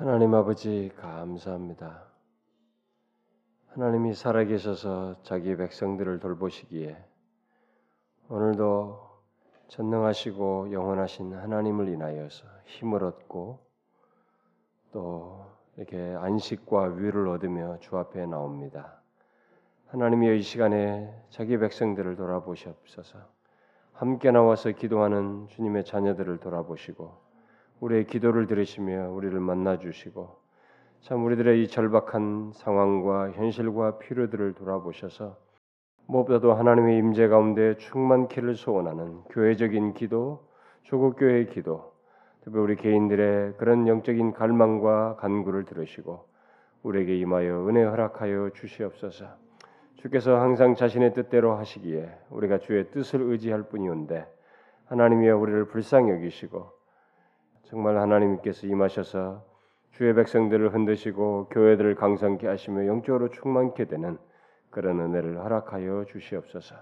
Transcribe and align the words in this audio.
하나님 0.00 0.32
아버지 0.32 0.90
감사합니다. 0.96 2.04
하나님이 3.74 4.14
살아계셔서 4.14 5.16
자기 5.24 5.54
백성들을 5.54 6.20
돌보시기에 6.20 6.96
오늘도 8.30 8.98
전능하시고 9.68 10.72
영원하신 10.72 11.34
하나님을 11.34 11.88
인하여서 11.88 12.46
힘을 12.64 13.04
얻고 13.04 13.58
또 14.92 15.44
이렇게 15.76 15.98
안식과 16.18 16.94
위를 16.94 17.28
얻으며 17.28 17.76
주 17.80 17.98
앞에 17.98 18.24
나옵니다. 18.24 19.02
하나님이 19.88 20.38
이 20.38 20.40
시간에 20.40 21.14
자기 21.28 21.58
백성들을 21.58 22.16
돌아보시옵소서. 22.16 23.18
함께 23.92 24.30
나와서 24.30 24.70
기도하는 24.70 25.46
주님의 25.48 25.84
자녀들을 25.84 26.38
돌아보시고 26.38 27.29
우리의 27.80 28.06
기도를 28.06 28.46
들으시며 28.46 29.10
우리를 29.10 29.38
만나 29.40 29.78
주시고 29.78 30.38
참 31.00 31.24
우리들의 31.24 31.62
이 31.62 31.68
절박한 31.68 32.52
상황과 32.54 33.30
현실과 33.32 33.98
필요들을 33.98 34.54
돌아보셔서 34.54 35.36
무엇보다도 36.06 36.52
하나님의 36.52 36.98
임재 36.98 37.28
가운데 37.28 37.76
충만키를 37.76 38.56
소원하는 38.56 39.22
교회적인 39.30 39.94
기도, 39.94 40.46
조국 40.82 41.16
교회의 41.16 41.48
기도, 41.48 41.94
특히 42.42 42.58
우리 42.58 42.74
개인들의 42.76 43.54
그런 43.58 43.86
영적인 43.86 44.32
갈망과 44.32 45.16
간구를 45.16 45.64
들으시고 45.64 46.26
우리에게 46.82 47.16
임하여 47.16 47.68
은혜 47.68 47.84
허락하여 47.84 48.50
주시옵소서. 48.54 49.26
주께서 49.94 50.40
항상 50.40 50.74
자신의 50.74 51.14
뜻대로 51.14 51.54
하시기에 51.54 52.10
우리가 52.30 52.58
주의 52.58 52.90
뜻을 52.90 53.20
의지할 53.20 53.64
뿐이온데 53.64 54.26
하나님이여 54.86 55.36
우리를 55.36 55.66
불쌍히 55.66 56.10
여기시고 56.10 56.79
정말 57.70 57.98
하나님께서 57.98 58.66
임하셔서 58.66 59.46
주의 59.92 60.12
백성들을 60.12 60.74
흔드시고 60.74 61.48
교회들을 61.50 61.94
강성케 61.94 62.48
하시며 62.48 62.86
영적으로 62.86 63.30
충만케 63.30 63.84
되는 63.84 64.18
그런 64.70 65.00
은혜를 65.00 65.38
허락하여 65.38 66.04
주시옵소서. 66.06 66.74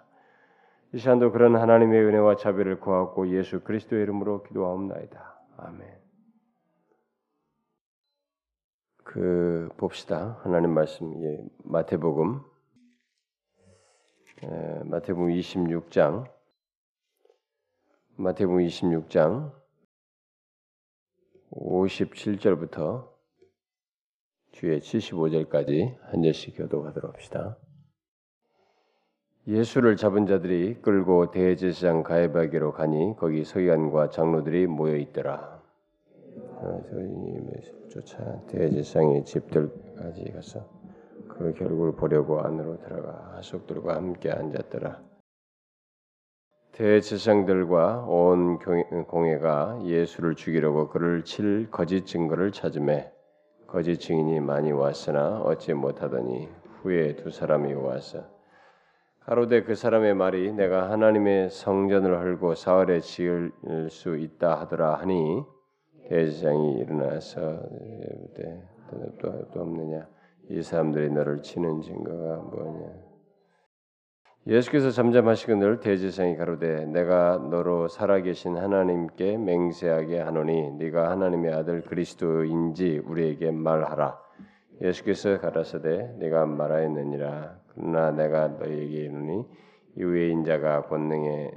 이 0.93 0.99
시간도 0.99 1.33
그런 1.33 1.57
하나님의 1.57 2.03
은혜와 2.05 2.37
자비를 2.37 2.81
구하고 2.81 3.29
예수 3.29 3.61
그리스도의 3.61 4.03
이름으로 4.03 4.43
기도하옵나이다. 4.45 5.41
아멘. 5.59 5.99
그 9.05 9.69
봅시다. 9.77 10.39
하나님 10.43 10.73
말씀 10.73 11.23
예, 11.23 11.45
마태복음 11.65 12.41
에, 14.43 14.85
마태복음 14.85 15.29
26장 15.29 16.25
마태복음 18.17 18.61
26장 18.61 19.53
57절부터 21.51 23.09
뒤에 24.53 24.79
75절까지 24.79 25.97
한 26.03 26.23
절씩 26.23 26.57
교도하도록 26.57 27.13
합시다. 27.15 27.59
예수를 29.47 29.97
잡은 29.97 30.27
자들이 30.27 30.83
끌고 30.83 31.31
대제사장 31.31 32.03
가해바기로 32.03 32.73
가니 32.73 33.15
거기 33.17 33.45
서기관과 33.45 34.11
장로들이 34.11 34.67
모여 34.67 34.97
있더라. 34.97 35.63
저희님을 36.91 37.89
쫓아 37.89 38.43
대제사장의 38.49 39.25
집들까지 39.25 40.33
가서 40.33 40.69
그 41.29 41.55
결국을 41.55 41.93
보려고 41.93 42.41
안으로 42.41 42.79
들어가 42.81 43.37
하속들과 43.37 43.95
함께 43.95 44.31
앉았더라. 44.31 45.08
대제사장들과 46.79 48.05
온 48.07 48.61
공회가 49.09 49.81
예수를 49.83 50.37
죽이려고 50.37 50.89
그를 50.89 51.25
칠 51.25 51.69
거짓 51.73 52.07
증거를 52.07 52.53
찾음에 52.53 53.13
거짓 53.67 53.99
증인이 53.99 54.39
많이 54.39 54.71
왔으나 54.71 55.41
얻지 55.41 55.75
못하더니 55.75 56.49
후에 56.81 57.17
두 57.17 57.33
사람이 57.33 57.75
와서 57.75 58.25
가로되 59.25 59.65
그 59.65 59.75
사람의 59.75 60.15
말이 60.15 60.53
내가 60.53 60.89
하나님의 60.93 61.51
성전을 61.51 62.17
헐고 62.17 62.55
사흘에 62.55 63.01
지을 63.01 63.51
수 63.91 64.17
있다 64.17 64.61
하더라 64.61 64.95
하니 65.01 65.43
대제사장이 66.09 66.79
일어나서 66.79 67.61
또, 69.21 69.49
또 69.53 69.61
없느냐? 69.63 70.07
이 70.49 70.63
사람들이 70.63 71.11
너를 71.11 71.43
치는 71.43 71.83
증거가 71.83 72.37
뭐냐 72.37 73.08
예수께서 74.49 74.91
잠잠하시고 74.91 75.57
늘 75.57 75.79
대제사장이 75.79 76.37
가로되 76.37 76.87
내가 76.87 77.37
너로 77.37 77.89
살아계신 77.89 78.57
하나님께 78.57 79.37
맹세하게 79.37 80.21
하노니 80.21 80.73
네가 80.79 81.11
하나님의 81.11 81.53
아들 81.53 81.83
그리스도인지 81.83 83.03
우리에게 83.05 83.51
말하라. 83.51 84.19
예수께서 84.81 85.39
가라사대 85.39 86.15
내가 86.19 86.47
말하였느니라. 86.47 87.59
그러나 87.75 88.11
내가 88.11 88.49
너희에게 88.49 88.97
이르니 89.01 89.45
이후에 89.99 90.29
인자가 90.29 90.87
권능에 90.87 91.51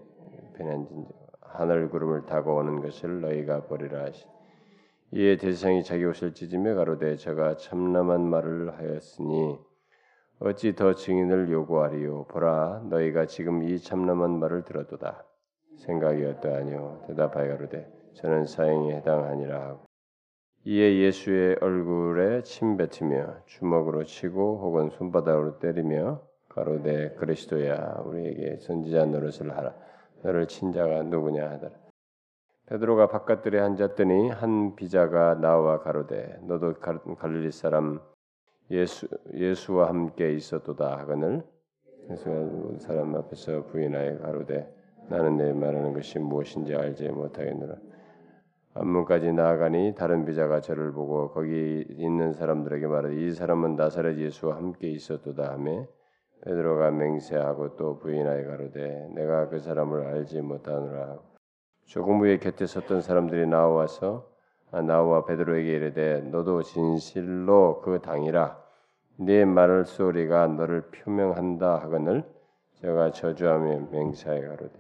변한진 0.58 1.06
하늘 1.40 1.90
구름을 1.90 2.26
타고 2.26 2.58
오는 2.58 2.82
것을 2.82 3.22
너희가 3.22 3.68
보리라 3.68 4.04
하시. 4.04 4.26
이에 5.12 5.38
대상이 5.38 5.86
자기 5.86 6.04
옷을 6.04 6.34
찢으며 6.34 6.76
가로되 6.76 7.16
저가 7.16 7.56
참남한 7.56 8.28
말을 8.28 8.78
하였으니 8.78 9.71
어찌 10.44 10.74
더 10.74 10.96
증인을 10.96 11.52
요구하리요? 11.52 12.24
보라 12.24 12.82
너희가 12.90 13.28
지금 13.28 13.62
이 13.62 13.78
참남한 13.78 14.40
말을 14.40 14.66
들었도다. 14.66 15.24
생각이 15.78 16.26
어떠하뇨? 16.26 17.04
대답하여 17.06 17.58
가로되 17.58 17.88
저는 18.16 18.48
사형에 18.48 18.96
해당하니라 18.96 19.62
하고. 19.62 19.86
이에 20.64 20.98
예수의 20.98 21.58
얼굴에 21.62 22.42
침 22.42 22.76
뱉으며 22.76 23.36
주먹으로 23.46 24.04
치고 24.04 24.62
혹은 24.64 24.90
손바닥으로 24.90 25.60
때리며 25.60 26.22
가로되 26.50 27.12
그리스도야 27.20 28.02
우리에게 28.06 28.58
선지자 28.62 29.06
노릇을 29.06 29.56
하라. 29.56 29.76
너를 30.24 30.48
친 30.48 30.72
자가 30.72 31.04
누구냐 31.04 31.52
하더라. 31.52 31.76
베드로가 32.66 33.10
바깥들에 33.10 33.60
앉았더니 33.60 34.30
한 34.30 34.76
비자가 34.76 35.36
나와 35.36 35.82
가로되 35.82 36.40
너도 36.48 36.74
갈릴리 36.80 37.52
사람 37.52 38.00
예수 38.72 39.08
예수와 39.34 39.90
함께 39.90 40.34
있었도다 40.34 40.98
하거늘 41.00 41.44
예수가 42.10 42.80
사람 42.80 43.16
앞에서 43.16 43.66
부인하여 43.66 44.20
가로되 44.20 44.74
나는 45.10 45.38
내 45.38 45.52
말하는 45.52 45.94
것이 45.94 46.20
무엇인지 46.20 46.74
알지 46.74 47.10
못하겠노라. 47.10 47.76
안문까지 48.74 49.34
나아가니 49.34 49.96
다른 49.96 50.24
비자가 50.24 50.62
저를 50.62 50.94
보고 50.94 51.32
거기 51.32 51.86
있는 51.90 52.32
사람들에게 52.32 52.88
말하되 52.88 53.16
이 53.16 53.32
사람은 53.32 53.76
나사렛 53.76 54.18
예수와 54.18 54.56
함께 54.56 54.90
있었도다 54.90 55.52
하며 55.52 55.86
베드로가 56.46 56.92
맹세하고 56.92 57.76
또 57.76 57.98
부인하여 58.00 58.48
가로되 58.48 59.10
내가 59.14 59.50
그 59.50 59.60
사람을 59.60 60.06
알지 60.06 60.42
못하노라 60.42 61.20
조금 61.84 62.20
후에 62.20 62.38
곁에 62.38 62.66
섰던 62.66 63.02
사람들이 63.02 63.48
나와서 63.48 64.32
나와 64.88 65.26
베드로에게 65.26 65.70
이르되 65.70 66.22
너도 66.22 66.64
진실로 66.64 67.82
그 67.82 68.00
당이라 68.00 68.61
네 69.18 69.46
말을 69.46 69.86
소리가 69.86 70.48
너를 70.48 70.82
표명한다 70.92 71.76
하거늘 71.78 72.24
제가 72.82 73.12
저주하며 73.12 73.90
맹세하여 73.92 74.42
가로되 74.50 74.74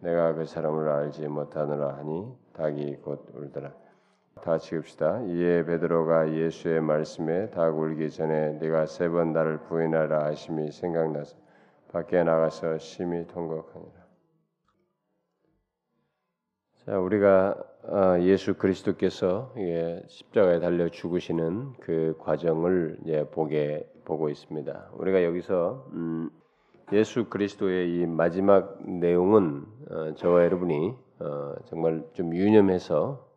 내가 0.00 0.34
그 0.34 0.44
사람을 0.44 0.88
알지 0.88 1.26
못하노라 1.28 1.96
하니 1.96 2.30
닭이 2.52 2.96
곧 2.96 3.26
울더라. 3.34 3.72
다 4.42 4.58
지읍시다. 4.58 5.22
이에 5.22 5.64
베드로가 5.64 6.30
예수의 6.32 6.82
말씀에 6.82 7.50
닭 7.50 7.78
울기 7.78 8.10
전에 8.10 8.52
네가 8.60 8.84
세 8.86 9.08
번 9.08 9.32
나를 9.32 9.58
부인하라 9.62 10.26
하심이 10.26 10.70
생각나서 10.70 11.36
밖에 11.90 12.22
나가서 12.22 12.76
심히 12.78 13.26
통곡하니라. 13.26 13.95
자, 16.86 17.00
우리가 17.00 17.56
어, 17.82 18.20
예수 18.20 18.54
그리스도께서 18.54 19.52
십자가에 20.06 20.60
달려 20.60 20.88
죽으시는 20.88 21.72
그 21.80 22.14
과정을 22.20 22.98
보게 23.32 23.90
보고 24.04 24.28
있습니다. 24.28 24.90
우리가 24.92 25.24
여기서 25.24 25.88
음, 25.94 26.30
예수 26.92 27.28
그리스도의 27.28 27.92
이 27.92 28.06
마지막 28.06 28.88
내용은 28.88 29.64
어, 29.90 30.14
저와 30.14 30.44
여러분이 30.44 30.94
어, 31.18 31.54
정말 31.64 32.04
좀 32.12 32.32
유념해서 32.32 33.28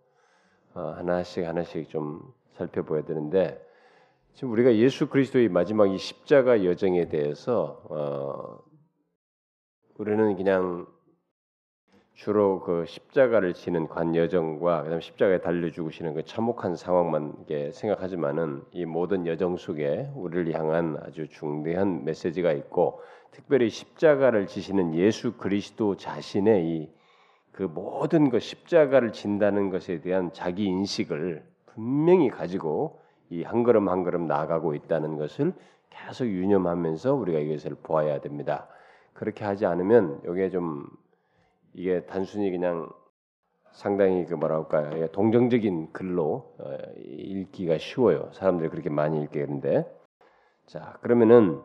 어, 0.75 0.81
하나씩 0.97 1.43
하나씩 1.43 1.89
좀 1.89 2.21
살펴봐야 2.53 3.03
되는데 3.03 3.59
지금 4.35 4.51
우리가 4.51 4.75
예수 4.75 5.09
그리스도의 5.09 5.49
마지막 5.49 5.87
이 5.87 5.97
십자가 5.97 6.63
여정에 6.63 7.09
대해서 7.09 7.81
어, 7.89 8.59
우리는 9.97 10.35
그냥 10.35 10.85
주로 12.19 12.59
그 12.59 12.83
십자가를 12.85 13.53
지는 13.53 13.87
관 13.87 14.13
여정과 14.13 14.83
그다음 14.83 14.99
십자가에 14.99 15.39
달려 15.39 15.71
죽으시는 15.71 16.13
그 16.15 16.25
참혹한 16.25 16.75
상황만 16.75 17.45
생각하지만은 17.71 18.61
이 18.73 18.83
모든 18.83 19.25
여정 19.25 19.55
속에 19.55 20.11
우리를 20.15 20.53
향한 20.53 20.97
아주 21.01 21.29
중대한 21.29 22.03
메시지가 22.03 22.51
있고 22.51 22.99
특별히 23.31 23.69
십자가를 23.69 24.47
지시는 24.47 24.95
예수 24.95 25.37
그리스도 25.37 25.95
자신의 25.95 26.65
이 26.65 26.99
그 27.53 27.63
모든 27.63 28.29
그 28.29 28.39
십자가를 28.39 29.11
진다는 29.11 29.69
것에 29.69 30.01
대한 30.01 30.31
자기 30.31 30.65
인식을 30.65 31.43
분명히 31.65 32.29
가지고 32.29 33.01
이 33.29 33.43
한 33.43 33.63
걸음 33.63 33.89
한 33.89 34.03
걸음 34.03 34.27
나아가고 34.27 34.75
있다는 34.75 35.17
것을 35.17 35.53
계속 35.89 36.25
유념하면서 36.25 37.15
우리가 37.15 37.39
이것을 37.39 37.75
보아야 37.83 38.19
됩니다. 38.21 38.67
그렇게 39.13 39.43
하지 39.45 39.65
않으면 39.65 40.21
이게 40.29 40.49
좀 40.49 40.85
이게 41.73 42.01
단순히 42.05 42.51
그냥 42.51 42.89
상당히 43.71 44.25
그 44.25 44.33
뭐랄까요 44.35 45.07
동정적인 45.09 45.93
글로 45.93 46.53
어, 46.59 46.77
읽기가 46.97 47.77
쉬워요. 47.77 48.29
사람들이 48.33 48.69
그렇게 48.69 48.89
많이 48.89 49.21
읽겠는데 49.23 49.85
자 50.65 50.97
그러면은 51.01 51.61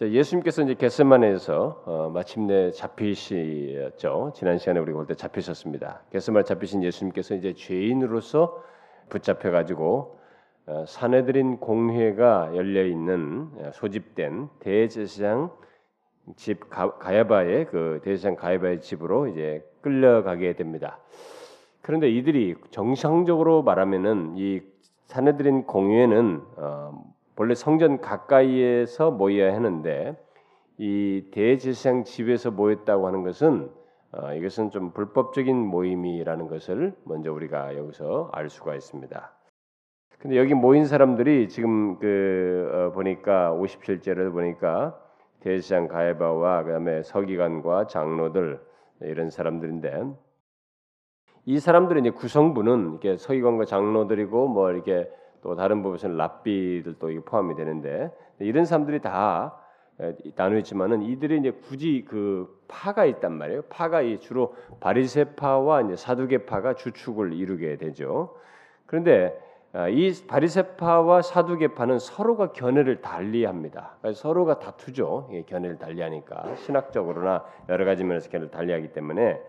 예수님께서 0.00 0.62
이제 0.62 0.74
겟세만에서 0.74 1.82
어, 1.84 2.10
마침내 2.10 2.70
잡히시죠. 2.70 4.32
지난 4.34 4.58
시간에 4.58 4.78
우리가 4.78 4.96
볼 4.96 5.06
때 5.06 5.14
잡히셨습니다. 5.14 6.02
겟세만 6.12 6.44
잡히신 6.44 6.84
예수님께서 6.84 7.34
이제 7.34 7.52
죄인으로서 7.54 8.62
붙잡혀 9.08 9.50
가지고 9.50 10.18
어, 10.66 10.84
사내들인 10.86 11.58
공회가 11.58 12.52
열려 12.54 12.84
있는 12.84 13.48
어, 13.56 13.70
소집된 13.72 14.48
대제사장 14.60 15.50
집 16.36 16.68
가, 16.70 16.98
가야바의 16.98 17.66
그 17.66 18.00
대제사장 18.04 18.36
가야바의 18.36 18.80
집으로 18.80 19.28
이제 19.28 19.64
끌려가게 19.80 20.54
됩니다. 20.54 20.98
그런데 21.82 22.10
이들이 22.10 22.56
정상적으로 22.70 23.62
말하면은 23.62 24.34
이 24.36 24.60
사내들인 25.06 25.64
공회는 25.64 26.42
어, 26.56 27.14
본래 27.34 27.54
성전 27.54 28.00
가까이에서 28.00 29.10
모여야 29.10 29.54
하는데 29.54 30.16
이 30.76 31.24
대제사장 31.32 32.04
집에서 32.04 32.50
모였다고 32.50 33.06
하는 33.06 33.22
것은 33.22 33.70
어, 34.12 34.32
이것은 34.34 34.70
좀 34.70 34.92
불법적인 34.92 35.56
모임이라는 35.56 36.48
것을 36.48 36.94
먼저 37.04 37.32
우리가 37.32 37.76
여기서 37.76 38.30
알 38.32 38.48
수가 38.48 38.74
있습니다. 38.74 39.32
근데 40.18 40.36
여기 40.36 40.54
모인 40.54 40.84
사람들이 40.84 41.48
지금 41.48 41.98
그 41.98 42.70
어, 42.72 42.92
보니까 42.92 43.52
57절을 43.52 44.32
보니까 44.32 44.98
대제사장 45.40 45.88
가야바와 45.88 46.64
그다음에 46.64 47.02
서기관과 47.02 47.86
장로들 47.86 48.60
이런 49.00 49.30
사람들인데 49.30 50.04
이 51.46 51.58
사람들의 51.58 52.02
이제 52.02 52.10
구성부는 52.10 52.90
이렇게 52.90 53.16
서기관과 53.16 53.64
장로들이고 53.64 54.48
뭐 54.48 54.70
이렇게 54.70 55.10
또 55.42 55.54
다른 55.54 55.82
부분에서는 55.82 56.16
랍비들도 56.16 57.22
포함이 57.24 57.54
되는데 57.54 58.12
이런 58.40 58.64
사람들이 58.64 59.00
다 59.00 59.58
나누어 60.36 60.58
있지만은 60.58 61.02
이들이 61.02 61.38
이제 61.38 61.50
굳이 61.50 62.04
그 62.08 62.62
파가 62.68 63.04
있단 63.04 63.32
말이에요. 63.32 63.62
파가 63.62 64.02
이 64.02 64.18
주로 64.18 64.54
바리세파와 64.80 65.82
이제 65.82 65.96
사두개파가 65.96 66.74
주축을 66.74 67.32
이루게 67.32 67.76
되죠. 67.76 68.36
그런데 68.86 69.36
아, 69.36 69.47
이 69.90 70.12
바리세파와 70.26 71.22
사두개파는 71.22 71.98
서로가 71.98 72.52
견해를 72.52 73.02
달리합니다. 73.02 73.96
그러니까 74.00 74.18
서로가 74.18 74.58
다투죠. 74.58 75.30
견해를 75.46 75.78
달리하니까 75.78 76.56
신학적으로나 76.56 77.44
여러 77.68 77.84
가지 77.84 78.02
면에서 78.02 78.30
견해를 78.30 78.50
달리하기 78.50 78.92
때문에 78.92 79.40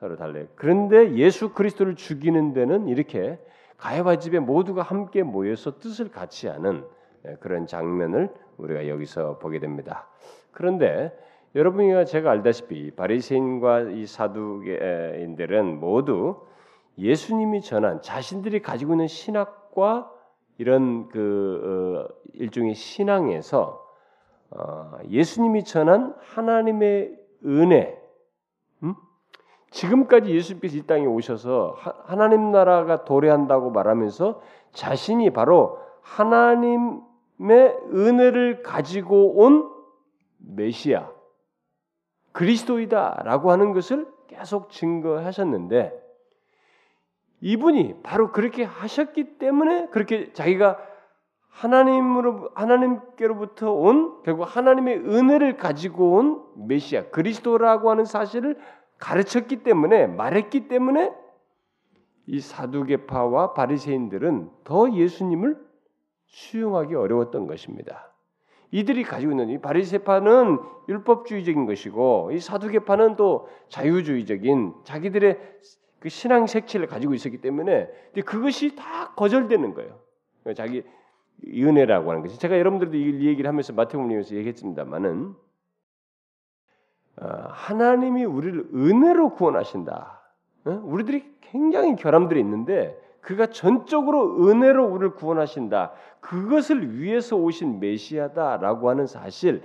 서로 0.00 0.16
달라요. 0.16 0.46
그런데 0.54 1.14
예수 1.14 1.52
그리스도를 1.52 1.94
죽이는 1.94 2.54
데는 2.54 2.88
이렇게 2.88 3.38
가야바 3.76 4.18
집에 4.18 4.38
모두가 4.38 4.82
함께 4.82 5.22
모여서 5.22 5.78
뜻을 5.78 6.10
같이 6.10 6.48
하는 6.48 6.84
예, 7.26 7.36
그런 7.40 7.66
장면을 7.66 8.30
우리가 8.56 8.88
여기서 8.88 9.38
보게 9.38 9.58
됩니다. 9.58 10.08
그런데 10.52 11.16
여러분이 11.54 12.06
제가 12.06 12.30
알다시피 12.30 12.92
바리새인과 12.92 13.80
이 13.92 14.06
사두개인들은 14.06 15.80
모두 15.80 16.46
예수님이 16.98 17.60
전한 17.60 18.00
자신들이 18.00 18.60
가지고 18.60 18.94
있는 18.94 19.06
신학 19.06 19.65
과 19.76 20.10
이런 20.56 21.08
그 21.08 22.08
어, 22.08 22.14
일종의 22.32 22.74
신앙에서 22.74 23.86
어, 24.50 24.98
예수님이 25.10 25.64
전한 25.64 26.14
하나님의 26.18 27.14
은혜, 27.44 28.00
음? 28.82 28.94
지금까지 29.70 30.34
예수님께서 30.34 30.76
이 30.78 30.86
땅에 30.86 31.04
오셔서 31.04 31.76
하 31.76 32.16
나님 32.16 32.52
나라가 32.52 33.04
도래한다고 33.04 33.70
말하면서 33.70 34.40
자신이 34.72 35.30
바로 35.34 35.78
하나님의 36.00 37.02
은혜를 37.92 38.62
가지고 38.62 39.36
온 39.42 39.70
메시아 40.38 41.10
그리스도이다라고 42.32 43.50
하는 43.50 43.74
것을 43.74 44.06
계속 44.28 44.70
증거하셨는데 44.70 46.05
이분이 47.40 48.02
바로 48.02 48.32
그렇게 48.32 48.64
하셨기 48.64 49.38
때문에 49.38 49.88
그렇게 49.88 50.32
자기가 50.32 50.78
하나님으로 51.48 52.50
하나님께로부터 52.54 53.72
온 53.72 54.22
결국 54.24 54.44
하나님의 54.44 54.98
은혜를 54.98 55.56
가지고 55.56 56.16
온 56.16 56.44
메시아 56.68 57.10
그리스도라고 57.10 57.90
하는 57.90 58.04
사실을 58.04 58.58
가르쳤기 58.98 59.62
때문에 59.62 60.06
말했기 60.06 60.68
때문에 60.68 61.12
이 62.26 62.40
사두개파와 62.40 63.54
바리새인들은 63.54 64.50
더 64.64 64.92
예수님을 64.92 65.58
수용하기 66.26 66.94
어려웠던 66.94 67.46
것입니다. 67.46 68.12
이들이 68.72 69.04
가지고 69.04 69.32
있는 69.32 69.48
이 69.48 69.60
바리새파는 69.60 70.58
율법주의적인 70.88 71.66
것이고 71.66 72.30
이 72.32 72.40
사두개파는 72.40 73.16
또 73.16 73.48
자유주의적인 73.68 74.74
자기들의 74.84 75.38
그 75.98 76.08
신앙 76.08 76.46
색채를 76.46 76.86
가지고 76.86 77.14
있었기 77.14 77.38
때문에 77.38 77.88
그것이 78.24 78.76
다 78.76 79.12
거절되는 79.14 79.74
거예요. 79.74 79.98
자기 80.54 80.84
은혜라고 81.44 82.10
하는 82.10 82.22
것이 82.22 82.38
제가 82.38 82.58
여러분들도 82.58 82.96
이 82.96 83.26
얘기를 83.26 83.48
하면서 83.48 83.72
마태복음에서 83.72 84.36
얘기했습니다만은 84.36 85.34
어, 87.18 87.26
하나님이 87.48 88.24
우리를 88.24 88.68
은혜로 88.74 89.30
구원하신다. 89.34 90.20
우리들이 90.64 91.36
굉장히 91.40 91.96
결함들이 91.96 92.40
있는데 92.40 93.00
그가 93.20 93.46
전적으로 93.46 94.46
은혜로 94.48 94.86
우리를 94.86 95.14
구원하신다. 95.14 95.92
그것을 96.20 97.00
위해서 97.00 97.36
오신 97.36 97.80
메시아다라고 97.80 98.88
하는 98.90 99.06
사실, 99.06 99.62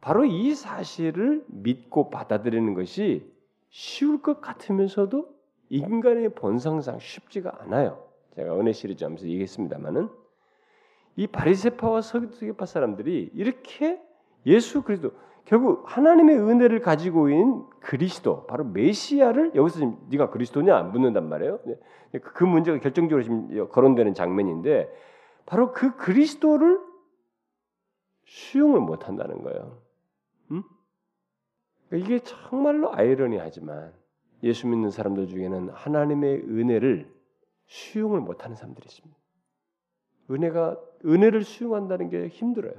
바로 0.00 0.24
이 0.24 0.54
사실을 0.54 1.44
믿고 1.48 2.10
받아들이는 2.10 2.74
것이 2.74 3.32
쉬울 3.70 4.20
것 4.20 4.40
같으면서도 4.40 5.33
인간의 5.78 6.30
본성상 6.30 7.00
쉽지가 7.00 7.62
않아요. 7.62 8.04
제가 8.36 8.58
은혜 8.58 8.72
시리즈 8.72 9.02
하면서 9.02 9.26
얘기했습니다만은 9.26 10.08
이 11.16 11.26
바리새파와 11.26 12.00
서기파 12.00 12.66
사람들이 12.66 13.30
이렇게 13.34 14.00
예수 14.46 14.82
그리스도 14.82 15.12
결국 15.44 15.84
하나님의 15.84 16.38
은혜를 16.38 16.80
가지고 16.80 17.28
있는 17.28 17.64
그리스도 17.80 18.46
바로 18.46 18.64
메시아를 18.64 19.54
여기서 19.54 19.78
지금 19.78 19.98
네가 20.08 20.30
그리스도냐 20.30 20.76
안 20.76 20.92
묻는단 20.92 21.28
말이에요. 21.28 21.60
네. 21.64 22.18
그 22.20 22.44
문제가 22.44 22.78
결정적으로 22.78 23.22
지금 23.22 23.68
거론되는 23.68 24.14
장면인데 24.14 24.88
바로 25.44 25.72
그 25.72 25.96
그리스도를 25.96 26.80
수용을 28.26 28.80
못 28.80 29.06
한다는 29.06 29.42
거예요. 29.42 29.82
음? 30.52 30.62
이게 31.92 32.20
정말로 32.20 32.94
아이러니하지만 32.94 33.92
예수 34.44 34.66
믿는 34.66 34.90
사람들 34.90 35.26
중에는 35.26 35.70
하나님의 35.70 36.42
은혜를 36.42 37.10
수용을 37.66 38.20
못 38.20 38.44
하는 38.44 38.54
사람들이 38.54 38.84
있습니다. 38.86 39.16
은혜가 40.30 40.78
은혜를 41.04 41.42
수용한다는 41.42 42.10
게 42.10 42.28
힘들어요. 42.28 42.74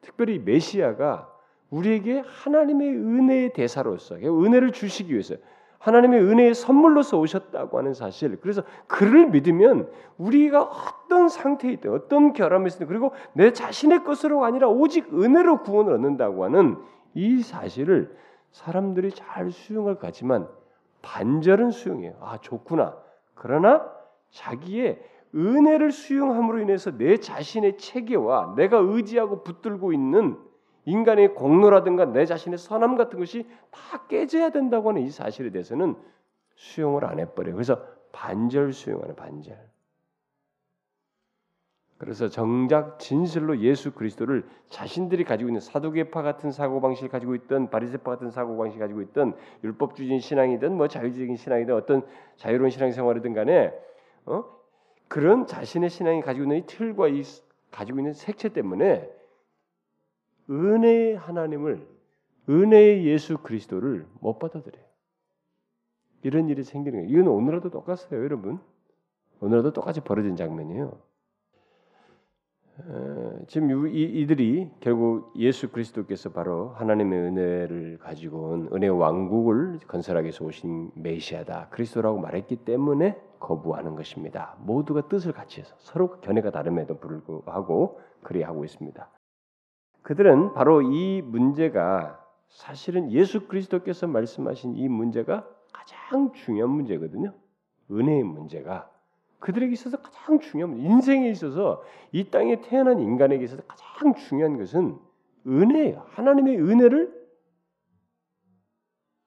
특별히 0.00 0.38
메시아가 0.40 1.32
우리에게 1.70 2.22
하나님의 2.26 2.90
은혜의 2.90 3.52
대사로서 3.54 4.16
은혜를 4.16 4.72
주시기 4.72 5.12
위해서 5.12 5.36
하나님의 5.78 6.20
은혜의 6.20 6.54
선물로서 6.54 7.18
오셨다고 7.18 7.78
하는 7.78 7.94
사실. 7.94 8.38
그래서 8.40 8.62
그를 8.86 9.30
믿으면 9.30 9.90
우리가 10.16 10.62
어떤 10.62 11.28
상태에 11.28 11.72
있든 11.72 11.92
어떤 11.92 12.32
결함이 12.32 12.68
있든 12.72 12.86
그리고 12.86 13.12
내 13.32 13.52
자신의 13.52 14.04
것으로 14.04 14.44
아니라 14.44 14.68
오직 14.68 15.12
은혜로 15.12 15.62
구원을 15.62 15.94
얻는다고 15.94 16.44
하는 16.44 16.76
이 17.14 17.42
사실을 17.42 18.16
사람들이 18.52 19.12
잘 19.12 19.50
수용할 19.50 19.94
것 19.94 20.02
같지만 20.02 20.48
반절은 21.02 21.70
수용해요. 21.70 22.16
아 22.20 22.38
좋구나. 22.38 22.96
그러나 23.34 23.90
자기의 24.30 25.02
은혜를 25.34 25.90
수용함으로 25.90 26.60
인해서 26.60 26.96
내 26.96 27.16
자신의 27.16 27.78
체계와 27.78 28.54
내가 28.56 28.78
의지하고 28.78 29.42
붙들고 29.42 29.92
있는 29.92 30.38
인간의 30.84 31.34
공로라든가 31.34 32.06
내 32.06 32.26
자신의 32.26 32.58
선함 32.58 32.96
같은 32.96 33.18
것이 33.18 33.48
다 33.70 34.06
깨져야 34.08 34.50
된다고 34.50 34.90
하는 34.90 35.02
이 35.02 35.10
사실에 35.10 35.50
대해서는 35.50 35.96
수용을 36.54 37.04
안 37.04 37.18
해버려요. 37.18 37.54
그래서 37.54 37.82
반절 38.12 38.72
수용하는 38.72 39.16
반절. 39.16 39.71
그래서 42.02 42.28
정작 42.28 42.98
진실로 42.98 43.60
예수 43.60 43.92
그리스도를 43.92 44.44
자신들이 44.70 45.22
가지고 45.22 45.50
있는 45.50 45.60
사도계파 45.60 46.22
같은 46.22 46.50
사고 46.50 46.80
방식을 46.80 47.08
가지고 47.08 47.36
있던 47.36 47.70
바리새파 47.70 48.10
같은 48.10 48.32
사고 48.32 48.56
방식을 48.56 48.80
가지고 48.80 49.02
있던 49.02 49.36
율법주의 49.62 50.18
신앙이든 50.18 50.76
뭐 50.76 50.88
자유적인 50.88 51.36
신앙이든 51.36 51.72
어떤 51.72 52.04
자유로운 52.38 52.70
신앙 52.70 52.90
생활이든 52.90 53.34
간에 53.34 53.72
어? 54.26 54.44
그런 55.06 55.46
자신의 55.46 55.90
신앙이 55.90 56.22
가지고 56.22 56.46
있는 56.46 56.56
이 56.56 56.66
틀과 56.66 57.06
이 57.06 57.22
가지고 57.70 58.00
있는 58.00 58.14
색채 58.14 58.48
때문에 58.48 59.08
은혜의 60.50 61.16
하나님을 61.18 61.86
은혜의 62.48 63.06
예수 63.06 63.38
그리스도를 63.38 64.08
못 64.18 64.40
받아들여요. 64.40 64.84
이런 66.24 66.48
일이 66.48 66.64
생기는 66.64 66.98
거예요. 66.98 67.12
이건 67.12 67.28
오늘도 67.28 67.70
똑같아요, 67.70 68.24
여러분. 68.24 68.58
오늘도 69.38 69.72
똑같이 69.72 70.00
벌어진 70.00 70.34
장면이에요. 70.34 71.11
지금 73.48 73.86
이, 73.88 74.26
들이 74.26 74.70
결국 74.80 75.32
예수 75.36 75.70
그리스도께서 75.70 76.30
바로 76.30 76.70
하나님의 76.70 77.18
은혜를 77.18 77.98
가지고 77.98 78.48
온 78.48 78.68
은혜 78.72 78.88
왕국을 78.88 79.80
건설하기 79.86 80.24
위해서 80.24 80.44
오신 80.44 80.92
메시아다 80.94 81.68
그리스도라고 81.68 82.18
말했기 82.18 82.56
때문에 82.56 83.20
거부하는 83.38 83.94
것입니다. 83.94 84.56
모두가 84.60 85.08
뜻을 85.08 85.32
같이 85.32 85.60
해서 85.60 85.74
서로 85.78 86.20
견해가 86.20 86.50
다름에도 86.50 86.98
불구하고 86.98 88.00
그리하고 88.22 88.64
있습니다. 88.64 89.10
그들은 90.02 90.54
바로 90.54 90.80
이 90.82 91.22
문제가 91.22 92.18
사실은 92.48 93.12
예수 93.12 93.46
그리스도께서 93.48 94.06
말씀하신 94.06 94.76
이 94.76 94.88
문제가 94.88 95.46
가장 95.72 96.32
중요한 96.32 96.70
문제거든요. 96.70 97.34
은혜의 97.90 98.22
문제가 98.22 98.91
그들에게 99.42 99.72
있어서 99.72 100.00
가장 100.00 100.38
중요한 100.38 100.78
인생에 100.78 101.28
있어서 101.30 101.82
이 102.12 102.30
땅에 102.30 102.60
태어난 102.60 103.00
인간에게 103.00 103.44
있어서 103.44 103.62
가장 103.64 104.14
중요한 104.14 104.56
것은 104.56 104.96
은혜예요. 105.44 106.06
하나님의 106.10 106.58
은혜를 106.60 107.12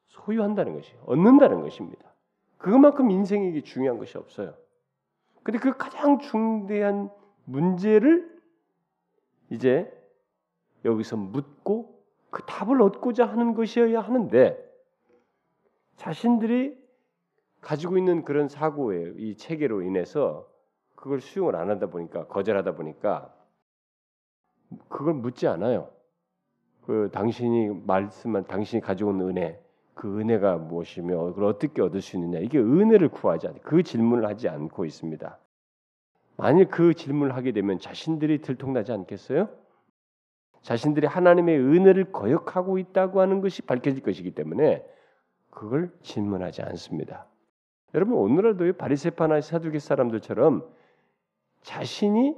소유한다는 0.07 0.73
것이 0.73 0.93
얻는다는 1.05 1.59
것입니다. 1.61 2.13
그것만큼 2.57 3.11
인생에게 3.11 3.61
중요한 3.63 3.97
것이 3.99 4.17
없어요. 4.17 4.55
근데 5.43 5.59
그 5.59 5.75
가장 5.75 6.19
중대한 6.19 7.09
문제를 7.43 8.41
이제 9.49 9.91
여기서 10.85 11.17
묻고 11.17 12.01
그 12.29 12.41
답을 12.45 12.81
얻고자 12.81 13.25
하는 13.25 13.53
것이어야 13.53 13.99
하는데 13.99 14.57
자신들이 15.97 16.84
가지고 17.65 17.97
있는 17.97 18.23
그런 18.23 18.47
사고의 18.47 19.15
이 19.17 19.35
체계로 19.37 19.81
인해서 19.81 20.47
그걸 20.93 21.19
수용을 21.19 21.55
안 21.55 21.71
하다 21.71 21.87
보니까 21.87 22.27
거절하다 22.27 22.75
보니까 22.75 23.33
그걸 24.87 25.15
묻지 25.15 25.47
않아요. 25.47 25.89
그 26.85 27.09
당신이 27.11 27.69
말씀한 27.87 28.45
당신이 28.45 28.83
가지고 28.83 29.09
온 29.09 29.21
은혜 29.21 29.59
그 29.95 30.19
은혜가 30.19 30.57
무엇이며 30.57 31.17
그걸 31.29 31.45
어떻게 31.45 31.81
얻을 31.81 32.01
수 32.01 32.17
있느냐 32.17 32.37
이게 32.37 32.59
은혜를 32.59 33.09
구하지 33.09 33.47
않고 33.47 33.61
그 33.63 33.81
질문을 33.81 34.27
하지 34.27 34.47
않고 34.47 34.85
있습니다. 34.85 35.39
만일 36.37 36.67
그 36.67 36.93
질문을 36.93 37.35
하게 37.35 37.51
되면 37.51 37.79
자신들이 37.79 38.41
들통나지 38.41 38.91
않겠어요? 38.91 39.49
자신들이 40.61 41.07
하나님의 41.07 41.57
은혜를 41.57 42.11
거역하고 42.11 42.77
있다고 42.77 43.21
하는 43.21 43.41
것이 43.41 43.63
밝혀질 43.63 44.03
것이기 44.03 44.35
때문에 44.35 44.85
그걸 45.49 45.91
질문하지 46.03 46.61
않습니다. 46.61 47.25
여러분 47.93 48.17
오늘날도 48.17 48.73
바리새파나 48.73 49.41
사두개 49.41 49.79
사람들처럼 49.79 50.67
자신이 51.61 52.35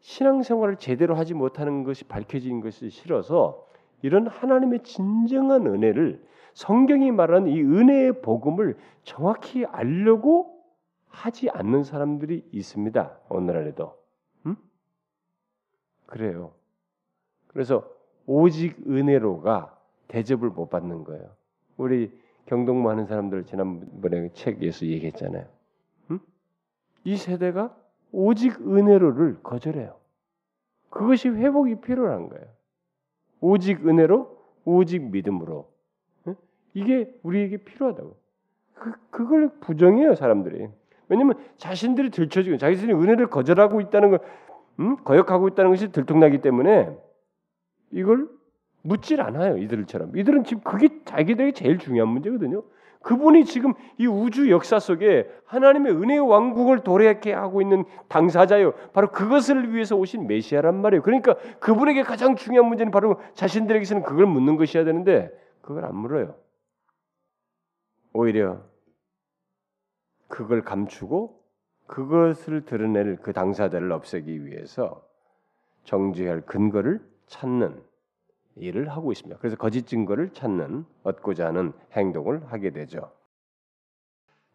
신앙생활을 0.00 0.76
제대로 0.76 1.14
하지 1.14 1.34
못하는 1.34 1.84
것이 1.84 2.04
밝혀진 2.04 2.60
것이 2.60 2.90
싫어서 2.90 3.66
이런 4.02 4.26
하나님의 4.26 4.82
진정한 4.82 5.66
은혜를 5.66 6.24
성경이 6.54 7.10
말하는 7.10 7.48
이 7.48 7.60
은혜의 7.60 8.22
복음을 8.22 8.76
정확히 9.02 9.64
알려고 9.66 10.62
하지 11.08 11.50
않는 11.50 11.82
사람들이 11.82 12.48
있습니다. 12.52 13.18
오늘날에도. 13.28 13.96
음? 14.46 14.56
그래요. 16.06 16.52
그래서 17.48 17.88
오직 18.26 18.76
은혜로가 18.86 19.78
대접을 20.08 20.50
못 20.50 20.68
받는 20.68 21.04
거예요. 21.04 21.30
우리 21.76 22.12
경동무 22.46 22.88
하는 22.88 23.06
사람들 23.06 23.44
지난번에 23.44 24.30
책에서 24.32 24.86
얘기했잖아요. 24.86 25.44
음? 26.10 26.20
이 27.04 27.16
세대가 27.16 27.76
오직 28.12 28.60
은혜로를 28.60 29.42
거절해요. 29.42 29.96
그것이 30.90 31.28
회복이 31.28 31.80
필요한 31.80 32.28
거예요. 32.28 32.46
오직 33.40 33.86
은혜로, 33.86 34.38
오직 34.64 35.02
믿음으로. 35.10 35.70
음? 36.28 36.34
이게 36.72 37.12
우리에게 37.22 37.58
필요하다고. 37.58 38.16
그, 38.74 38.92
그걸 39.10 39.50
부정해요, 39.60 40.14
사람들이. 40.14 40.68
왜냐면 41.08 41.34
자신들이 41.56 42.10
들춰지고 42.10 42.58
자기들이 42.58 42.92
은혜를 42.92 43.28
거절하고 43.28 43.80
있다는 43.80 44.10
걸, 44.10 44.20
음? 44.80 44.96
거역하고 45.04 45.48
있다는 45.48 45.70
것이 45.70 45.92
들통나기 45.92 46.40
때문에 46.40 46.96
이걸 47.90 48.28
묻질 48.86 49.20
않아요. 49.20 49.58
이들처럼. 49.58 50.16
이들은 50.16 50.44
지금 50.44 50.62
그게 50.62 50.88
자기들에게 51.04 51.52
제일 51.52 51.78
중요한 51.78 52.08
문제거든요. 52.08 52.62
그분이 53.02 53.44
지금 53.44 53.72
이 53.98 54.06
우주 54.06 54.50
역사 54.50 54.80
속에 54.80 55.30
하나님의 55.44 55.92
은혜의 55.92 56.18
왕국을 56.28 56.80
도래하게 56.80 57.32
하고 57.32 57.62
있는 57.62 57.84
당사자요. 58.08 58.72
바로 58.92 59.12
그것을 59.12 59.72
위해서 59.72 59.94
오신 59.96 60.26
메시아란 60.26 60.74
말이에요. 60.80 61.02
그러니까 61.02 61.36
그분에게 61.60 62.02
가장 62.02 62.34
중요한 62.34 62.68
문제는 62.68 62.90
바로 62.90 63.20
자신들에게서는 63.34 64.02
그걸 64.02 64.26
묻는 64.26 64.56
것이어야 64.56 64.84
되는데 64.84 65.30
그걸 65.62 65.84
안 65.84 65.94
물어요. 65.94 66.34
오히려 68.12 68.60
그걸 70.26 70.62
감추고 70.62 71.40
그것을 71.86 72.64
드러낼 72.64 73.18
그 73.18 73.32
당사자를 73.32 73.92
없애기 73.92 74.46
위해서 74.46 75.06
정죄할 75.84 76.40
근거를 76.40 77.00
찾는 77.26 77.80
일을 78.56 78.88
하고 78.88 79.12
있습니다. 79.12 79.38
그래서 79.38 79.56
거짓 79.56 79.86
증거를 79.86 80.30
찾는 80.30 80.84
얻고자 81.02 81.46
하는 81.46 81.72
행동을 81.92 82.44
하게 82.46 82.70
되죠. 82.70 83.10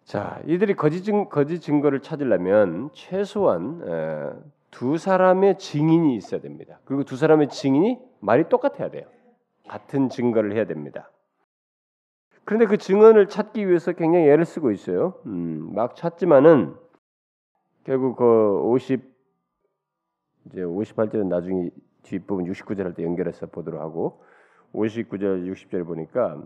자, 0.04 0.42
이들이 0.46 0.74
거짓, 0.74 1.04
증, 1.04 1.30
거짓 1.30 1.60
증거를 1.60 2.02
찾으려면 2.02 2.90
최소한 2.94 3.82
에, 3.86 4.32
두 4.72 4.98
사람의 4.98 5.60
증인이 5.60 6.16
있어야 6.16 6.42
됩니다. 6.42 6.80
그리고 6.86 7.04
두 7.04 7.16
사람의 7.16 7.50
증인이 7.50 8.00
말이 8.20 8.50
똑같아야 8.50 8.90
돼요. 8.90 9.06
같은 9.68 10.10
증거를 10.10 10.56
해야 10.56 10.66
됩니다. 10.66 11.12
그런데 12.44 12.66
그 12.66 12.78
증언을 12.78 13.28
찾기 13.28 13.68
위해서 13.68 13.92
굉장히 13.94 14.28
애를 14.28 14.46
쓰고 14.46 14.72
있어요. 14.72 15.14
음, 15.28 15.74
막 15.74 15.96
찾지만은 15.96 16.76
결국 17.84 18.16
그 18.16 18.62
50, 18.64 19.02
이제 20.48 20.62
58절은 20.62 21.28
나중에 21.28 21.70
뒷부분 22.04 22.46
69절 22.46 22.84
할 22.84 22.94
때 22.94 23.04
연결해서 23.04 23.48
보도록 23.48 23.82
하고 23.82 24.24
59절 24.74 25.52
60절 25.52 25.86
보니까 25.86 26.42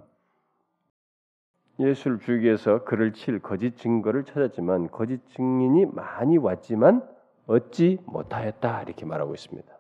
예수를 1.80 2.20
죽이기 2.20 2.46
위해서 2.46 2.84
그를 2.86 3.14
칠 3.14 3.40
거짓 3.40 3.76
증거를 3.78 4.24
찾았지만 4.24 4.90
거짓 4.92 5.26
증인이 5.28 5.88
많이 5.88 6.38
왔지만 6.38 7.08
얻지 7.48 8.00
못하였다 8.06 8.84
이렇게 8.84 9.06
말하고 9.06 9.34
있습니다. 9.34 9.78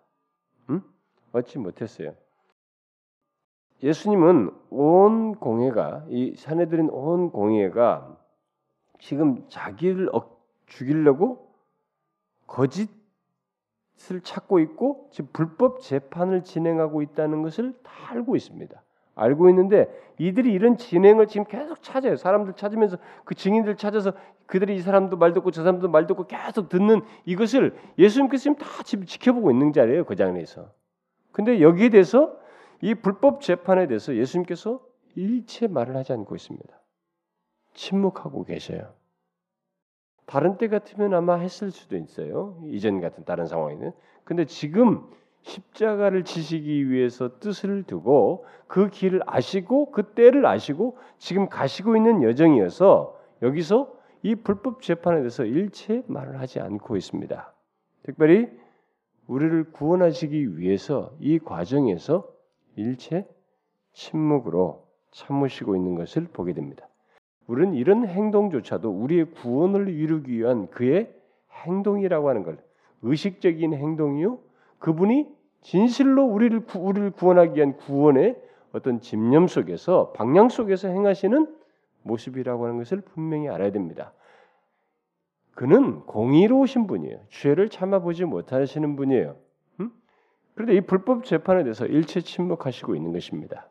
음? 0.69 0.81
얻지 1.31 1.57
못했어요. 1.59 2.13
예수님은 3.81 4.51
온 4.69 5.35
공회가 5.35 6.05
이 6.09 6.35
사내들인 6.35 6.89
온 6.89 7.29
공회가 7.31 8.17
지금 8.99 9.47
자기를 9.49 10.09
죽이려고 10.67 11.53
거짓 12.47 12.89
을 14.11 14.21
찾고 14.21 14.59
있고 14.59 15.09
지금 15.11 15.29
불법 15.31 15.81
재판을 15.81 16.43
진행하고 16.43 17.01
있다는 17.01 17.41
것을 17.41 17.73
다 17.81 17.91
알고 18.11 18.35
있습니다. 18.35 18.81
알고 19.15 19.49
있는데 19.49 19.89
이들이 20.17 20.51
이런 20.51 20.77
진행을 20.77 21.27
지금 21.27 21.45
계속 21.45 21.81
찾아요. 21.81 22.17
사람들 22.17 22.53
찾으면서 22.53 22.97
그 23.23 23.33
증인들 23.35 23.77
찾아서 23.77 24.11
그들이 24.45 24.75
이 24.75 24.81
사람도 24.81 25.17
말 25.17 25.33
듣고 25.33 25.51
저 25.51 25.63
사람도 25.63 25.87
말 25.87 26.07
듣고 26.07 26.27
계속 26.27 26.69
듣는 26.69 27.01
이것을 27.25 27.75
예수님께서 27.97 28.43
지금 28.43 28.57
다 28.57 28.67
지켜보고 28.83 29.49
있는 29.51 29.73
자리예요. 29.73 30.05
그 30.05 30.15
장에서. 30.15 30.71
근데 31.31 31.61
여기에 31.61 31.89
대해서 31.89 32.37
이 32.81 32.93
불법 32.93 33.41
재판에 33.41 33.87
대해서 33.87 34.15
예수님께서 34.15 34.81
일체 35.15 35.67
말을 35.67 35.95
하지 35.95 36.13
않고 36.13 36.35
있습니다. 36.35 36.81
침묵하고 37.73 38.43
계셔요. 38.43 38.93
다른 40.25 40.57
때 40.57 40.67
같으면 40.67 41.13
아마 41.13 41.35
했을 41.35 41.71
수도 41.71 41.97
있어요. 41.97 42.57
이전 42.65 42.99
같은 42.99 43.23
다른 43.25 43.45
상황에는. 43.45 43.91
근데 44.23 44.45
지금 44.45 45.05
십자가를 45.41 46.23
지시기 46.23 46.89
위해서 46.89 47.39
뜻을 47.39 47.83
두고 47.83 48.45
그 48.67 48.89
길을 48.89 49.21
아시고 49.27 49.91
그 49.91 50.13
때를 50.13 50.45
아시고 50.47 50.97
지금 51.19 51.47
가시고 51.49 51.95
있는 51.95 52.23
여정이어서 52.23 53.19
여기서 53.43 53.93
이 54.23 54.33
불법 54.33 54.81
재판에 54.81 55.17
대해서 55.17 55.45
일체 55.45 56.03
말을 56.07 56.39
하지 56.39 56.59
않고 56.59 56.97
있습니다. 56.97 57.53
특별히 58.03 58.49
우리를 59.27 59.71
구원하시기 59.71 60.57
위해서 60.57 61.15
이 61.19 61.37
과정에서 61.37 62.27
일체 62.75 63.27
침묵으로 63.93 64.87
참으시고 65.11 65.75
있는 65.75 65.95
것을 65.95 66.27
보게 66.33 66.53
됩니다. 66.53 66.87
우리는 67.47 67.73
이런 67.73 68.07
행동조차도 68.07 68.89
우리의 68.89 69.25
구원을 69.31 69.89
이루기 69.89 70.39
위한 70.39 70.67
그의 70.69 71.13
행동이라고 71.51 72.29
하는 72.29 72.43
걸 72.43 72.57
의식적인 73.01 73.73
행동이요. 73.73 74.39
그분이 74.79 75.27
진실로 75.61 76.25
우리를 76.25 76.65
구, 76.65 76.79
우리를 76.79 77.11
구원하기 77.11 77.55
위한 77.55 77.77
구원의 77.77 78.41
어떤 78.71 78.99
집념 78.99 79.47
속에서 79.47 80.11
방향 80.11 80.49
속에서 80.49 80.87
행하시는 80.87 81.55
모습이라고 82.03 82.65
하는 82.65 82.77
것을 82.77 83.01
분명히 83.01 83.47
알아야 83.47 83.71
됩니다. 83.71 84.13
그는 85.53 86.01
공의로우신 86.01 86.85
분이에요. 86.87 87.19
죄를 87.29 87.69
참아보지 87.69 88.25
못하시는 88.25 88.95
분이에요. 88.95 89.37
음? 89.79 89.91
그런데 90.53 90.75
이 90.75 90.81
불법 90.81 91.23
재판에 91.23 91.63
대해서 91.63 91.85
일체 91.85 92.19
침묵하시고 92.19 92.95
있는 92.95 93.13
것입니다. 93.13 93.69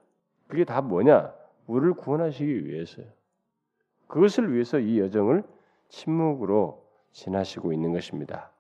그게 0.49 0.65
다 0.65 0.81
뭐냐? 0.81 1.35
우리를 1.67 1.95
구원하시기 1.95 2.67
위해서요. 2.67 3.07
그것을 4.07 4.53
위해서 4.53 4.79
이 4.79 5.01
여정을 5.01 5.43
침묵으로 5.89 6.85
지나시고 7.13 7.73
있는 7.73 7.93
것입니다. 7.93 8.51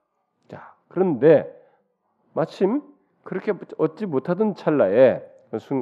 자, 0.48 0.74
그런데 0.88 1.52
마침 2.32 2.82
그렇게 3.22 3.52
얻지 3.78 4.06
못하던 4.06 4.54
찰나에 4.54 5.22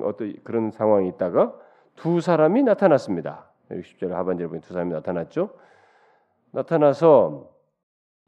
어떤 0.04 0.34
그런 0.44 0.70
상황이 0.70 1.08
있다가 1.08 1.54
두 1.96 2.20
사람이 2.20 2.62
나타났습니다. 2.62 3.46
60절 3.70 4.10
하반절에 4.10 4.48
보면 4.48 4.60
두 4.60 4.72
사람이 4.72 4.92
나타났죠. 4.92 5.50
나타나서 6.50 7.50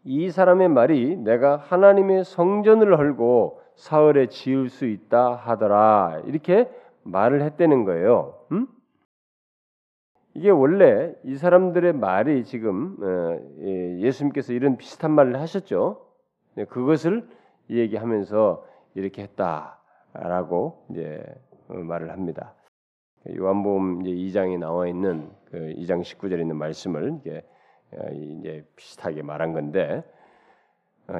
이 0.04 0.30
사람의 0.30 0.68
말이 0.68 1.16
내가 1.16 1.56
하나님의 1.56 2.24
성전을 2.24 2.98
헐고 2.98 3.60
사흘에 3.76 4.26
지을 4.28 4.68
수 4.68 4.86
있다 4.86 5.34
하더라 5.34 6.22
이렇게 6.26 6.70
말을 7.02 7.42
했다는 7.42 7.84
거예요. 7.84 8.38
음? 8.52 8.66
이게 10.34 10.50
원래 10.50 11.14
이 11.22 11.36
사람들의 11.36 11.92
말이 11.94 12.44
지금 12.44 12.96
어, 13.00 13.38
예, 13.60 14.00
예수님께서 14.00 14.52
이런 14.52 14.76
비슷한 14.76 15.12
말을 15.12 15.40
하셨죠. 15.40 16.04
네, 16.56 16.64
그것을 16.64 17.28
얘기하면서 17.70 18.66
이렇게 18.94 19.22
했다라고 19.22 20.86
이제 20.90 21.24
어, 21.68 21.74
말을 21.74 22.10
합니다. 22.10 22.54
요한복음 23.36 24.04
이제 24.04 24.10
2장에 24.40 24.58
나와 24.58 24.88
있는 24.88 25.30
그 25.46 25.72
2장 25.76 26.02
19절에 26.02 26.40
있는 26.40 26.56
말씀을 26.56 27.20
이제 27.20 27.46
어, 27.92 28.10
이제 28.12 28.66
비슷하게 28.74 29.22
말한 29.22 29.52
건데 29.52 30.02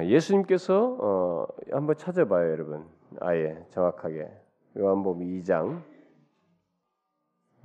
예수님께서 0.03 0.97
어 0.99 1.47
한번 1.71 1.95
찾아봐요, 1.95 2.51
여러분. 2.51 2.85
아예 3.21 3.63
정확하게 3.69 4.29
요한복음 4.77 5.23
2장 5.25 5.81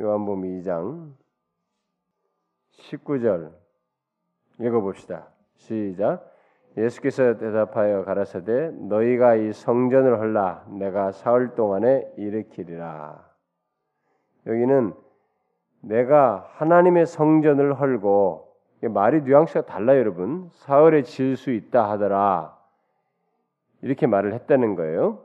요한복음 0.01 0.43
2장 0.43 1.20
19절 2.81 3.53
읽어봅시다. 4.61 5.29
시작. 5.57 6.27
예수께서 6.77 7.37
대답하여 7.37 8.05
가라사대 8.05 8.71
너희가 8.73 9.35
이 9.35 9.53
성전을 9.53 10.19
헐라 10.19 10.67
내가 10.79 11.13
사흘 11.13 11.55
동안에 11.55 12.13
일으키리라. 12.17 13.29
여기는 14.47 14.95
내가 15.83 16.49
하나님의 16.53 17.07
성전을 17.07 17.81
헐고 17.81 18.51
말이 18.83 19.23
뉘앙스가 19.23 19.67
달라요, 19.67 19.99
여러분. 19.99 20.49
사흘에 20.53 21.03
지을 21.03 21.37
수 21.37 21.51
있다 21.51 21.91
하더라. 21.91 22.57
이렇게 23.83 24.07
말을 24.07 24.33
했다는 24.35 24.75
거예요. 24.75 25.25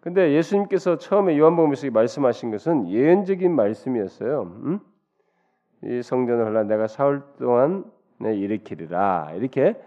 근데 0.00 0.32
예수님께서 0.32 0.98
처음에 0.98 1.36
요한복음에서 1.38 1.90
말씀하신 1.90 2.50
것은 2.52 2.88
예언적인 2.88 3.54
말씀이었어요. 3.54 4.42
음? 4.42 4.80
이 5.84 6.02
성전을 6.02 6.46
헐라 6.46 6.64
내가 6.64 6.86
사흘 6.86 7.22
동안 7.38 7.84
일으키리라 8.20 9.32
이렇게 9.34 9.80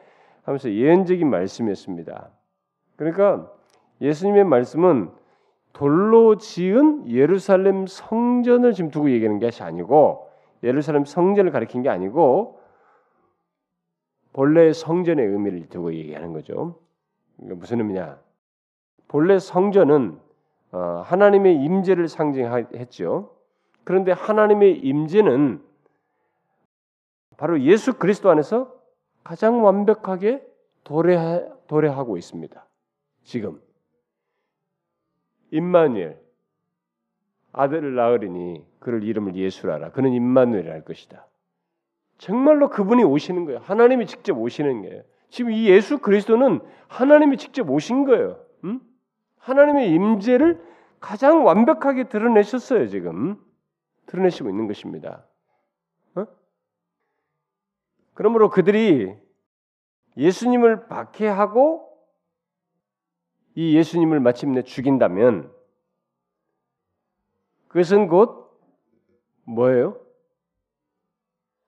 하면서 0.43 0.71
예언적인 0.71 1.29
말씀이었습니다. 1.29 2.29
그러니까 2.95 3.51
예수님의 4.00 4.45
말씀은 4.45 5.12
돌로 5.74 6.37
지은 6.37 7.09
예루살렘 7.09 7.87
성전을 7.87 8.74
지금 8.74 8.89
두고 8.89 9.09
얘기하는 9.11 9.39
것이 9.39 9.63
아니고 9.63 10.29
예루살렘 10.63 11.05
성전을 11.05 11.51
가리킨 11.51 11.81
게 11.81 11.89
아니고 11.89 12.59
본래 14.33 14.72
성전의 14.72 15.25
의미를 15.25 15.68
두고 15.68 15.94
얘기하는 15.94 16.33
거죠. 16.33 16.79
그러니까 17.37 17.59
무슨 17.59 17.79
의미냐? 17.79 18.20
본래 19.07 19.39
성전은 19.39 20.18
어, 20.72 21.03
하나님의 21.05 21.55
임재를 21.63 22.07
상징했죠. 22.07 23.35
그런데 23.83 24.13
하나님의 24.13 24.77
임재는 24.79 25.61
바로 27.41 27.59
예수 27.61 27.97
그리스도 27.97 28.29
안에서 28.29 28.71
가장 29.23 29.63
완벽하게 29.63 30.45
도래 30.83 31.43
도래하고 31.65 32.17
있습니다. 32.17 32.67
지금 33.23 33.59
임마누엘 35.49 36.21
아들을 37.51 37.95
낳으리니 37.95 38.63
그를 38.77 39.03
이름을 39.03 39.35
예수라라. 39.35 39.89
그는 39.89 40.13
임마누엘할 40.13 40.85
것이다. 40.85 41.25
정말로 42.19 42.69
그분이 42.69 43.03
오시는 43.03 43.45
거예요. 43.45 43.59
하나님이 43.61 44.05
직접 44.05 44.37
오시는 44.37 44.83
거예요. 44.83 45.01
지금 45.31 45.51
이 45.51 45.67
예수 45.67 45.97
그리스도는 45.97 46.59
하나님이 46.89 47.37
직접 47.37 47.67
오신 47.67 48.05
거예요. 48.05 48.37
음? 48.65 48.81
하나님의 49.39 49.89
임재를 49.89 50.63
가장 50.99 51.43
완벽하게 51.43 52.03
드러내셨어요. 52.03 52.87
지금 52.87 53.43
드러내시고 54.05 54.47
있는 54.47 54.67
것입니다. 54.67 55.25
그러므로 58.22 58.51
그들이 58.51 59.18
예수님을 60.16 60.86
박해하고 60.86 61.92
이 63.55 63.75
예수님을 63.75 64.20
마침내 64.20 64.62
죽인다면 64.62 65.51
그것은 67.68 68.07
곧 68.07 68.62
뭐예요? 69.46 70.00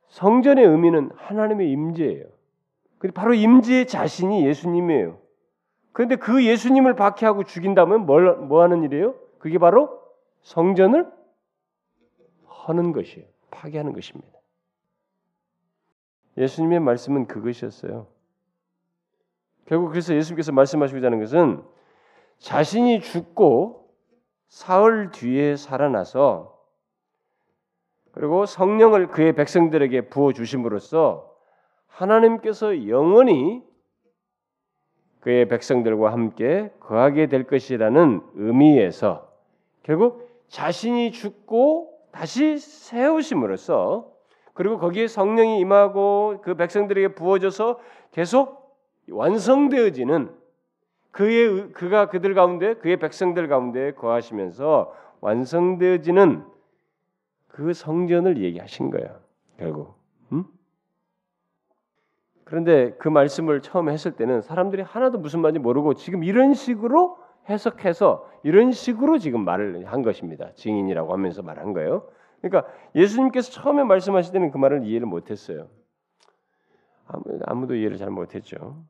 성전의 0.09 0.63
의미는 0.63 1.09
하나님의 1.15 1.71
임재예요. 1.71 2.25
바로 3.15 3.33
임재 3.33 3.87
자신이 3.87 4.45
예수님이에요. 4.45 5.19
그런데 5.91 6.17
그 6.17 6.45
예수님을 6.45 6.95
박해하고 6.95 7.45
죽인다면 7.45 8.05
뭘, 8.05 8.35
뭐 8.35 8.61
하는 8.61 8.83
일이에요? 8.83 9.15
그게 9.39 9.57
바로 9.57 9.99
성전을 10.43 11.11
하는 12.45 12.91
것이에요. 12.91 13.25
파괴하는 13.49 13.93
것입니다. 13.93 14.42
예수님의 16.37 16.79
말씀은 16.79 17.27
그것이었어요. 17.27 18.07
결국 19.65 19.89
그래서 19.89 20.13
예수님께서 20.13 20.51
말씀하시고자 20.51 21.07
하는 21.07 21.19
것은 21.19 21.63
자신이 22.39 23.01
죽고 23.01 23.89
사흘 24.49 25.11
뒤에 25.11 25.55
살아나서 25.55 26.53
그리고 28.11 28.45
성령을 28.45 29.07
그의 29.07 29.33
백성들에게 29.33 30.09
부어 30.09 30.33
주심으로써 30.33 31.33
하나님께서 31.87 32.87
영원히 32.87 33.63
그의 35.21 35.47
백성들과 35.47 36.11
함께 36.11 36.71
거하게 36.79 37.27
될 37.27 37.45
것이라는 37.45 38.21
의미에서 38.35 39.31
결국 39.83 40.29
자신이 40.49 41.11
죽고 41.11 41.97
다시 42.11 42.57
세우심으로써 42.57 44.12
그리고 44.53 44.77
거기에 44.77 45.07
성령이 45.07 45.59
임하고 45.59 46.41
그 46.43 46.55
백성들에게 46.55 47.15
부어져서 47.15 47.79
계속 48.11 48.77
완성되어지는 49.09 50.31
그의 51.11 51.71
그가 51.73 52.09
그들 52.09 52.33
가운데 52.33 52.75
그의 52.75 52.97
백성들 52.97 53.47
가운데 53.47 53.93
거하시면서 53.93 54.93
완성되어지는 55.21 56.43
그 57.47 57.73
성전을 57.73 58.41
얘기하신 58.41 58.89
거예요. 58.89 59.19
결국. 59.57 59.95
음? 60.31 60.45
그런데 62.43 62.95
그 62.97 63.09
말씀을 63.09 63.61
처음 63.61 63.89
했을 63.89 64.11
때는 64.13 64.41
사람들이 64.41 64.81
하나도 64.81 65.19
무슨 65.19 65.41
말인지 65.41 65.59
모르고 65.59 65.93
지금 65.93 66.23
이런 66.23 66.53
식으로 66.53 67.17
해석해서 67.49 68.27
이런 68.43 68.71
식으로 68.71 69.17
지금 69.17 69.45
말을 69.45 69.85
한 69.85 70.01
것입니다. 70.01 70.51
증인이라고 70.55 71.13
하면서 71.13 71.41
말한 71.41 71.73
거예요. 71.73 72.07
그러니까 72.43 72.69
예수님께서 72.93 73.51
처음에 73.51 73.85
말씀하실 73.85 74.33
때는 74.33 74.51
그 74.51 74.57
말을 74.57 74.85
이해를 74.85 75.07
못했어요. 75.07 75.69
아무도 77.45 77.73
이해를 77.75 77.97
잘 77.97 78.09
못했죠. 78.09 78.83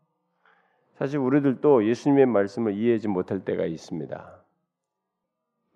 사실 0.96 1.20
우리들도 1.20 1.88
예수님의 1.88 2.26
말씀을 2.26 2.74
이해하지 2.74 3.08
못할 3.10 3.46
때가 3.46 3.66
있습니다. 3.66 4.44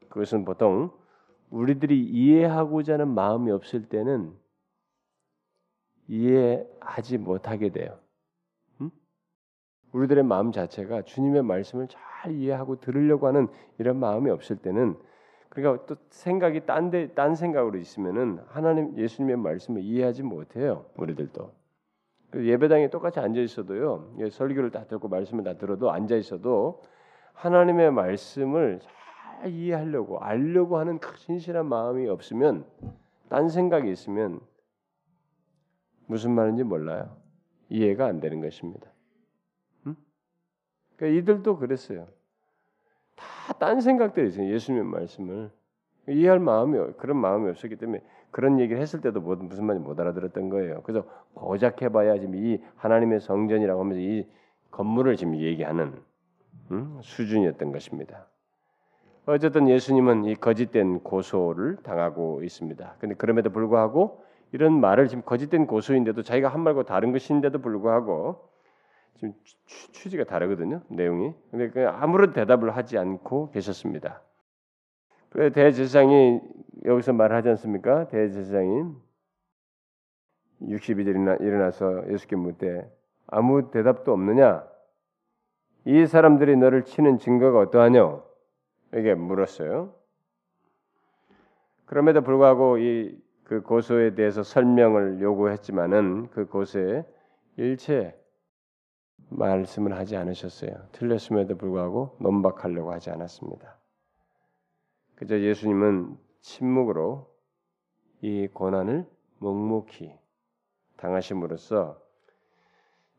그것은 0.09 0.43
보통 0.43 0.91
우리들이 1.51 2.03
이해하고자 2.03 2.93
하는 2.93 3.09
마음이 3.09 3.51
없을 3.51 3.87
때는 3.87 4.35
이해하지 6.07 7.19
못하게 7.19 7.69
돼요. 7.69 7.99
음? 8.81 8.89
우리들의 9.91 10.23
마음 10.23 10.51
자체가 10.51 11.03
주님의 11.03 11.43
말씀을 11.43 11.87
잘 11.89 12.31
이해하고 12.31 12.79
들으려고 12.79 13.27
하는 13.27 13.47
이런 13.77 13.97
마음이 13.97 14.31
없을 14.31 14.55
때는 14.55 14.97
그러니까 15.49 15.85
또 15.85 15.95
생각이 16.09 16.65
딴데 16.65 17.13
딴 17.13 17.35
생각으로 17.35 17.77
있으면은 17.77 18.39
하나님 18.47 18.97
예수님의 18.97 19.37
말씀을 19.37 19.81
이해하지 19.81 20.23
못해요. 20.23 20.85
우리들도 20.97 21.51
그 22.29 22.45
예배당에 22.45 22.89
똑같이 22.89 23.19
앉아 23.19 23.39
있어도요. 23.39 24.15
설교를 24.31 24.71
다 24.71 24.85
듣고 24.85 25.07
말씀을 25.07 25.43
다 25.43 25.53
들어도 25.53 25.91
앉아 25.91 26.15
있어도 26.17 26.81
하나님의 27.33 27.91
말씀을 27.91 28.79
잘 28.79 29.49
이해하려고 29.51 30.19
알려고 30.19 30.77
하는 30.77 30.99
그 30.99 31.17
진실한 31.17 31.67
마음이 31.67 32.07
없으면 32.07 32.65
딴 33.29 33.49
생각이 33.49 33.91
있으면 33.91 34.39
무슨 36.07 36.31
말인지 36.31 36.63
몰라요. 36.63 37.15
이해가 37.69 38.05
안 38.05 38.19
되는 38.19 38.41
것입니다. 38.41 38.89
음? 39.85 39.95
그러니까 40.95 41.19
이들도 41.19 41.57
그랬어요. 41.57 42.07
다 43.17 43.53
딴 43.53 43.81
생각들이 43.81 44.27
있어요. 44.27 44.51
예수님의 44.53 44.85
말씀을 44.85 45.51
이해할 46.09 46.39
마음이 46.39 46.93
그런 46.97 47.17
마음이 47.17 47.49
없었기 47.49 47.75
때문에 47.75 48.01
그런 48.31 48.59
얘기를 48.59 48.81
했을 48.81 49.01
때도 49.01 49.19
뭐, 49.21 49.35
무슨 49.35 49.65
말인지 49.65 49.87
못 49.87 49.99
알아들었던 49.99 50.49
거예요. 50.49 50.81
그래서 50.83 51.05
고작 51.33 51.81
해봐야 51.81 52.19
지금 52.19 52.35
이 52.35 52.61
하나님의 52.75 53.19
성전이라고 53.19 53.79
하면서 53.79 53.99
이 53.99 54.25
건물을 54.71 55.15
지금 55.15 55.35
얘기하는 55.37 55.93
음? 56.71 56.97
수준이었던 57.01 57.71
것입니다. 57.71 58.27
어쨌든 59.25 59.67
예수님은 59.67 60.25
이 60.25 60.35
거짓된 60.35 60.99
고소를 60.99 61.77
당하고 61.83 62.43
있습니다. 62.43 62.95
근데 62.99 63.15
그럼에도 63.15 63.49
불구하고 63.49 64.23
이런 64.53 64.79
말을 64.79 65.07
지금 65.09 65.23
거짓된 65.23 65.67
고소인데도 65.67 66.23
자기가 66.23 66.47
한 66.47 66.61
말과 66.61 66.83
다른 66.83 67.11
것인데도 67.11 67.59
불구하고 67.59 68.47
지금 69.17 69.33
취지가 69.91 70.23
다르거든요. 70.23 70.81
내용이. 70.89 71.33
근데 71.51 71.69
그 71.69 71.87
아무런 71.87 72.33
대답을 72.33 72.75
하지 72.75 72.97
않고 72.97 73.51
계셨습니다. 73.51 74.21
그래 75.29 75.51
대제사장이 75.51 76.39
여기서 76.85 77.13
말하지 77.13 77.49
않습니까? 77.49 78.07
대제사장이 78.07 78.83
60일이 80.61 81.41
일어나서 81.41 82.11
예수께 82.11 82.35
묻되 82.35 82.89
아무 83.27 83.69
대답도 83.71 84.13
없느냐? 84.13 84.65
이 85.85 86.05
사람들이 86.05 86.55
너를 86.57 86.83
치는 86.83 87.17
증거가 87.17 87.59
어떠하냐? 87.59 88.21
이게 88.95 89.13
물었어요. 89.13 89.93
그럼에도 91.85 92.21
불구하고 92.21 92.77
이 92.77 93.27
그 93.47 93.61
고소에 93.61 94.13
대해서 94.13 94.43
설명을 94.43 95.21
요구했지만은 95.21 96.27
그 96.31 96.47
고소에 96.47 97.05
일체 97.55 98.13
말씀을 99.29 99.93
하지 99.97 100.15
않으셨어요. 100.15 100.87
틀렸음에도 100.91 101.57
불구하고 101.57 102.17
논박하려고 102.19 102.91
하지 102.91 103.09
않았습니다. 103.09 103.77
그저 105.15 105.39
예수님은 105.39 106.17
침묵으로 106.41 107.33
이 108.21 108.47
고난을 108.47 109.05
묵묵히 109.39 110.13
당하심으로써 110.97 111.99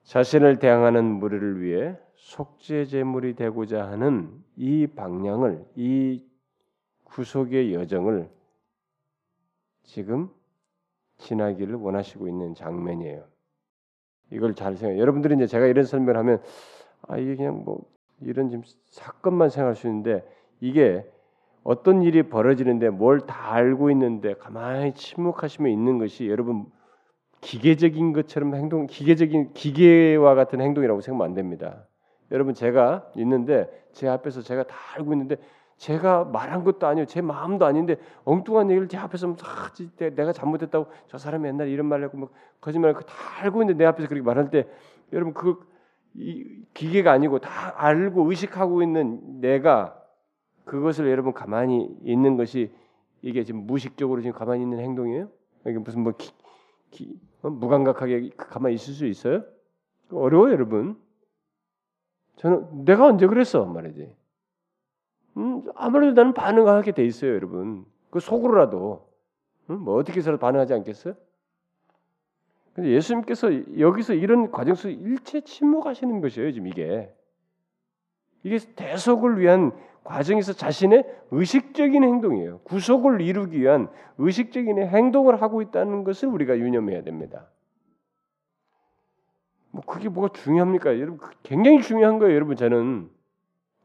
자신을 0.04 0.58
대항하는 0.58 1.04
무리를 1.04 1.60
위해 1.60 1.96
속죄 2.14 2.86
제물이 2.86 3.34
되고자 3.34 3.86
하는 3.88 4.42
이 4.56 4.86
방향을 4.86 5.66
이 5.76 6.24
구속의 7.04 7.74
여정을 7.74 8.30
지금 9.82 10.30
지나기를 11.18 11.74
원하시고 11.74 12.28
있는 12.28 12.54
장면이에요. 12.54 13.24
이걸 14.30 14.54
잘 14.54 14.76
생각. 14.76 14.98
여러분들이 14.98 15.34
이제 15.34 15.46
제가 15.46 15.66
이런 15.66 15.84
설명을 15.84 16.16
하면 16.18 16.42
아 17.06 17.16
이게 17.18 17.36
그냥 17.36 17.62
뭐 17.64 17.80
이런 18.20 18.50
지금 18.50 18.64
사건만 18.90 19.48
생각할 19.50 19.76
수 19.76 19.86
있는데 19.86 20.24
이게 20.60 21.04
어떤 21.62 22.02
일이 22.02 22.22
벌어지는데 22.24 22.90
뭘 22.90 23.20
다 23.20 23.52
알고 23.54 23.90
있는데 23.90 24.34
가만히 24.34 24.94
침묵하시며 24.94 25.68
있는 25.70 25.98
것이 25.98 26.28
여러분 26.28 26.66
기계적인 27.40 28.12
것처럼 28.12 28.54
행동, 28.54 28.86
기계적인 28.86 29.52
기계와 29.54 30.34
같은 30.34 30.60
행동이라고 30.60 31.00
생각하면 31.00 31.30
안 31.30 31.34
됩니다. 31.34 31.86
여러분 32.30 32.54
제가 32.54 33.10
있는데 33.16 33.68
제 33.92 34.08
앞에서 34.08 34.42
제가 34.42 34.64
다 34.64 34.74
알고 34.96 35.12
있는데 35.12 35.36
제가 35.78 36.24
말한 36.24 36.64
것도 36.64 36.86
아니고 36.86 37.06
제 37.06 37.20
마음도 37.20 37.64
아닌데 37.64 37.96
엉뚱한 38.24 38.70
얘기를 38.70 38.88
제 38.88 38.98
앞에서 38.98 39.34
다 39.36 39.72
내가 39.96 40.32
잘못했다고 40.32 40.86
저 41.06 41.18
사람이 41.18 41.48
옛날에 41.48 41.70
이런 41.70 41.86
말을 41.86 42.06
했고 42.06 42.18
뭐 42.18 42.28
거짓말 42.60 42.92
다 42.94 43.02
알고 43.40 43.62
있는데 43.62 43.84
내 43.84 43.86
앞에서 43.86 44.08
그렇게 44.08 44.24
말할 44.24 44.50
때 44.50 44.68
여러분 45.12 45.32
그 45.32 45.66
기계가 46.74 47.12
아니고 47.12 47.38
다 47.38 47.74
알고 47.76 48.28
의식하고 48.28 48.82
있는 48.82 49.40
내가 49.40 49.96
그것을 50.64 51.08
여러분 51.10 51.32
가만히 51.32 51.88
있는 52.02 52.36
것이 52.36 52.72
이게 53.22 53.44
지금 53.44 53.66
무식적으로 53.66 54.20
지금 54.20 54.36
가만히 54.36 54.62
있는 54.62 54.80
행동이에요? 54.80 55.28
이게 55.66 55.78
무슨 55.78 56.02
뭐 56.02 56.12
기, 56.16 56.32
기, 56.90 57.20
어? 57.42 57.50
무감각하게 57.50 58.30
가만히 58.36 58.74
있을 58.74 58.94
수 58.94 59.06
있어요? 59.06 59.44
어려워요, 60.10 60.52
여러분. 60.52 60.98
저는 62.36 62.84
내가 62.84 63.06
언제 63.06 63.26
그랬어 63.26 63.64
말이지. 63.64 64.12
음, 65.38 65.62
아무래도 65.76 66.12
나는 66.14 66.34
반응하게 66.34 66.92
돼 66.92 67.04
있어요, 67.04 67.34
여러분. 67.34 67.86
그 68.10 68.20
속으로라도 68.20 69.08
음, 69.70 69.80
뭐 69.80 69.96
어떻게 69.96 70.18
해서 70.18 70.36
반응하지 70.36 70.74
않겠어요? 70.74 71.14
근데 72.74 72.90
예수님께서 72.90 73.78
여기서 73.78 74.14
이런 74.14 74.50
과정 74.50 74.74
속에 74.74 74.94
일체 74.94 75.40
침묵하시는 75.40 76.20
것이에요, 76.20 76.52
지금 76.52 76.66
이게. 76.66 77.12
이게 78.42 78.58
대속을 78.76 79.38
위한 79.38 79.72
과정에서 80.04 80.52
자신의 80.52 81.04
의식적인 81.30 82.02
행동이에요. 82.02 82.60
구속을 82.60 83.20
이루기 83.20 83.60
위한 83.60 83.88
의식적인 84.16 84.78
행동을 84.78 85.42
하고 85.42 85.60
있다는 85.60 86.04
것을 86.04 86.28
우리가 86.28 86.56
유념해야 86.56 87.02
됩니다. 87.02 87.48
뭐 89.70 89.82
그게 89.84 90.08
뭐가 90.08 90.32
중요합니까? 90.32 90.98
여러분 90.98 91.18
굉장히 91.42 91.82
중요한 91.82 92.18
거예요, 92.18 92.34
여러분 92.34 92.56
저는 92.56 93.10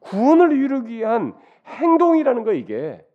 구원을 0.04 0.58
이루기 0.58 0.98
위한 0.98 1.34
행동이라는 1.66 2.44
거 2.44 2.54
이게 2.54 3.06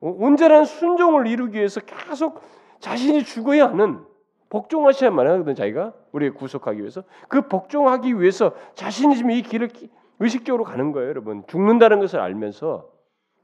어, 0.00 0.08
온전한 0.08 0.64
순종을 0.64 1.26
이루기 1.26 1.58
위해서 1.58 1.80
계속 1.80 2.40
자신이 2.78 3.24
죽어야 3.24 3.68
하는 3.68 4.04
복종하셔야만 4.48 5.26
하거든 5.26 5.54
자기가 5.54 5.94
우리를 6.12 6.34
구속하기 6.34 6.80
위해서 6.80 7.04
그 7.28 7.48
복종하기 7.48 8.20
위해서 8.20 8.54
자신이 8.74 9.16
지금 9.16 9.30
이 9.30 9.42
길을 9.42 9.68
의식적으로 10.18 10.64
가는 10.64 10.92
거예요, 10.92 11.08
여러분. 11.08 11.46
죽는다는 11.46 12.00
것을 12.00 12.20
알면서 12.20 12.90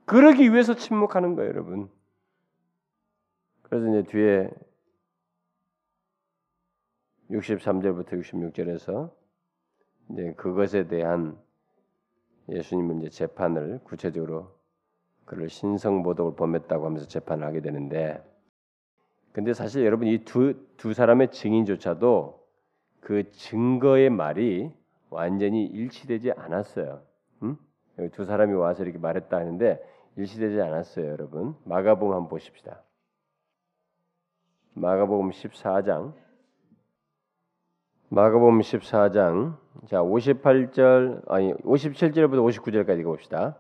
그러기 0.05 0.53
위해서 0.53 0.75
침묵하는 0.75 1.35
거예요, 1.35 1.51
여러분. 1.51 1.88
그래서 3.62 3.88
이제 3.88 4.03
뒤에 4.11 4.51
63절부터 7.31 8.20
66절에서 8.20 9.11
이제 10.11 10.35
그것에 10.37 10.87
대한 10.87 11.37
예수님은 12.49 13.01
이제 13.01 13.11
재판을 13.11 13.81
구체적으로 13.85 14.55
그를 15.25 15.49
신성 15.49 16.03
모독을 16.03 16.37
범했다고 16.37 16.87
하면서 16.87 17.07
재판을 17.07 17.47
하게 17.47 17.61
되는데 17.61 18.23
근데 19.33 19.53
사실 19.53 19.85
여러분 19.85 20.09
이 20.09 20.25
두두 20.25 20.95
사람의 20.95 21.31
증인조차도 21.31 22.47
그 23.01 23.31
증거의 23.33 24.11
말이 24.11 24.73
완전히 25.11 25.67
일치되지 25.67 26.33
않았어요. 26.33 27.03
음? 27.43 27.57
두 28.13 28.25
사람이 28.25 28.55
와서 28.55 28.83
이렇게 28.83 28.99
말했다 28.99 29.37
하는데 29.37 29.81
일치되지 30.17 30.61
않았어요, 30.61 31.07
여러분. 31.07 31.55
마가복음 31.65 32.15
한번 32.15 32.29
보십시다. 32.29 32.83
마가복음 34.75 35.31
14장 35.31 36.15
마가복음 38.09 38.61
14장 38.61 39.57
자 39.88 40.01
58절 40.01 41.29
아니 41.29 41.53
57절부터 41.55 42.38
59절까지 42.47 43.01
읽어봅시다. 43.01 43.57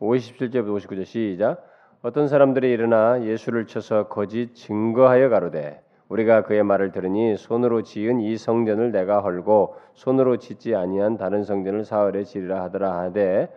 57절부터 0.00 0.78
59절 0.78 1.04
시작. 1.04 1.62
어떤 2.00 2.26
사람들이 2.26 2.70
일어나 2.70 3.22
예수를 3.22 3.66
쳐서 3.66 4.08
거짓 4.08 4.54
증거하여 4.54 5.28
가로되 5.28 5.82
우리가 6.08 6.44
그의 6.44 6.62
말을 6.62 6.92
들으니 6.92 7.36
손으로 7.36 7.82
지은 7.82 8.20
이 8.20 8.38
성전을 8.38 8.90
내가 8.90 9.20
헐고 9.20 9.76
손으로 9.92 10.38
짓지 10.38 10.74
아니한 10.74 11.18
다른 11.18 11.44
성전을 11.44 11.84
사흘에 11.84 12.24
지으라 12.24 12.62
하더라 12.64 13.00
하되 13.00 13.52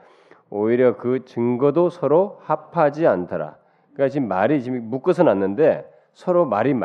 오히려 0.49 0.97
그 0.97 1.23
증거도 1.23 1.89
서로 1.89 2.39
합하지 2.41 3.07
않더라. 3.07 3.55
그러니까 3.93 4.11
지금 4.11 4.27
말이 4.27 4.61
지금 4.61 4.89
묶어서 4.89 5.23
놨는데 5.23 5.89
서로 6.11 6.45
말이 6.45 6.75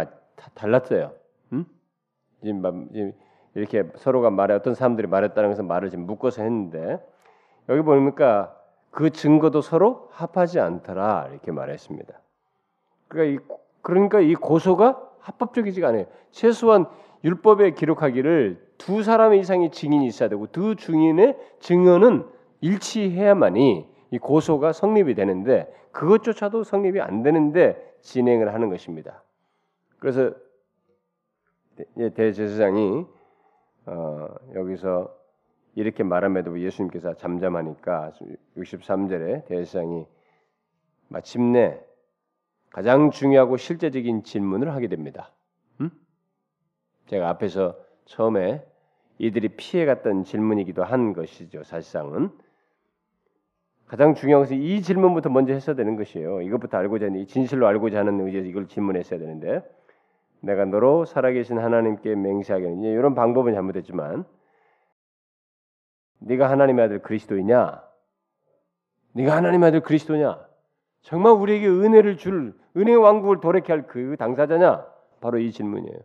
달랐어요. 0.54 1.10
음? 1.52 1.64
지금, 2.40 2.88
지금 2.92 3.12
이렇게 3.58 3.84
서로가 3.96 4.30
말해 4.30 4.54
어떤 4.54 4.74
사람들이 4.74 5.08
말했다는 5.08 5.50
것은 5.50 5.66
말을 5.66 5.90
지금 5.90 6.06
묶어서 6.06 6.42
했는데 6.42 7.04
여기 7.68 7.82
보니까 7.82 8.54
그 8.90 9.10
증거도 9.10 9.60
서로 9.60 10.08
합하지 10.12 10.60
않더라 10.60 11.28
이렇게 11.30 11.50
말했습니다. 11.50 12.14
그러니까 13.08 13.42
이, 13.42 13.56
그러니까 13.82 14.20
이 14.20 14.34
고소가 14.34 15.02
합법적이지가 15.18 15.88
않아요. 15.88 16.06
최소한 16.30 16.86
율법에 17.24 17.72
기록하기를 17.72 18.68
두 18.78 19.02
사람 19.02 19.34
이상의 19.34 19.72
증인이 19.72 20.06
있어야 20.06 20.28
되고 20.28 20.46
두 20.46 20.76
증인의 20.76 21.36
증언은 21.58 22.26
일치해야만이 22.60 23.88
이 24.10 24.18
고소가 24.18 24.72
성립이 24.72 25.14
되는데 25.14 25.72
그것조차도 25.90 26.62
성립이 26.62 27.00
안 27.00 27.22
되는데 27.22 27.96
진행을 28.02 28.54
하는 28.54 28.70
것입니다. 28.70 29.22
그래서 29.98 30.32
대제사장이 32.14 33.17
어, 33.88 34.28
여기서 34.54 35.16
이렇게 35.74 36.02
말함에도 36.02 36.60
예수님께서 36.60 37.14
잠잠하니까 37.14 38.12
63절에 38.56 39.46
대제사장이 39.46 40.06
마침내 41.08 41.80
가장 42.70 43.10
중요하고 43.10 43.56
실제적인 43.56 44.24
질문을 44.24 44.74
하게 44.74 44.88
됩니다. 44.88 45.32
음? 45.80 45.90
제가 47.06 47.30
앞에서 47.30 47.76
처음에 48.04 48.62
이들이 49.18 49.56
피해갔던 49.56 50.24
질문이기도 50.24 50.84
한 50.84 51.14
것이죠. 51.14 51.64
사실상은 51.64 52.30
가장 53.86 54.14
중요한 54.14 54.42
것은 54.42 54.58
이 54.58 54.82
질문부터 54.82 55.30
먼저 55.30 55.54
했어야 55.54 55.74
되는 55.74 55.96
것이에요. 55.96 56.42
이것부터 56.42 56.76
알고자 56.76 57.06
하는 57.06 57.26
진실로 57.26 57.66
알고자 57.66 58.00
하는 58.00 58.20
의지에서 58.20 58.46
이걸 58.46 58.68
질문했어야 58.68 59.18
되는데 59.18 59.62
내가 60.40 60.64
너로 60.64 61.04
살아계신 61.04 61.58
하나님께 61.58 62.14
맹세하겠느냐 62.14 62.88
이런 62.90 63.14
방법은 63.14 63.54
잘못했지만 63.54 64.24
네가 66.20 66.50
하나님의 66.50 66.84
아들 66.84 67.02
그리스도이냐? 67.02 67.82
네가 69.12 69.36
하나님의 69.36 69.68
아들 69.68 69.80
그리스도냐? 69.80 70.46
정말 71.02 71.32
우리에게 71.32 71.68
은혜를 71.68 72.16
줄 72.16 72.54
은혜 72.76 72.94
왕국을 72.94 73.40
돌이켜 73.40 73.72
할그 73.72 74.16
당사자냐? 74.18 74.86
바로 75.20 75.38
이 75.38 75.50
질문이에요. 75.50 75.98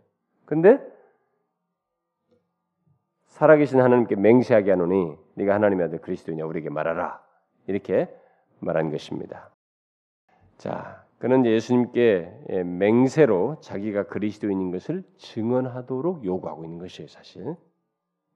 근데 0.45 0.79
살아계신 3.25 3.81
하나님께 3.81 4.15
맹세하게 4.15 4.71
하노니 4.71 5.17
네가 5.35 5.55
하나님의 5.55 5.87
아들 5.87 5.99
그리스도냐 5.99 6.45
우리에게 6.45 6.69
말하라. 6.69 7.21
이렇게 7.67 8.13
말한 8.59 8.91
것입니다. 8.91 9.49
자, 10.57 11.02
그는 11.23 11.45
예수님께 11.45 12.63
맹세로 12.65 13.55
자기가 13.62 14.07
그리스도인인 14.07 14.71
것을 14.71 15.03
증언하도록 15.19 16.25
요구하고 16.25 16.65
있는 16.65 16.79
것이에요, 16.79 17.07
사실. 17.07 17.55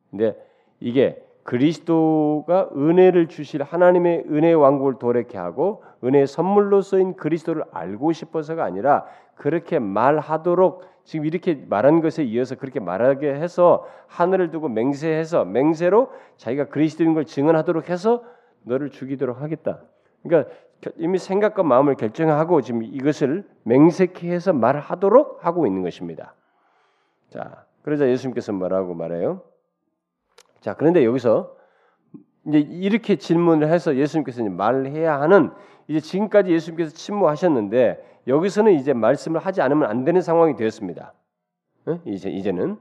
근데 0.09 0.37
이게 0.79 1.21
그리스도가 1.43 2.69
은혜를 2.73 3.27
주실 3.27 3.61
하나님의 3.61 4.27
은혜 4.29 4.53
왕국을 4.53 4.99
도래케 4.99 5.37
하고 5.37 5.83
은혜의 6.01 6.27
선물로 6.27 6.79
쓰인 6.79 7.17
그리스도를 7.17 7.65
알고 7.73 8.13
싶어서가 8.13 8.63
아니라 8.63 9.05
그렇게 9.35 9.79
말하도록 9.79 10.85
지금 11.03 11.25
이렇게 11.25 11.55
말한 11.55 11.99
것에 11.99 12.23
이어서 12.23 12.55
그렇게 12.55 12.79
말하게 12.79 13.33
해서 13.33 13.85
하늘을 14.07 14.49
두고 14.49 14.69
맹세해서 14.69 15.43
맹세로 15.43 16.09
자기가 16.37 16.69
그리스도인 16.69 17.13
걸 17.13 17.25
증언하도록 17.25 17.89
해서 17.89 18.23
너를 18.63 18.91
죽이도록 18.91 19.41
하겠다. 19.41 19.81
그러니까 20.23 20.49
이미 20.97 21.17
생각과 21.17 21.63
마음을 21.63 21.95
결정하고 21.95 22.61
지금 22.61 22.83
이것을 22.83 23.47
맹세케 23.63 24.31
해서 24.31 24.53
말하도록 24.53 25.45
하고 25.45 25.65
있는 25.65 25.81
것입니다. 25.81 26.35
자, 27.29 27.65
그러자 27.81 28.07
예수님께서 28.07 28.53
뭐라고 28.53 28.93
말해요? 28.93 29.41
자, 30.61 30.73
그런데 30.75 31.03
여기서 31.03 31.55
이제 32.47 32.59
이렇게 32.59 33.15
질문을 33.15 33.69
해서 33.69 33.95
예수님께서 33.95 34.41
이제 34.41 34.49
말해야 34.49 35.19
하는 35.19 35.51
이제 35.87 35.99
지금까지 35.99 36.51
예수님께서 36.51 36.93
침묵하셨는데 36.93 38.21
여기서는 38.27 38.73
이제 38.73 38.93
말씀을 38.93 39.39
하지 39.39 39.61
않으면 39.61 39.89
안 39.89 40.03
되는 40.03 40.21
상황이 40.21 40.55
되었습니다. 40.55 41.13
응? 41.87 42.01
이제 42.05 42.29
이제는 42.29 42.77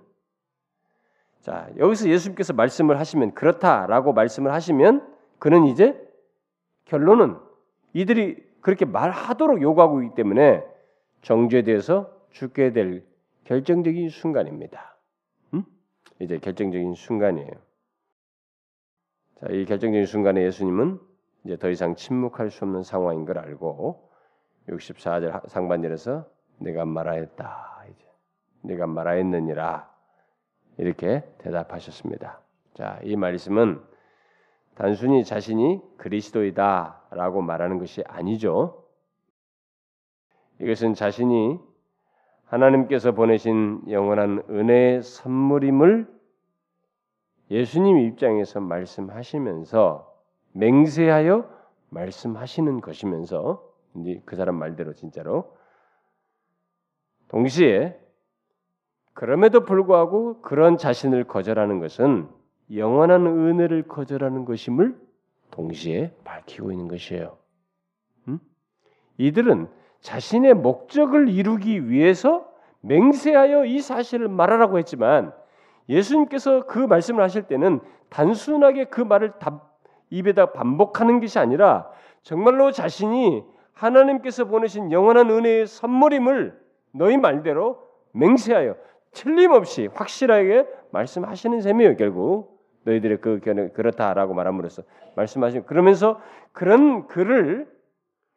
자 1.41 1.69
여기서 1.79 2.09
예수님께서 2.09 2.53
말씀을 2.53 2.99
하시면 2.99 3.35
그렇다라고 3.35 4.13
말씀을 4.13 4.53
하시면 4.53 5.07
그는 5.39 5.65
이제 5.67 6.01
결론은 6.85 7.37
이들이 7.97 8.37
그렇게 8.61 8.85
말하도록 8.85 9.63
요구하고 9.63 10.03
있기 10.03 10.15
때문에 10.17 10.63
정죄에 11.23 11.63
대해서 11.63 12.13
죽게 12.31 12.75
될 12.75 13.07
결정적인 13.45 14.11
순간입니다. 14.11 14.99
음? 15.55 15.65
이제 16.19 16.39
결정적인 16.39 16.93
순간이에요. 16.93 17.51
자, 19.41 19.47
이 19.49 19.65
결정적인 19.65 20.05
순간에 20.05 20.43
예수님은 20.43 21.01
이제 21.45 21.57
더 21.57 21.71
이상 21.71 21.95
침묵할 21.95 22.51
수 22.51 22.67
없는 22.67 22.83
상황인 22.83 23.25
걸 23.25 23.39
알고 23.39 24.11
64절 24.69 25.49
상반절에서 25.49 26.29
내가 26.59 26.85
말하였다. 26.85 27.85
이제 27.89 28.05
내가 28.61 28.87
말하였느니라 28.87 29.91
이렇게 30.77 31.25
대답하셨습니다. 31.39 32.41
자, 32.75 33.01
이 33.05 33.17
말씀은 33.17 33.81
단순히 34.77 35.25
자신이 35.25 35.81
그리스도이다라고 35.97 37.41
말하는 37.43 37.79
것이 37.79 38.05
아니죠. 38.07 38.85
이것은 40.61 40.95
자신이 40.95 41.59
하나님께서 42.45 43.13
보내신 43.13 43.83
영원한 43.91 44.45
은혜의 44.49 45.03
선물임을 45.03 46.15
예수님 47.51 47.99
입장에서 47.99 48.61
말씀하시면서 48.61 50.15
맹세하여 50.53 51.49
말씀하시는 51.89 52.81
것이면서 52.81 53.65
그 54.27 54.37
사람 54.37 54.57
말대로 54.57 54.93
진짜로 54.93 55.57
동시에 57.29 57.99
그럼에도 59.15 59.65
불구하고 59.65 60.43
그런 60.43 60.77
자신을 60.77 61.25
거절하는 61.25 61.81
것은 61.81 62.29
영원한 62.75 63.27
은혜를 63.27 63.85
거절하는 63.85 64.45
것임을 64.45 64.97
동시에 65.51 66.13
밝히고 66.25 66.73
있는 66.73 66.89
것이에요. 66.89 67.37
음? 68.29 68.39
이들은 69.19 69.69
자신의 70.01 70.55
목적을 70.55 71.29
이루기 71.29 71.89
위해서 71.89 72.49
맹세하여 72.81 73.65
이 73.65 73.81
사실을 73.81 74.29
말하라고 74.29 74.79
했지만 74.79 75.33
예수님께서 75.89 76.67
그 76.67 76.79
말씀을 76.79 77.23
하실 77.23 77.43
때는 77.43 77.81
단순하게 78.09 78.85
그 78.87 79.01
말을 79.01 79.33
입에다 80.11 80.53
반복하는 80.53 81.21
것이 81.21 81.39
아니라 81.39 81.91
정말로 82.23 82.71
자신이 82.71 83.45
하나님께서 83.73 84.47
보내신 84.47 84.93
영원한 84.93 85.31
은혜의 85.31 85.67
선물임을 85.67 86.59
너희 86.93 87.17
말대로 87.17 87.83
맹세하여 88.13 88.77
틀림없이 89.13 89.89
확실하게 89.93 90.67
말씀하시는 90.91 91.61
셈이에요 91.61 91.97
결국 91.97 92.56
너희들의 92.87 93.21
그 93.21 93.41
견해 93.41 93.69
그렇다라고 93.71 94.33
말함으로써 94.35 94.83
말씀하신 95.17 95.65
그러면서 95.65 96.21
그런 96.53 97.07
글을 97.09 97.69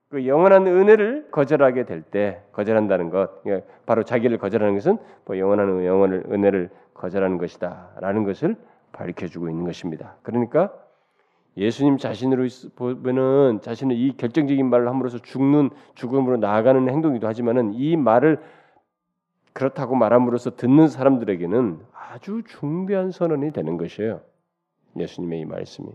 그 0.09 0.25
영원한 0.25 0.65
은혜를 0.65 1.27
거절하게 1.31 1.85
될 1.85 2.01
때 2.01 2.41
거절한다는 2.51 3.12
것 3.12 3.29
예, 3.45 3.63
바로 3.85 4.03
자기를 4.03 4.39
거절하는 4.39 4.73
것은 4.73 4.97
뭐 5.25 5.38
영원한 5.38 5.85
영원을 5.85 6.23
은혜를 6.31 6.69
거절하는 6.95 7.38
것이다라는 7.38 8.23
것을 8.23 8.55
밝혀주고 8.91 9.49
있는 9.49 9.65
것입니다. 9.65 10.15
그러니까 10.23 10.73
예수님 11.57 11.97
자신으로 11.97 12.47
보면은 12.75 13.59
자신의 13.62 13.99
이 13.99 14.17
결정적인 14.17 14.67
말을 14.69 14.88
함으로써 14.88 15.19
죽는 15.19 15.69
죽음으로 15.93 16.38
나아가는 16.38 16.89
행동이기도 16.89 17.27
하지만은 17.27 17.73
이 17.73 17.95
말을 17.95 18.39
그렇다고 19.53 19.95
말함으로써 19.95 20.55
듣는 20.55 20.88
사람들에게는 20.88 21.79
아주 21.93 22.41
중대한 22.47 23.12
선언이 23.12 23.51
되는 23.51 23.77
것이에요. 23.77 24.21
예수님의 24.97 25.41
이 25.41 25.45
말씀이. 25.45 25.89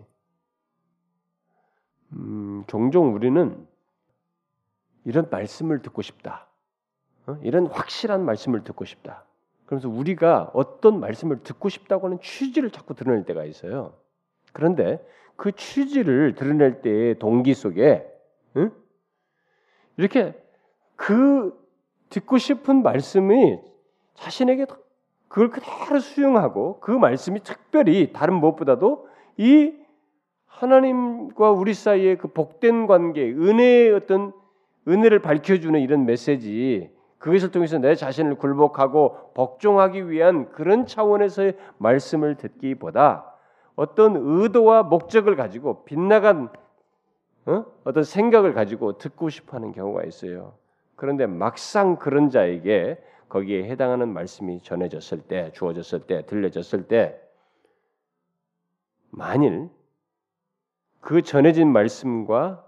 음, 2.13 2.65
종종 2.67 3.15
우리는 3.15 3.67
이런 5.05 5.29
말씀을 5.31 5.83
듣고 5.83 6.03
싶다. 6.03 6.47
어? 7.27 7.39
이런 7.43 7.67
확실한 7.67 8.25
말씀을 8.25 8.65
듣고 8.65 8.85
싶다. 8.85 9.25
그러면서 9.67 9.89
우리가 9.89 10.51
어떤 10.55 11.01
말씀을 11.01 11.43
듣고 11.43 11.69
싶다고 11.69 12.07
하는 12.07 12.21
취지를 12.21 12.71
자꾸 12.71 12.95
드러낼 12.95 13.25
때가 13.25 13.45
있어요. 13.45 13.95
그런데 14.53 15.05
그 15.37 15.53
취지를 15.53 16.35
드러낼 16.35 16.83
때의 16.83 17.19
동기 17.19 17.55
속에 17.55 18.07
응? 18.57 18.71
이렇게 19.97 20.35
그 20.97 21.53
듣고 22.11 22.39
싶은 22.39 22.83
말씀이 22.83 23.59
자신에게 24.15 24.67
그걸 25.29 25.51
그대로 25.51 26.01
수용하고 26.01 26.81
그 26.81 26.91
말씀이 26.91 27.41
특별히 27.41 28.13
다른 28.13 28.35
무엇보다도 28.35 29.09
이 29.37 29.73
하나님과 30.47 31.51
우리 31.51 31.75
사이의 31.75 32.19
그 32.19 32.29
복된 32.29 32.87
관계, 32.87 33.23
은혜의 33.23 33.93
어떤 33.93 34.33
은혜를 34.87 35.21
밝혀주는 35.21 35.81
이런 35.81 36.05
메시지, 36.07 36.91
그것을 37.19 37.51
통해서 37.51 37.79
내 37.79 37.95
자신을 37.95 38.37
굴복하고 38.37 39.33
복종하기 39.35 40.11
위한 40.11 40.51
그런 40.53 40.87
차원에서의 40.87 41.57
말씀을 41.79 42.37
듣기보다 42.37 43.35
어떤 43.77 44.15
의도와 44.17 44.83
목적을 44.83 45.35
가지고 45.35 45.85
빗나간 45.85 46.51
어? 47.47 47.65
떤 47.93 48.05
생각을 48.05 48.55
가지고 48.55 48.99
듣고 48.99 49.29
싶어하는 49.29 49.73
경우가 49.73 50.05
있어요. 50.05 50.55
그런데 50.97 51.27
막상 51.27 51.97
그런 51.97 52.31
자에게 52.31 52.99
거기에 53.35 53.65
해당하는 53.69 54.13
말씀이 54.13 54.61
전해졌을 54.63 55.23
때, 55.23 55.51
주어졌을 55.55 56.07
때, 56.07 56.25
들려졌을 56.25 56.87
때, 56.87 57.21
만일 59.11 59.71
그 61.01 61.21
전해진 61.21 61.73
말씀과 61.73 62.65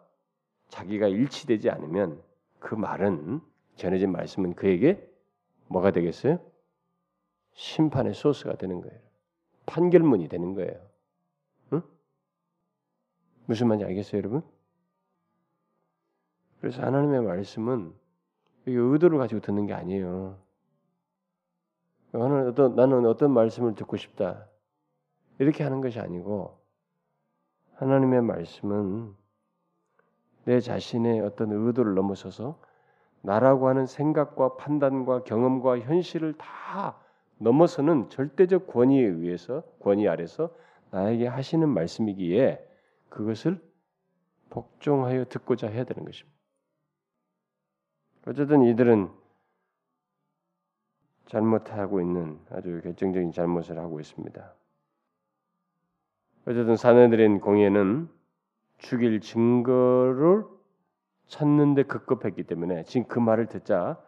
자기가 0.67 1.07
일치되지 1.07 1.71
않으면 1.71 2.21
그 2.59 2.75
말은 2.75 3.41
전해진 3.77 4.11
말씀은 4.11 4.55
그에게 4.55 5.09
뭐가 5.69 5.93
되겠어요? 5.93 6.41
심판의 7.53 8.15
소스가 8.15 8.57
되는 8.57 8.81
거예요. 8.81 8.99
판결문이 9.67 10.27
되는 10.27 10.55
거예요. 10.55 10.85
응? 11.75 11.83
무슨 13.45 13.69
말인지 13.69 13.85
알겠어요, 13.85 14.19
여러분? 14.19 14.43
그래서 16.61 16.83
하나님의 16.83 17.23
말씀은 17.23 17.95
의도를 18.67 19.19
가지고 19.19 19.41
듣는 19.43 19.67
게 19.67 19.73
아니에요. 19.73 20.45
나는 22.19 22.49
어떤 22.49 22.75
나는 22.75 23.07
어떤 23.07 23.33
말씀을 23.33 23.75
듣고 23.75 23.97
싶다 23.97 24.47
이렇게 25.39 25.65
하는 25.65 25.81
것이 25.81 26.01
아니고 26.01 26.59
하나님의 27.75 28.23
말씀은 28.23 29.15
내 30.45 30.61
자신의 30.61 31.21
어떤 31.21 31.53
의도를 31.53 31.95
넘어서서 31.95 32.59
나라고 33.21 33.69
하는 33.69 33.87
생각과 33.87 34.57
판단과 34.57 35.25
경험과 35.25 35.81
현실을 35.81 36.35
다 36.35 36.97
넘어서는 37.39 38.09
절대적 38.09 38.69
권위에 38.69 39.03
의해서 39.03 39.63
권위 39.81 40.09
아래서 40.09 40.55
나에게 40.91 41.27
하시는 41.27 41.69
말씀이기에 41.69 42.67
그것을 43.09 43.61
복종하여 44.49 45.25
듣고자 45.25 45.67
해야 45.69 45.85
되는 45.85 46.05
것입니다. 46.05 46.37
어쨌든 48.27 48.63
이들은 48.63 49.11
잘못하고 51.27 52.01
있는 52.01 52.39
아주 52.51 52.81
결정적인 52.83 53.33
잘못을 53.33 53.79
하고 53.79 54.01
있습니다. 54.01 54.55
어쨌든 56.47 56.77
사내들인 56.77 57.41
공예는 57.41 58.09
죽일 58.79 59.21
증거를 59.21 60.45
찾는데 61.27 61.85
급급했기 61.85 62.45
때문에 62.45 62.85
지금 62.85 63.09
그 63.09 63.19
말을 63.19 63.47
듣자 63.47 64.01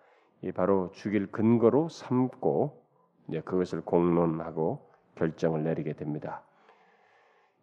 바로 0.55 0.91
죽일 0.93 1.31
근거로 1.33 1.89
삼고 1.89 2.85
이제 3.29 3.41
그것을 3.41 3.81
공론하고 3.81 4.89
결정을 5.17 5.65
내리게 5.65 5.95
됩니다. 5.95 6.43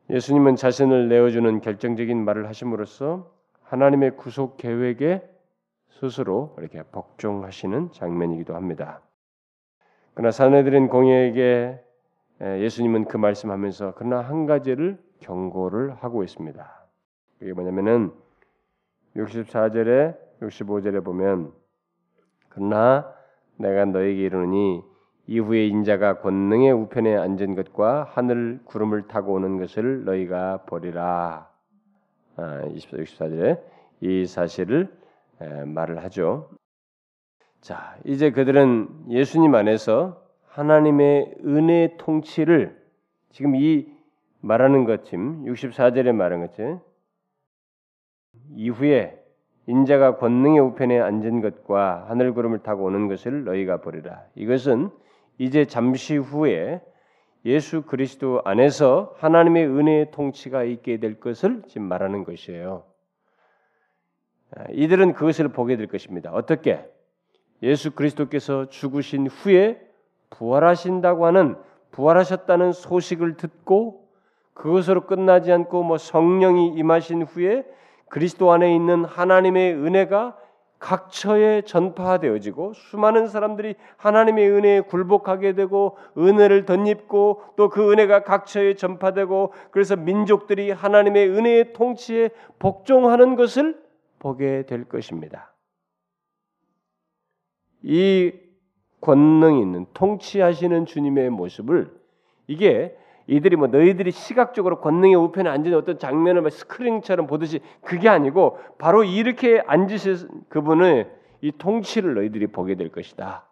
예수님은 0.09 0.57
자신을 0.57 1.07
내어주는 1.07 1.61
결정적인 1.61 2.23
말을 2.25 2.47
하심으로써 2.47 3.31
하나님의 3.63 4.17
구속 4.17 4.57
계획에 4.57 5.27
스스로 5.89 6.53
이렇게 6.59 6.83
복종하시는 6.83 7.91
장면이기도 7.91 8.55
합니다. 8.55 9.01
그러나 10.15 10.31
사내들인 10.31 10.87
공예에게 10.87 11.79
예수님은 12.41 13.05
그 13.05 13.17
말씀하면서 13.17 13.93
그러나 13.97 14.21
한 14.21 14.45
가지를 14.45 14.97
경고를 15.19 15.93
하고 15.95 16.23
있습니다. 16.23 16.85
그게 17.39 17.53
뭐냐면은 17.53 18.11
64절에 19.15 20.17
65절에 20.41 21.03
보면 21.03 21.51
그러나 22.49 23.13
내가 23.57 23.85
너에게 23.85 24.23
이르노니 24.23 24.83
이후에 25.27 25.67
인자가 25.67 26.19
권능의 26.19 26.71
우편에 26.71 27.15
앉은 27.17 27.55
것과 27.55 28.07
하늘 28.09 28.61
구름을 28.65 29.07
타고 29.07 29.33
오는 29.33 29.57
것을 29.57 30.05
너희가 30.05 30.63
보리라. 30.65 31.49
아, 32.37 32.61
24, 32.71 32.97
64절에 32.97 33.61
이 34.01 34.25
사실을 34.25 34.93
말을 35.65 36.03
하죠. 36.03 36.49
자, 37.65 37.97
이제 38.03 38.29
그들은 38.29 39.09
예수님 39.09 39.55
안에서 39.55 40.23
하나님의 40.49 41.37
은혜 41.45 41.95
통치를 41.97 42.79
지금 43.31 43.55
이 43.55 43.87
말하는 44.41 44.83
것 44.85 45.03
지금 45.05 45.43
64절에 45.45 46.11
말한 46.11 46.45
것이 46.45 46.61
이후에 48.53 49.19
인자가 49.65 50.17
권능의 50.17 50.59
우편에 50.59 50.99
앉은 50.99 51.41
것과 51.41 52.05
하늘 52.07 52.35
구름을 52.35 52.59
타고 52.59 52.83
오는 52.83 53.07
것을 53.07 53.45
너희가 53.45 53.81
보리라. 53.81 54.23
이것은 54.35 54.91
이제 55.39 55.65
잠시 55.65 56.17
후에 56.17 56.81
예수 57.45 57.81
그리스도 57.81 58.43
안에서 58.45 59.15
하나님의 59.17 59.65
은혜의 59.65 60.11
통치가 60.11 60.63
있게 60.63 60.97
될 60.97 61.19
것을 61.19 61.63
지금 61.67 61.87
말하는 61.87 62.25
것이에요. 62.25 62.83
아, 64.55 64.65
이들은 64.69 65.13
그것을 65.13 65.47
보게 65.47 65.77
될 65.77 65.87
것입니다. 65.87 66.31
어떻게? 66.31 66.93
예수 67.65 67.91
그리스도께서 67.91 68.69
죽으신 68.69 69.25
후에 69.27 69.81
부활하신다고 70.29 71.25
하는 71.25 71.55
부활하셨다는 71.91 72.73
소식을 72.73 73.37
듣고 73.37 74.05
그것으로 74.53 75.07
끝나지 75.07 75.51
않고 75.51 75.83
뭐 75.83 75.97
성령이 75.97 76.75
임하신 76.75 77.23
후에 77.23 77.65
그리스도 78.09 78.51
안에 78.51 78.73
있는 78.73 79.03
하나님의 79.03 79.73
은혜가 79.73 80.37
각처에 80.77 81.63
전파되어지고 81.63 82.73
수많은 82.73 83.27
사람들이 83.27 83.75
하나님의 83.97 84.49
은혜에 84.51 84.81
굴복하게 84.81 85.53
되고 85.55 85.97
은혜를 86.17 86.65
덧입고 86.65 87.41
또 87.55 87.69
그 87.69 87.91
은혜가 87.91 88.23
각처에 88.23 88.75
전파되고 88.75 89.53
그래서 89.71 89.95
민족들이 89.95 90.69
하나님의 90.69 91.29
은혜의 91.29 91.73
통치에 91.73 92.29
복종하는 92.59 93.35
것을 93.35 93.81
보게 94.19 94.65
될 94.67 94.83
것입니다. 94.85 95.54
이 97.85 98.33
권능 98.99 99.59
있는 99.59 99.85
통치하시는 99.93 100.87
주님의 100.87 101.29
모습을 101.29 101.95
이게 102.47 102.97
이들이 103.27 103.55
뭐 103.55 103.67
너희들이 103.67 104.09
시각적으로 104.09 104.81
권능의 104.81 105.15
우편에 105.15 105.49
앉은 105.49 105.73
어떤 105.75 105.99
장면을 105.99 106.41
막 106.41 106.51
스크린처럼 106.51 107.27
보듯이 107.27 107.59
그게 107.81 108.09
아니고 108.09 108.59
바로 108.79 109.03
이렇게 109.03 109.61
앉으실 109.65 110.27
그분의 110.49 111.11
이 111.41 111.51
통치를 111.51 112.15
너희들이 112.15 112.47
보게 112.47 112.73
될 112.75 112.89
것이다. 112.89 113.47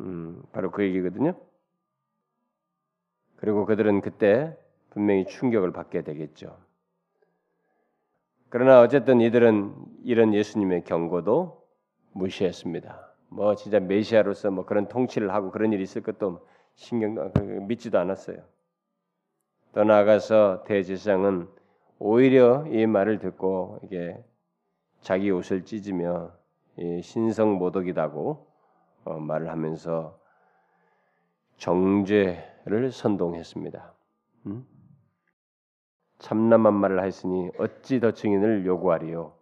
음, 0.00 0.42
바로 0.52 0.70
그 0.70 0.84
얘기거든요. 0.84 1.34
그리고 3.36 3.66
그들은 3.66 4.02
그때 4.02 4.56
분명히 4.90 5.26
충격을 5.26 5.72
받게 5.72 6.02
되겠죠. 6.02 6.56
그러나 8.50 8.82
어쨌든 8.82 9.20
이들은 9.20 9.74
이런 10.04 10.34
예수님의 10.34 10.84
경고도 10.84 11.59
무시했습니다. 12.12 13.10
뭐 13.28 13.54
진짜 13.54 13.78
메시아로서 13.80 14.50
뭐 14.50 14.64
그런 14.64 14.88
통치를 14.88 15.32
하고 15.32 15.50
그런 15.50 15.72
일이 15.72 15.82
있을 15.82 16.02
것도 16.02 16.46
신경도 16.74 17.32
그 17.32 17.40
믿지도 17.40 17.98
않았어요. 17.98 18.42
더 19.72 19.84
나아가서 19.84 20.64
대제사장은 20.64 21.48
오히려 21.98 22.66
이 22.66 22.86
말을 22.86 23.18
듣고 23.18 23.80
이게 23.84 24.16
자기 25.00 25.30
옷을 25.30 25.64
찢으며 25.64 26.32
신성 27.02 27.54
모독이다고 27.54 28.46
어, 29.04 29.18
말을 29.18 29.48
하면서 29.48 30.18
정죄를 31.56 32.90
선동했습니다. 32.90 33.94
음? 34.46 34.66
참남한 36.18 36.74
말을 36.74 37.00
하였으니 37.00 37.50
어찌 37.58 38.00
더 38.00 38.12
증인을 38.12 38.66
요구하리요? 38.66 39.34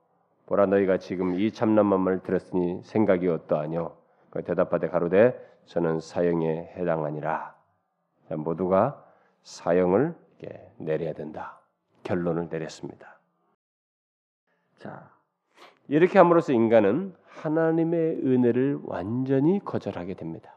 보라 0.49 0.65
너희가 0.65 0.97
지금 0.97 1.39
이 1.39 1.53
말을 1.99 2.23
들었으니 2.23 2.81
생각이 2.83 3.29
어떠하뇨? 3.29 3.95
그 4.31 4.43
대답하되 4.43 4.89
가로되 4.89 5.39
저는 5.67 6.01
사형에 6.01 6.73
해당하니라. 6.75 7.55
모두가 8.31 9.05
사형을 9.43 10.15
내려야 10.79 11.13
된다. 11.13 11.61
결론을 12.03 12.49
내렸습니다. 12.51 13.19
자, 14.79 15.11
이렇게 15.87 16.19
함으로써 16.19 16.55
인간은 16.55 17.15
하나님의 17.27 18.17
은혜를 18.25 18.81
완전히 18.85 19.61
거절하게 19.63 20.15
됩니다. 20.15 20.57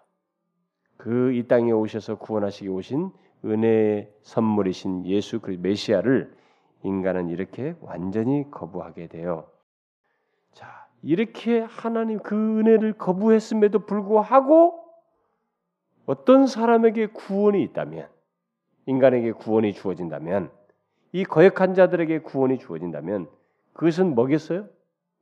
그 0.96 1.34
이 1.34 1.48
땅에 1.50 1.74
오셔서 1.74 2.16
구원하시기 2.16 2.70
오신 2.70 3.12
은혜의 3.44 4.14
선물이신 4.22 5.06
예수 5.08 5.42
그 5.42 5.58
메시아를 5.60 6.34
인간은 6.84 7.28
이렇게 7.28 7.76
완전히 7.82 8.50
거부하게 8.50 9.08
돼요. 9.08 9.48
자, 10.52 10.88
이렇게 11.02 11.60
하나님 11.62 12.20
그 12.20 12.60
은혜를 12.60 12.94
거부했음에도 12.94 13.86
불구하고 13.86 14.84
어떤 16.06 16.48
사람에게 16.48 17.08
구원이 17.08 17.62
있다면 17.64 18.10
인간에게 18.86 19.32
구원이 19.32 19.74
주어진다면 19.74 20.52
이 21.14 21.24
거역한 21.24 21.74
자들에게 21.74 22.20
구원이 22.20 22.60
주어진다면 22.60 23.30
그것은 23.74 24.16
뭐겠어요? 24.16 24.68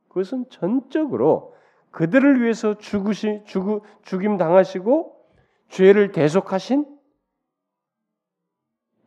그것은 0.08 0.50
전적으로 0.50 1.56
그들을 1.92 2.42
위해서 2.42 2.78
죽으시 2.78 3.42
죽, 3.46 3.84
죽임 4.04 4.38
당하시고 4.38 5.16
죄를 5.70 6.12
대속하신 6.12 6.86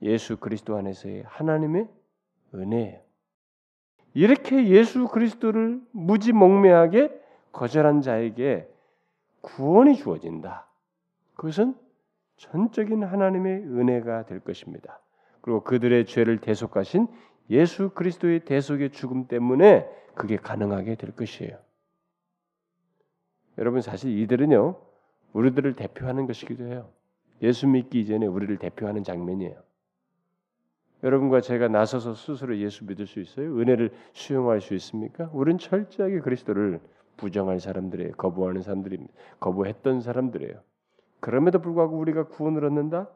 예수 0.02 0.36
그리스도 0.36 0.76
안에서의 0.76 1.22
하나님의 1.26 1.88
은혜예요. 2.54 3.00
이렇게 4.14 4.68
예수 4.68 5.08
그리스도를 5.08 5.80
무지몽매하게 5.92 7.20
거절한 7.52 8.02
자에게 8.02 8.68
구원이 9.40 9.96
주어진다. 9.96 10.66
그것은 11.34 11.74
전적인 12.36 13.04
하나님의 13.04 13.62
은혜가 13.62 14.26
될 14.26 14.40
것입니다. 14.40 15.00
그리고 15.40 15.62
그들의 15.62 16.06
죄를 16.06 16.40
대속하신 16.40 17.08
예수 17.50 17.90
그리스도의 17.90 18.44
대속의 18.44 18.90
죽음 18.90 19.26
때문에 19.26 19.86
그게 20.14 20.36
가능하게 20.36 20.94
될 20.94 21.12
것이에요. 21.12 21.58
여러분 23.58 23.80
사실 23.80 24.16
이들은요 24.18 24.76
우리들을 25.32 25.74
대표하는 25.74 26.26
것이기도 26.26 26.66
해요. 26.66 26.90
예수 27.42 27.66
믿기 27.66 28.00
이전에 28.00 28.26
우리를 28.26 28.56
대표하는 28.58 29.02
장면이에요. 29.02 29.56
여러분과 31.02 31.40
제가 31.40 31.68
나서서 31.68 32.14
스스로 32.14 32.56
예수 32.58 32.84
믿을 32.84 33.06
수 33.06 33.20
있어요? 33.20 33.58
은혜를 33.58 33.90
수용할 34.12 34.60
수 34.60 34.74
있습니까? 34.74 35.28
우리는 35.32 35.58
철저하게 35.58 36.20
그리스도를 36.20 36.80
부정할 37.16 37.60
사람들이에요. 37.60 38.12
거부하는 38.12 38.62
사람들입니다. 38.62 39.12
거부했던 39.40 40.00
사람들이에요. 40.00 40.60
그럼에도 41.20 41.60
불구하고 41.60 41.98
우리가 41.98 42.28
구원을 42.28 42.64
얻는다? 42.64 43.08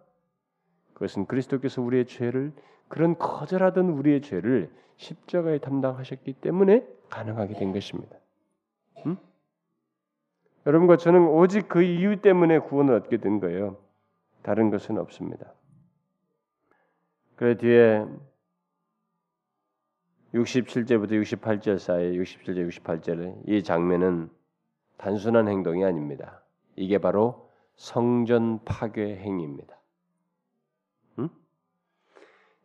그것은 0.95 1.27
그리스도께서 1.27 1.83
우리의 1.83 2.07
죄를 2.07 2.53
그런 2.89 3.19
거절하던 3.19 3.91
우리의 3.91 4.23
죄를 4.23 4.71
십자가에 4.97 5.59
담당하셨기 5.59 6.35
때문에 6.35 6.87
가능하게 7.11 7.55
된 7.55 7.73
것입니다. 7.73 8.17
음? 9.07 9.17
여러분과 10.67 10.97
저는 10.97 11.27
오직 11.29 11.69
그 11.69 11.83
이유 11.83 12.21
때문에 12.21 12.59
구원을 12.61 12.95
얻게 12.95 13.19
된 13.19 13.41
거예요. 13.41 13.77
다른 14.43 14.71
것은 14.71 14.99
없습니다. 14.99 15.53
그래 17.37 17.55
뒤에 17.55 18.07
67절부터 20.33 21.23
68절 21.23 21.79
사이 21.79 22.19
67절 22.19 22.69
68절 22.71 23.43
이 23.47 23.63
장면은 23.63 24.31
단순한 24.97 25.47
행동이 25.47 25.85
아닙니다. 25.85 26.43
이게 26.77 26.97
바로 26.97 27.51
성전 27.75 28.65
파괴 28.65 29.17
행위입니다. 29.17 29.79
음? 31.19 31.29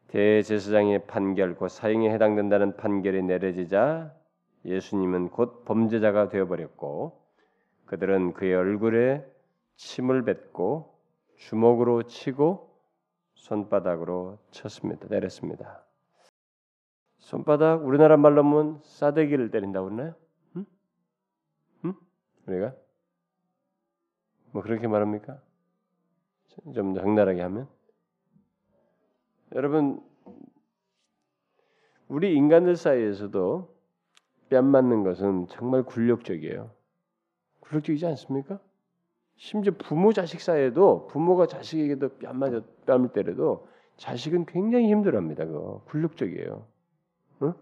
대제사장의 0.08 1.06
판결, 1.06 1.56
곧 1.56 1.68
사형에 1.68 2.10
해당된다는 2.14 2.78
판결이 2.78 3.24
내려지자 3.24 4.16
예수님은 4.64 5.32
곧 5.32 5.66
범죄자가 5.66 6.30
되어버렸고 6.30 7.22
그들은 7.88 8.32
그의 8.34 8.56
얼굴에 8.56 9.26
침을 9.76 10.24
뱉고 10.24 10.98
주먹으로 11.36 12.04
치고 12.04 12.71
손바닥으로 13.42 14.38
쳤습니다. 14.52 15.08
내렸습니다. 15.10 15.84
손바닥 17.18 17.86
우리나라 17.86 18.16
말로 18.16 18.44
하면 18.44 18.80
싸대기를 18.84 19.50
때린다고 19.50 19.90
그러나요? 19.90 20.16
응? 20.56 20.66
응? 21.86 21.94
우리가 22.46 22.76
뭐 24.52 24.62
그렇게 24.62 24.88
말합니까? 24.88 25.42
좀 26.74 26.94
적나라하게 26.94 27.42
하면 27.42 27.68
여러분 29.56 30.04
우리 32.10 32.36
인간들 32.36 32.76
사이에서도 32.76 33.76
뺨 34.50 34.66
맞는 34.66 35.04
것은 35.04 35.48
정말 35.48 35.84
굴욕적이에요. 35.84 36.72
굴욕적이지 37.62 38.06
않습니까? 38.06 38.60
심지어 39.42 39.74
부모 39.76 40.14
자식 40.14 40.40
사이에도 40.40 41.08
부모가 41.08 41.48
자식에게도 41.48 42.20
뺨 42.20 42.38
맞아 42.38 42.62
뺨을 42.86 43.12
때려도 43.12 43.68
자식은 43.98 44.46
굉장히 44.46 44.92
힘들어합니다. 44.92 45.46
그거 45.46 45.82
굴욕적이에요. 45.88 46.68
응? 47.42 47.54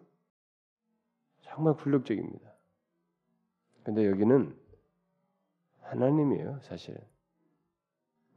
정말 1.40 1.76
굴욕적입니다. 1.76 2.52
근데 3.84 4.06
여기는 4.08 4.54
하나님이에요, 5.84 6.60
사실. 6.64 6.98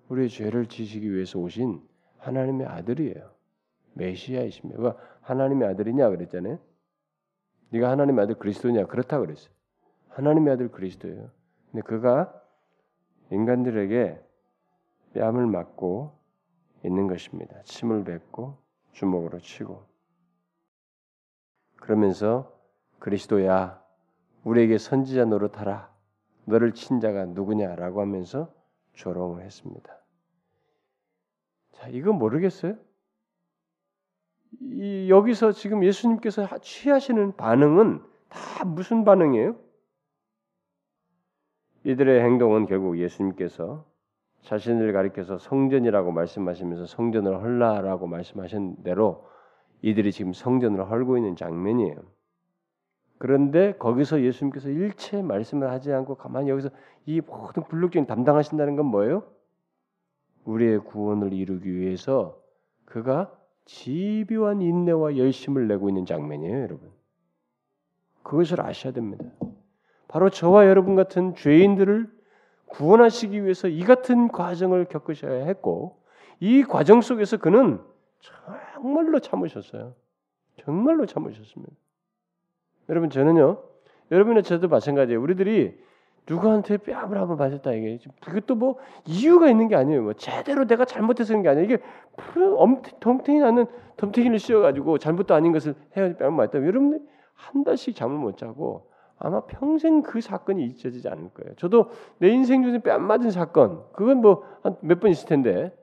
우리의 0.09 0.28
죄를 0.28 0.66
지시기 0.66 1.12
위해서 1.12 1.40
오신 1.40 1.82
하나님의 2.18 2.68
아들이에요. 2.68 3.28
메시아이십니다. 3.95 4.80
그 4.80 4.93
하나님의 5.22 5.68
아들이냐 5.70 6.11
그랬잖아요. 6.11 6.61
네가 7.70 7.90
하나님의 7.90 8.22
아들 8.22 8.36
그리스도냐 8.36 8.86
그렇다 8.86 9.18
그랬어요. 9.18 9.53
하나님의 10.11 10.53
아들 10.53 10.70
그리스도예요. 10.70 11.28
근데 11.72 11.82
그가 11.82 12.40
인간들에게 13.33 14.20
뺨을 15.14 15.47
맞고 15.47 16.18
있는 16.85 17.07
것입니다. 17.07 17.61
침을 17.62 18.05
뱉고 18.05 18.59
주먹으로 18.93 19.39
치고 19.41 19.85
그러면서 21.76 22.53
그리스도야 22.99 23.83
우리에게 24.45 24.78
선지자 24.78 25.24
노릇하라 25.24 25.93
너를 26.45 26.72
친 26.74 27.01
자가 27.01 27.26
누구냐라고 27.26 28.01
하면서 28.01 28.53
조롱을 28.95 29.43
했습니다. 29.43 29.97
자 31.72 31.89
이거 31.89 32.12
모르겠어요? 32.12 32.76
이, 34.61 35.09
여기서 35.09 35.53
지금 35.53 35.85
예수님께서 35.85 36.47
취하시는 36.59 37.37
반응은 37.37 38.03
다 38.28 38.64
무슨 38.64 39.05
반응이에요? 39.05 39.57
이들의 41.85 42.22
행동은 42.22 42.66
결국 42.66 42.99
예수님께서 42.99 43.85
자신을 44.43 44.93
가리켜서 44.93 45.39
성전이라고 45.39 46.12
말씀하시면서 46.12 46.87
성전을 46.87 47.41
헐라라고 47.41 48.07
말씀하신 48.07 48.83
대로 48.83 49.26
이들이 49.83 50.12
지금 50.12 50.33
성전을 50.33 50.91
헐고 50.91 51.16
있는 51.16 51.37
장면이에요. 51.37 51.97
그런데 53.18 53.74
거기서 53.78 54.22
예수님께서 54.22 54.68
일체 54.68 55.22
말씀을 55.22 55.70
하지 55.70 55.93
않고 55.93 56.16
가만히 56.16 56.51
여기서 56.51 56.70
이 57.07 57.20
모든 57.20 57.62
굴욕적인 57.62 58.07
담당하신다는 58.07 58.76
건 58.76 58.87
뭐예요? 58.87 59.24
우리의 60.45 60.80
구원을 60.80 61.33
이루기 61.33 61.72
위해서 61.72 62.41
그가 62.85 63.33
집요한 63.64 64.61
인내와 64.61 65.16
열심을 65.16 65.68
내고 65.68 65.89
있는 65.89 66.05
장면이에요, 66.05 66.62
여러분. 66.62 66.91
그것을 68.24 68.61
아셔야 68.61 68.93
됩니다. 68.93 69.24
바로 70.13 70.29
저와 70.29 70.67
여러분 70.67 70.95
같은 70.95 71.35
죄인들을 71.35 72.07
구원하시기 72.67 73.45
위해서 73.45 73.67
이 73.67 73.83
같은 73.83 74.29
과정을 74.29 74.85
겪으셔야 74.85 75.47
했고 75.47 75.97
이 76.39 76.63
과정 76.65 77.01
속에서 77.01 77.39
그는 77.39 77.81
정말로 78.75 79.21
참으셨어요. 79.21 79.95
정말로 80.63 81.07
참으셨습니다. 81.07 81.73
여러분 82.91 83.09
저는요. 83.09 83.63
여러분의 84.11 84.43
저도 84.43 84.69
마찬가지예요. 84.69 85.19
우리들이 85.19 85.81
누구한테 86.29 86.77
뺨을 86.77 87.17
한번 87.17 87.39
맞았다 87.39 87.73
이게 87.73 87.99
그것도 88.21 88.55
뭐 88.57 88.77
이유가 89.07 89.49
있는 89.49 89.69
게 89.69 89.77
아니에요. 89.77 90.03
뭐 90.03 90.13
제대로 90.13 90.67
내가 90.67 90.85
잘못해서 90.85 91.29
그런 91.29 91.43
게 91.43 91.49
아니에요. 91.49 91.65
이게 91.65 91.79
덩탱이 93.01 93.41
나는 93.41 93.65
덤탱이를 93.97 94.39
씌워가지고 94.39 94.99
잘못도 94.99 95.35
아닌 95.35 95.53
것을 95.53 95.75
해야지 95.97 96.19
뺨을 96.19 96.33
맞다. 96.33 96.59
여러분들 96.59 97.01
한 97.33 97.65
달씩 97.65 97.97
잠을 97.97 98.19
못 98.19 98.37
자고 98.37 98.91
아마 99.25 99.41
평생 99.47 100.03
그 100.03 100.20
사건이 100.20 100.64
잊혀지지 100.66 101.09
않을 101.09 101.31
거예요. 101.31 101.55
저도 101.57 101.91
내 102.18 102.29
인생 102.29 102.62
중에 102.64 102.79
뺨 102.81 103.03
맞은 103.07 103.31
사건, 103.31 103.85
그건 103.93 104.18
뭐 104.18 104.45
한 104.64 104.77
몇 104.83 105.01
번 105.01 105.11
있을 105.12 105.29
텐데, 105.29 105.77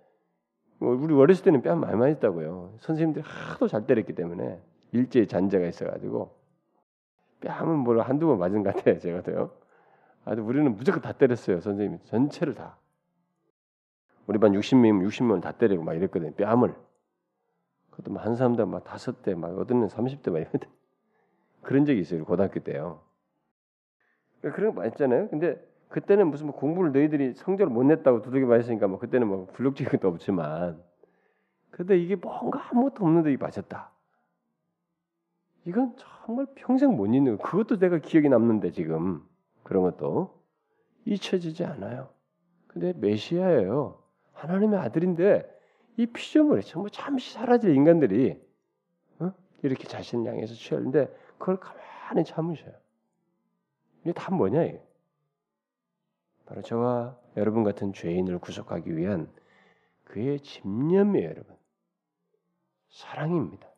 뭐 0.79 0.95
우리 0.95 1.13
어렸을 1.13 1.43
때는 1.45 1.61
뺨 1.61 1.79
많이 1.79 1.95
맞았다고요. 1.97 2.75
선생님들이 2.79 3.23
하도 3.25 3.67
잘 3.67 3.85
때렸기 3.87 4.13
때문에 4.13 4.61
일제히 4.91 5.27
잔재가 5.27 5.65
있어가지고 5.67 6.35
뺨은 7.41 7.79
뭘 7.79 7.99
한두 8.01 8.27
번 8.27 8.39
맞은 8.39 8.63
것 8.63 8.75
같아요. 8.75 8.99
제가도요. 8.99 9.51
아주 10.25 10.41
우리는 10.43 10.75
무조건 10.75 11.01
다 11.01 11.13
때렸어요. 11.13 11.61
선생님 11.61 11.99
전체를 12.05 12.55
다. 12.55 12.77
우리 14.27 14.37
반 14.37 14.51
60명, 14.53 15.05
60명을 15.07 15.41
다 15.41 15.53
때리고 15.53 15.83
막 15.83 15.93
이랬거든요. 15.95 16.33
뺨을. 16.33 16.75
그것도 17.91 18.17
한 18.19 18.35
사람당 18.35 18.69
막 18.69 18.83
다섯 18.83 19.21
대, 19.23 19.33
막 19.33 19.57
어떤 19.57 19.83
은 19.83 19.87
30대 19.87 20.29
막 20.31 20.39
이랬거든. 20.39 20.69
그런 21.61 21.85
적이 21.85 22.01
있어요. 22.01 22.25
고등학교 22.25 22.59
때요. 22.59 23.01
그러니까 24.41 24.55
그런 24.55 24.73
거 24.73 24.81
많았잖아요. 24.81 25.29
근데 25.29 25.63
그때는 25.89 26.27
무슨 26.29 26.47
뭐 26.47 26.55
공부를 26.55 26.91
너희들이 26.91 27.33
성적을 27.33 27.73
못 27.73 27.83
냈다고 27.83 28.21
두들겨 28.21 28.47
맞았으니까 28.47 28.87
뭐 28.87 28.99
그때는 28.99 29.27
뭐 29.27 29.47
굴욕적인 29.47 29.91
것도 29.91 30.07
없지만 30.07 30.81
근데 31.71 31.97
이게 31.97 32.15
뭔가 32.15 32.67
아무것도 32.69 33.05
없는데 33.05 33.35
맞았다. 33.37 33.91
이건 35.65 35.95
정말 35.97 36.47
평생 36.55 36.95
못 36.95 37.07
잊는 37.07 37.37
거. 37.37 37.43
그것도 37.43 37.79
내가 37.79 37.99
기억이 37.99 38.29
남는데 38.29 38.71
지금 38.71 39.23
그런 39.63 39.83
것도 39.83 40.39
잊혀지지 41.05 41.65
않아요. 41.65 42.09
근데 42.67 42.93
메시아예요. 42.97 44.01
하나님의 44.33 44.79
아들인데 44.79 45.59
이 45.97 46.05
피조물에 46.05 46.61
정말 46.61 46.91
잠시 46.91 47.33
사라질 47.33 47.75
인간들이 47.75 48.41
어? 49.19 49.33
이렇게 49.63 49.85
자신을 49.85 50.31
향해서 50.31 50.53
취하는데 50.53 51.13
그걸 51.37 51.59
가만히 51.59 52.23
참으셔요. 52.23 52.73
이게 54.01 54.13
다 54.13 54.33
뭐냐? 54.33 54.59
바로 56.45 56.61
저와 56.61 57.17
여러분 57.37 57.63
같은 57.63 57.93
죄인을 57.93 58.39
구속하기 58.39 58.95
위한 58.97 59.31
그의 60.03 60.39
집념이에요, 60.39 61.29
여러분. 61.29 61.55
사랑입니다. 62.89 63.69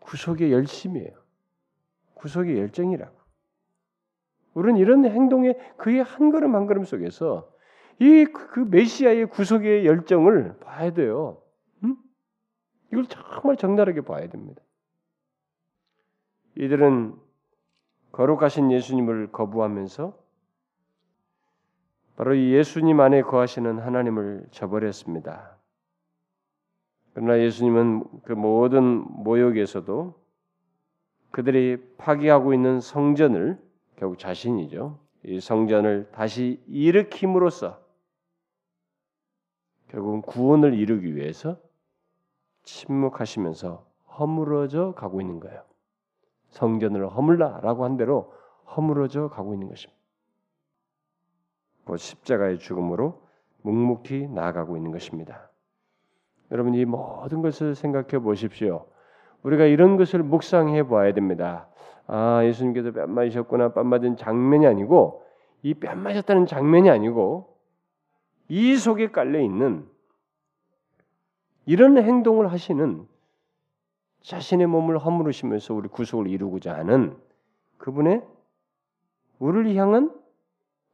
구속의 0.00 0.52
열심이에요. 0.52 1.14
구속의 2.14 2.58
열정이라고. 2.58 3.14
우리는 4.54 4.80
이런 4.80 5.04
행동에 5.04 5.52
그의 5.76 6.02
한 6.02 6.30
걸음 6.30 6.54
한 6.54 6.66
걸음 6.66 6.84
속에서 6.84 7.52
이그 7.98 8.48
그 8.48 8.60
메시아의 8.60 9.26
구속의 9.26 9.84
열정을 9.84 10.58
봐야 10.60 10.92
돼요. 10.92 11.42
음? 11.84 11.96
이걸 12.90 13.06
정말 13.06 13.56
적나라하게 13.56 14.00
봐야 14.02 14.28
됩니다. 14.28 14.62
이들은 16.56 17.25
거룩하신 18.16 18.72
예수님을 18.72 19.30
거부하면서 19.30 20.16
바로 22.16 22.34
이 22.34 22.50
예수님 22.54 22.98
안에 22.98 23.20
거하시는 23.20 23.78
하나님을 23.78 24.46
저버렸습니다. 24.52 25.58
그러나 27.12 27.38
예수님은 27.38 28.22
그 28.24 28.32
모든 28.32 29.04
모욕에서도 29.22 30.18
그들이 31.30 31.76
파괴하고 31.98 32.54
있는 32.54 32.80
성전을 32.80 33.62
결국 33.96 34.18
자신이죠. 34.18 34.98
이 35.26 35.38
성전을 35.38 36.08
다시 36.12 36.62
일으킴으로써 36.68 37.78
결국은 39.88 40.22
구원을 40.22 40.72
이루기 40.72 41.14
위해서 41.16 41.58
침묵하시면서 42.62 43.86
허물어져 44.18 44.94
가고 44.94 45.20
있는 45.20 45.38
거예요. 45.38 45.62
성전을 46.50 47.08
허물라라고 47.08 47.84
한 47.84 47.96
대로 47.96 48.32
허물어져 48.76 49.28
가고 49.28 49.54
있는 49.54 49.68
것입니다. 49.68 49.96
그 51.84 51.96
십자가의 51.96 52.58
죽음으로 52.58 53.22
묵묵히 53.62 54.28
나아가고 54.28 54.76
있는 54.76 54.90
것입니다. 54.90 55.50
여러분 56.50 56.74
이 56.74 56.84
모든 56.84 57.42
것을 57.42 57.74
생각해 57.74 58.18
보십시오. 58.18 58.86
우리가 59.42 59.64
이런 59.64 59.96
것을 59.96 60.22
묵상해 60.22 60.84
보아야 60.84 61.12
됩니다. 61.12 61.68
아 62.06 62.42
예수님께서 62.44 62.92
뺨 62.92 63.10
맞으셨구나 63.10 63.72
뺨 63.72 63.86
맞은 63.88 64.16
장면이 64.16 64.66
아니고 64.66 65.24
이 65.62 65.74
뺨 65.74 66.00
맞았다는 66.02 66.46
장면이 66.46 66.90
아니고 66.90 67.56
이 68.48 68.76
속에 68.76 69.10
깔려 69.10 69.40
있는 69.40 69.88
이런 71.64 71.96
행동을 71.98 72.52
하시는 72.52 73.06
자신의 74.26 74.66
몸을 74.66 74.98
허물으시면서 74.98 75.72
우리 75.72 75.88
구속을 75.88 76.26
이루고자 76.26 76.74
하는 76.74 77.16
그분의 77.78 78.26
우리를 79.38 79.76
향한 79.76 80.12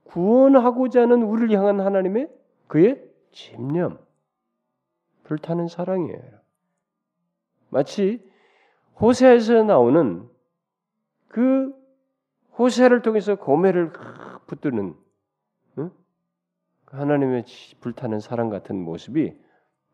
구원하고자 0.04 1.00
하는 1.02 1.22
우리를 1.22 1.56
향한 1.56 1.80
하나님의 1.80 2.28
그의 2.66 3.02
집념, 3.30 3.98
불타는 5.24 5.68
사랑이에요. 5.68 6.40
마치 7.70 8.22
호세에서 9.00 9.62
나오는 9.62 10.28
그 11.28 11.74
호세를 12.58 13.00
통해서 13.00 13.36
고매를 13.36 13.94
붙드는 14.46 14.94
응? 15.78 15.90
그 16.84 16.96
하나님의 16.98 17.46
불타는 17.80 18.20
사랑 18.20 18.50
같은 18.50 18.76
모습이 18.76 19.34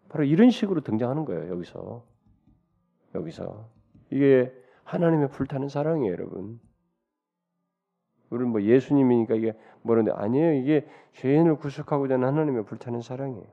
바로 0.09 0.25
이런 0.25 0.51
식으로 0.51 0.81
등장하는 0.81 1.25
거예요. 1.25 1.53
여기서 1.53 2.18
여기서 3.15 3.69
이게 4.11 4.53
하나님의 4.85 5.31
불타는 5.31 5.69
사랑이에요, 5.69 6.13
여러분. 6.13 6.61
우리는 8.31 8.51
뭐 8.51 8.63
예수님이니까 8.63 9.35
이게 9.35 9.59
뭐는데 9.83 10.13
아니에요. 10.13 10.55
이게 10.55 10.87
죄인을 11.15 11.57
구속하고자 11.57 12.15
하는 12.15 12.29
하나님의 12.29 12.65
불타는 12.65 13.01
사랑이에요. 13.01 13.47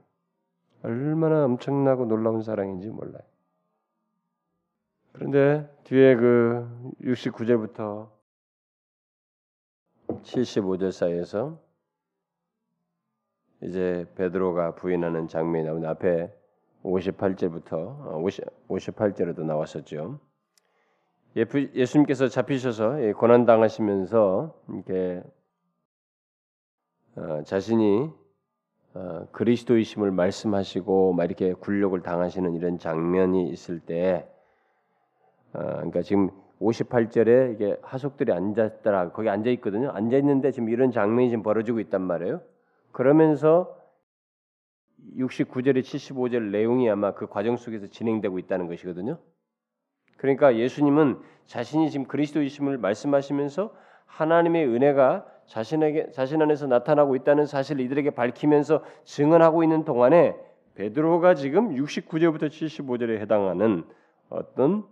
얼마나 0.83 1.45
엄청나고 1.45 2.05
놀라운 2.05 2.41
사랑인지 2.41 2.89
몰라요. 2.89 3.23
그런데 5.13 5.69
뒤에 5.85 6.15
그 6.15 6.91
69절부터 7.01 8.09
75절 10.07 10.91
사이에서 10.91 11.59
이제 13.61 14.05
베드로가 14.15 14.75
부인하는 14.75 15.27
장면이 15.27 15.65
나오는 15.65 15.87
앞에 15.87 16.35
58절부터 16.86 18.21
50, 18.21 18.45
58절에도 18.67 19.43
나왔었죠. 19.43 20.19
예수님께서 21.36 22.27
잡히셔서 22.29 22.97
고난 23.17 23.45
당하시면서 23.45 24.53
이렇게 24.69 25.21
어, 27.17 27.43
자신이 27.43 28.09
어, 28.93 29.27
그리스도이심을 29.31 30.11
말씀하시고 30.11 31.13
막 31.13 31.25
이렇게 31.25 31.53
굴욕을 31.53 32.01
당하시는 32.01 32.55
이런 32.55 32.77
장면이 32.77 33.49
있을 33.49 33.79
때, 33.79 34.25
어, 35.53 35.59
그러니까 35.59 36.01
지금 36.01 36.29
58절에 36.61 37.53
이게 37.53 37.77
하속들이 37.81 38.31
앉았더라 38.31 39.11
거기 39.11 39.27
앉아 39.29 39.49
있거든요. 39.51 39.89
앉아 39.89 40.17
있는데 40.17 40.51
지금 40.51 40.69
이런 40.69 40.91
장면이 40.91 41.29
지금 41.29 41.43
벌어지고 41.43 41.81
있단 41.81 42.01
말이에요. 42.01 42.41
그러면서 42.93 43.74
69절에 45.17 45.81
75절 45.81 46.51
내용이 46.51 46.89
아마 46.89 47.13
그 47.13 47.27
과정 47.27 47.57
속에서 47.57 47.87
진행되고 47.87 48.39
있다는 48.39 48.67
것이거든요. 48.67 49.19
그러니까 50.17 50.55
예수님은 50.55 51.19
자신이 51.45 51.91
지금 51.91 52.05
그리스도이심을 52.07 52.77
말씀하시면서 52.77 53.73
하나님의 54.05 54.67
은혜가 54.67 55.25
자신에게 55.47 56.11
자신 56.11 56.41
안에서 56.41 56.67
나타나고 56.67 57.15
있다는 57.15 57.45
사실을 57.45 57.83
이들에게 57.85 58.11
밝히면서 58.11 58.83
증언하고 59.03 59.63
있는 59.63 59.85
동안에 59.85 60.35
베드로가 60.75 61.35
지금 61.35 61.75
69절부터 61.75 62.47
75절에 62.49 63.19
해당하는 63.19 63.83
어떤 64.29 64.85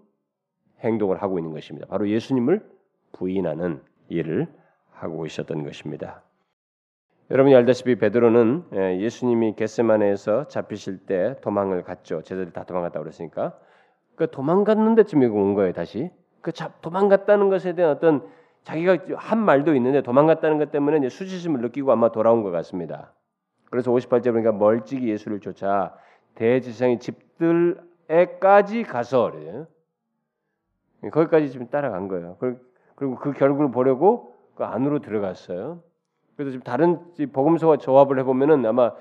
행동을 0.82 1.22
하고 1.22 1.40
있는 1.40 1.54
것입니다. 1.54 1.88
바로 1.88 2.08
예수님을 2.10 2.64
부인하는 3.14 3.82
일을 4.10 4.48
하고 4.92 5.26
있었던 5.26 5.64
것입니다. 5.64 6.23
여러분이 7.32 7.56
알다시피 7.56 7.96
베드로는 7.96 8.66
예, 8.74 9.00
예수님이 9.00 9.56
겟세마네에서 9.56 10.48
잡히실 10.48 11.06
때 11.06 11.36
도망을 11.42 11.84
갔죠. 11.84 12.22
제자들 12.22 12.52
다 12.52 12.64
도망갔다 12.64 13.00
그랬으니까 13.00 13.58
그 14.16 14.30
도망갔는데 14.30 15.04
지금 15.04 15.24
온 15.36 15.54
거예요. 15.54 15.74
다시 15.74 16.12
그 16.42 16.52
도망갔다는 16.82 17.50
것에 17.50 17.74
대한 17.74 17.92
어떤 17.92 18.28
자기가 18.64 18.98
한 19.16 19.40
말도 19.40 19.74
있는데 19.76 20.02
도망갔다는 20.02 20.58
것 20.58 20.72
때문에 20.72 20.98
이제 20.98 21.10
수치심을 21.10 21.62
느끼고 21.62 21.92
아마 21.92 22.12
돌아온 22.12 22.44
것 22.44 22.52
같습니다. 22.52 23.14
그래서 23.70 23.92
58절 23.92 24.34
보니까 24.34 24.52
멀찍이 24.52 25.10
예수를 25.10 25.40
쫓아 25.40 25.96
대지상의 26.36 27.00
집들에까지 27.00 28.84
가서 28.84 29.32
그래요. 29.32 29.68
거기까지 31.12 31.50
지금 31.50 31.70
따라간 31.70 32.08
거예요. 32.08 32.38
그리고 32.96 33.16
그 33.16 33.34
결국을 33.34 33.72
보려고 33.72 34.36
그 34.56 34.64
안으로 34.64 35.00
들어갔어요. 35.00 35.82
그래서 36.36 36.52
지금 36.52 36.64
다른 36.64 37.00
복음서와 37.32 37.78
조합을 37.78 38.20
해보면은 38.20 38.66
아마 38.66 38.92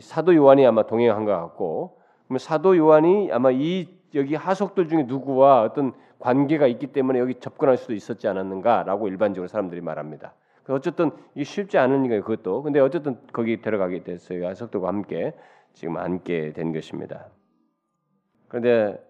사도 0.00 0.34
요한이 0.34 0.66
아마 0.66 0.86
동행한 0.86 1.24
것 1.24 1.32
같고, 1.32 1.98
사도 2.38 2.76
요한이 2.76 3.30
아마 3.32 3.50
이 3.50 3.88
여기 4.14 4.34
하속들 4.34 4.88
중에 4.88 5.04
누구와 5.04 5.62
어떤 5.62 5.92
관계가 6.18 6.66
있기 6.66 6.88
때문에 6.88 7.18
여기 7.18 7.34
접근할 7.34 7.76
수도 7.76 7.94
있었지 7.94 8.28
않았는가라고 8.28 9.08
일반적으로 9.08 9.48
사람들이 9.48 9.80
말합니다. 9.80 10.34
어쨌든 10.68 11.10
이 11.34 11.42
쉽지 11.42 11.78
않은 11.78 12.06
거예요 12.08 12.22
그것도. 12.22 12.62
근데 12.62 12.78
어쨌든 12.80 13.18
거기 13.32 13.60
들어가게 13.60 14.04
됐어요. 14.04 14.46
하속들과 14.46 14.88
함께 14.88 15.34
지금 15.72 15.96
앉게 15.96 16.52
된 16.52 16.72
것입니다. 16.72 17.26
그런데 18.48 19.02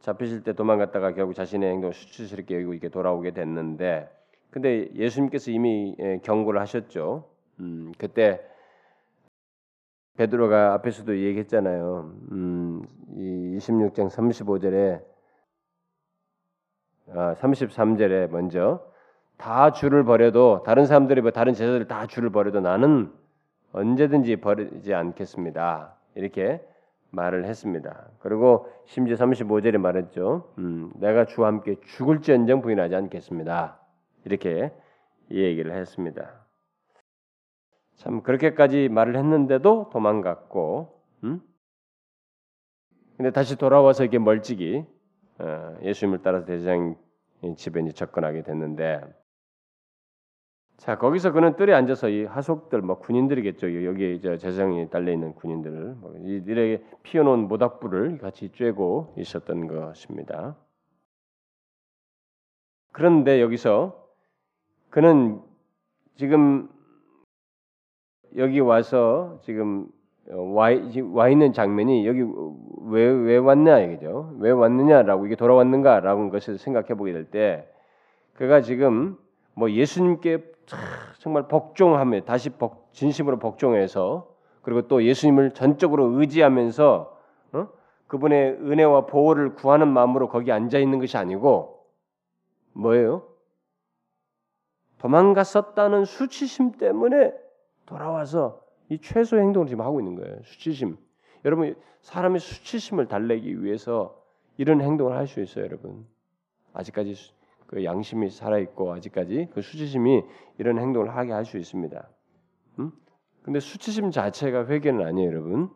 잡히실 0.00 0.42
때 0.42 0.52
도망갔다가 0.54 1.12
결국 1.12 1.34
자신의 1.34 1.70
행동을 1.70 1.92
수치스럽게 1.92 2.54
여기고 2.54 2.72
이렇게 2.72 2.88
돌아오게 2.88 3.32
됐는데 3.32 4.10
근데 4.50 4.88
예수님께서 4.94 5.50
이미 5.50 5.96
예, 6.00 6.18
경고를 6.22 6.60
하셨죠. 6.60 7.24
음, 7.60 7.92
그때 7.98 8.40
베드로가 10.16 10.74
앞에서도 10.74 11.18
얘기했잖아요. 11.18 12.12
음, 12.32 12.82
이 13.16 13.56
26장 13.58 14.10
35절에 14.10 15.02
아, 17.12 17.34
33절에 17.34 18.30
먼저 18.30 18.86
다 19.36 19.72
줄을 19.72 20.04
버려도 20.04 20.62
다른 20.64 20.84
사람들이 20.84 21.22
뭐 21.22 21.30
다른 21.30 21.54
제자들 21.54 21.88
다 21.88 22.06
줄을 22.06 22.30
버려도 22.30 22.60
나는 22.60 23.10
언제든지 23.72 24.36
버리지 24.36 24.94
않겠습니다. 24.94 25.96
이렇게 26.14 26.60
말을 27.10 27.44
했습니다. 27.44 28.08
그리고 28.18 28.68
심지어 28.84 29.16
35절에 29.16 29.78
말했죠. 29.78 30.52
음, 30.58 30.92
내가 30.96 31.24
주와 31.24 31.48
함께 31.48 31.76
죽을지언정 31.80 32.62
부인하지 32.62 32.94
않겠습니다. 32.94 33.79
이렇게 34.24 34.72
얘기를 35.30 35.74
했습니다. 35.74 36.46
참 37.96 38.22
그렇게까지 38.22 38.88
말을 38.88 39.16
했는데도 39.16 39.90
도망갔고, 39.92 41.02
음? 41.24 41.40
근데 43.16 43.30
다시 43.30 43.56
돌아와서 43.56 44.04
이게 44.04 44.18
멀찍이 44.18 44.84
어, 45.38 45.76
예수님을 45.82 46.22
따라서 46.22 46.46
대제사장 46.46 46.96
집에 47.56 47.86
접근하게 47.90 48.42
됐는데, 48.42 49.02
자 50.78 50.96
거기서 50.96 51.32
그는 51.32 51.56
뜰에 51.56 51.74
앉아서 51.74 52.08
이 52.08 52.24
하속들 52.24 52.80
뭐 52.80 52.98
군인들이겠죠. 52.98 53.84
여기 53.84 54.14
이제 54.14 54.38
제사장이 54.38 54.88
달려 54.88 55.12
있는 55.12 55.34
군인들, 55.34 55.70
뭐 55.96 56.14
이들에게 56.16 56.82
피워놓은 57.02 57.48
모닥불을 57.48 58.16
같이 58.16 58.50
쬐고 58.50 59.18
있었던 59.18 59.66
것입니다. 59.66 60.56
그런데 62.92 63.42
여기서 63.42 63.99
그는 64.90 65.40
지금 66.16 66.68
여기 68.36 68.60
와서 68.60 69.38
지금 69.42 69.88
와, 70.28 70.68
와 71.12 71.28
있는 71.28 71.52
장면이 71.52 72.06
여기 72.06 72.22
왜, 72.82 73.04
왜 73.06 73.36
왔냐 73.36 73.80
이거죠. 73.80 74.34
왜 74.38 74.50
왔느냐라고 74.50 75.26
이게 75.26 75.34
돌아왔는가라고 75.36 76.30
것을 76.30 76.58
생각해 76.58 76.94
보게 76.94 77.12
될 77.12 77.30
때 77.30 77.66
그가 78.34 78.60
지금 78.62 79.16
뭐 79.54 79.70
예수님께 79.70 80.52
정말 81.18 81.48
복종하며 81.48 82.22
다시 82.22 82.50
복, 82.50 82.92
진심으로 82.92 83.38
복종해서 83.38 84.28
그리고 84.62 84.82
또 84.82 85.04
예수님을 85.04 85.52
전적으로 85.52 86.18
의지하면서 86.20 87.18
어? 87.52 87.68
그분의 88.06 88.58
은혜와 88.60 89.06
보호를 89.06 89.54
구하는 89.54 89.88
마음으로 89.88 90.28
거기 90.28 90.52
앉아 90.52 90.78
있는 90.78 90.98
것이 91.00 91.16
아니고 91.16 91.84
뭐예요? 92.72 93.29
도망갔었다는 95.00 96.04
수치심 96.04 96.72
때문에 96.72 97.32
돌아와서 97.86 98.62
이 98.90 98.98
최소 98.98 99.38
행동을 99.38 99.66
지금 99.66 99.84
하고 99.84 100.00
있는 100.00 100.14
거예요. 100.14 100.42
수치심. 100.44 100.96
여러분 101.44 101.74
사람의 102.02 102.40
수치심을 102.40 103.08
달래기 103.08 103.62
위해서 103.62 104.22
이런 104.58 104.80
행동을 104.82 105.16
할 105.16 105.26
수 105.26 105.40
있어요, 105.40 105.64
여러분. 105.64 106.06
아직까지 106.74 107.14
그 107.66 107.84
양심이 107.84 108.28
살아 108.30 108.58
있고 108.58 108.92
아직까지 108.92 109.48
그 109.52 109.62
수치심이 109.62 110.22
이런 110.58 110.78
행동을 110.78 111.16
하게 111.16 111.32
할 111.32 111.44
수 111.44 111.56
있습니다. 111.56 112.08
음? 112.78 112.92
근데 113.42 113.58
수치심 113.58 114.10
자체가 114.10 114.66
회개는 114.66 115.06
아니에요, 115.06 115.30
여러분. 115.30 115.70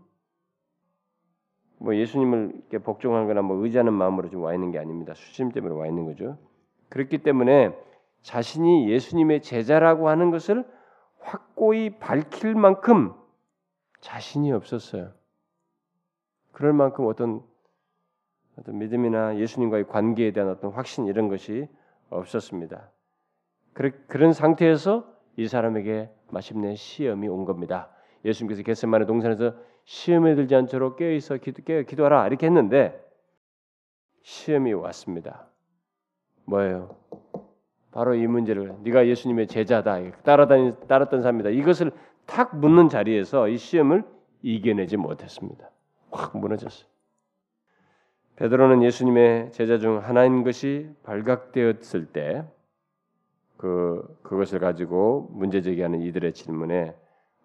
뭐 1.78 1.96
예수님을 1.96 2.52
이렇게 2.56 2.78
복종하거나 2.78 3.40
뭐 3.42 3.56
의지하는 3.64 3.92
마음으로 3.94 4.28
좀와 4.28 4.52
있는 4.54 4.70
게 4.70 4.78
아닙니다. 4.78 5.14
수치심 5.14 5.50
때문에 5.52 5.74
와 5.74 5.86
있는 5.86 6.04
거죠. 6.04 6.36
그렇기 6.90 7.18
때문에 7.18 7.74
자신이 8.24 8.90
예수님의 8.90 9.42
제자라고 9.42 10.08
하는 10.08 10.30
것을 10.30 10.66
확고히 11.20 11.98
밝힐 11.98 12.54
만큼 12.54 13.12
자신이 14.00 14.50
없었어요. 14.50 15.12
그럴 16.52 16.72
만큼 16.72 17.06
어떤 17.06 17.42
어떤 18.58 18.78
믿음이나 18.78 19.36
예수님과의 19.36 19.88
관계에 19.88 20.32
대한 20.32 20.48
어떤 20.48 20.72
확신 20.72 21.06
이런 21.06 21.28
것이 21.28 21.68
없었습니다. 22.08 22.90
그런 24.06 24.32
상태에서 24.32 25.06
이 25.36 25.46
사람에게 25.46 26.10
마침내 26.30 26.76
시험이 26.76 27.28
온 27.28 27.44
겁니다. 27.44 27.90
예수님께서 28.24 28.62
겟세마네 28.62 29.04
동산에서 29.04 29.54
시험에 29.84 30.34
들지 30.34 30.54
않도록 30.54 30.96
깨어 30.96 31.10
있어 31.12 31.36
기도, 31.36 31.62
깨어 31.62 31.82
기도하라 31.82 32.26
이렇게 32.28 32.46
했는데 32.46 33.04
시험이 34.22 34.72
왔습니다. 34.72 35.48
뭐예요? 36.46 36.96
바로 37.94 38.14
이 38.14 38.26
문제를 38.26 38.74
네가 38.82 39.06
예수님의 39.06 39.46
제자다 39.46 39.98
따라다니 40.22 40.74
따랐던 40.88 41.22
사람이다 41.22 41.50
이것을 41.50 41.92
탁 42.26 42.56
묻는 42.56 42.88
자리에서 42.88 43.48
이 43.48 43.56
시험을 43.56 44.04
이겨내지 44.42 44.96
못했습니다. 44.96 45.70
확 46.10 46.36
무너졌어요. 46.36 46.88
베드로는 48.36 48.82
예수님의 48.82 49.52
제자 49.52 49.78
중 49.78 49.98
하나인 49.98 50.42
것이 50.42 50.90
발각되었을 51.04 52.06
때 52.06 52.44
그 53.56 54.18
그것을 54.22 54.58
가지고 54.58 55.28
문제 55.32 55.62
제기하는 55.62 56.02
이들의 56.02 56.34
질문에 56.34 56.94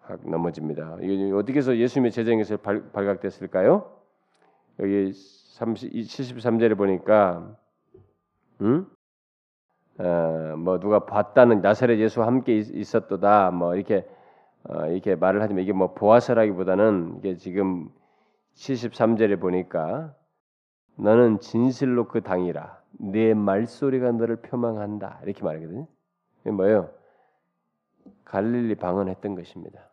확 0.00 0.28
넘어집니다. 0.28 0.98
이게 1.00 1.32
어떻게 1.32 1.58
해서 1.58 1.76
예수님의 1.76 2.10
제자인 2.10 2.38
것을 2.38 2.58
발, 2.58 2.90
각됐을까요 2.92 3.90
여기 4.80 5.12
30, 5.12 5.92
73절에 5.92 6.76
보니까 6.76 7.56
음? 8.60 8.86
어, 10.00 10.56
뭐 10.56 10.80
누가 10.80 11.04
봤다는 11.04 11.60
나사렛 11.60 11.98
예수와 11.98 12.26
함께 12.26 12.56
있었도다 12.56 13.50
뭐 13.50 13.74
이렇게 13.74 14.08
어, 14.64 14.86
이렇게 14.86 15.14
말을 15.14 15.42
하지만 15.42 15.62
이게 15.62 15.72
뭐 15.72 15.92
보아서라기보다는 15.92 17.16
이게 17.18 17.36
지금 17.36 17.90
73절에 18.54 19.38
보니까 19.38 20.14
너는 20.96 21.40
진실로 21.40 22.08
그 22.08 22.22
당이라 22.22 22.80
내 22.98 23.34
말소리가 23.34 24.12
너를 24.12 24.36
표망한다 24.36 25.20
이렇게 25.24 25.44
말하거든요. 25.44 25.86
이게 26.42 26.50
뭐예요? 26.50 26.90
갈릴리 28.24 28.76
방언했던 28.76 29.34
것입니다. 29.34 29.90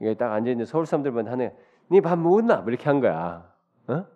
이게 0.00 0.14
딱 0.14 0.32
앉아 0.32 0.50
있는 0.50 0.64
서울 0.66 0.86
사람들 0.86 1.10
보면 1.10 1.28
하네. 1.28 1.56
네밥 1.88 2.18
먹었나? 2.18 2.58
뭐 2.58 2.68
이렇게 2.68 2.84
한 2.84 3.00
거야. 3.00 3.52
어? 3.88 4.06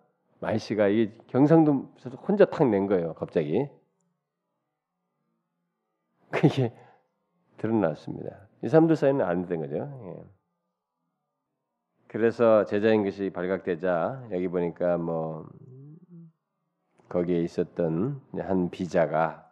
말씨가 0.40 0.88
이 0.88 1.10
경상도 1.28 1.92
혼자 2.28 2.44
탁 2.44 2.68
낸 2.68 2.86
거예요. 2.86 3.14
갑자기. 3.14 3.68
그게 6.32 6.72
드러났습니다. 7.58 8.48
이 8.62 8.68
사람들 8.68 8.96
사이는 8.96 9.24
안 9.24 9.46
된 9.46 9.60
거죠. 9.60 9.76
예. 10.06 10.24
그래서 12.08 12.64
제자인 12.66 13.04
것이 13.04 13.30
발각되자 13.30 14.28
여기 14.32 14.48
보니까 14.48 14.98
뭐 14.98 15.48
거기에 17.08 17.40
있었던 17.40 18.20
한 18.38 18.70
비자가 18.70 19.50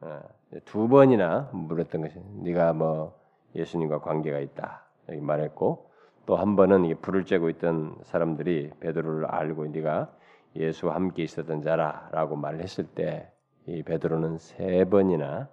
어, 0.00 0.22
두 0.64 0.88
번이나 0.88 1.50
물었던 1.52 2.02
것이 2.02 2.18
네가 2.42 2.72
뭐 2.74 3.18
예수님과 3.54 4.00
관계가 4.00 4.38
있다 4.40 4.86
여기 5.08 5.20
말했고 5.20 5.90
또 6.26 6.36
한 6.36 6.56
번은 6.56 7.00
불을 7.02 7.24
쬐고 7.24 7.50
있던 7.56 7.98
사람들이 8.04 8.72
베드로를 8.80 9.26
알고 9.26 9.66
네가 9.68 10.12
예수와 10.56 10.94
함께 10.94 11.22
있었던 11.22 11.62
자라라고 11.62 12.36
말을 12.36 12.60
했을 12.62 12.84
때 12.86 13.30
이 13.68 13.82
베드로는 13.82 14.38
세 14.38 14.84
번이나 14.84 15.48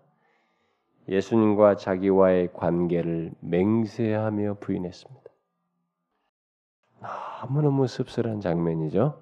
예수님과 1.07 1.75
자기와의 1.75 2.53
관계를 2.53 3.31
맹세하며 3.41 4.57
부인했습니다. 4.59 5.23
너무너무 7.41 7.87
씁쓸한 7.87 8.39
장면이죠. 8.39 9.21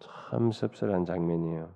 참 0.00 0.50
씁쓸한 0.50 1.04
장면이에요. 1.04 1.70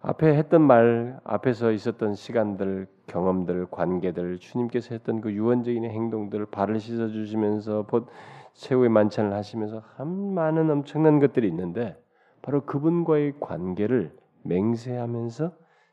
앞에 0.00 0.34
했던 0.34 0.62
말, 0.62 1.20
앞에서 1.22 1.70
있었던 1.70 2.14
시간들, 2.14 2.88
경험들, 3.06 3.66
관계들, 3.70 4.38
주님께서 4.38 4.94
했던 4.94 5.20
그 5.20 5.32
유언적인 5.32 5.84
행동들, 5.84 6.46
발을 6.46 6.80
씻어 6.80 7.08
주시면서 7.08 7.86
곧 7.86 8.08
최후의 8.54 8.88
만찬을 8.88 9.32
하시면서 9.32 9.82
한 9.96 10.34
많은 10.34 10.68
엄청난 10.70 11.20
것들이 11.20 11.46
있는데 11.48 11.96
바로 12.42 12.64
그분과의 12.64 13.34
관계를 13.38 14.16
맹세하면서 14.42 15.52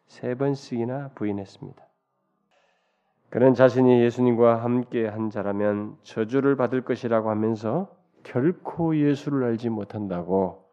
세 0.10 0.36
번씩이나 0.36 1.12
부인했습니다. 1.16 1.88
그는 3.30 3.54
자신이 3.54 4.02
예수님과 4.02 4.64
함께 4.64 5.08
한 5.08 5.30
자라면 5.30 5.98
저주를 6.02 6.56
받을 6.56 6.82
것이라고 6.84 7.30
하면서 7.30 7.96
결코 8.24 8.98
예수를 8.98 9.44
알지 9.46 9.70
못한다고 9.70 10.68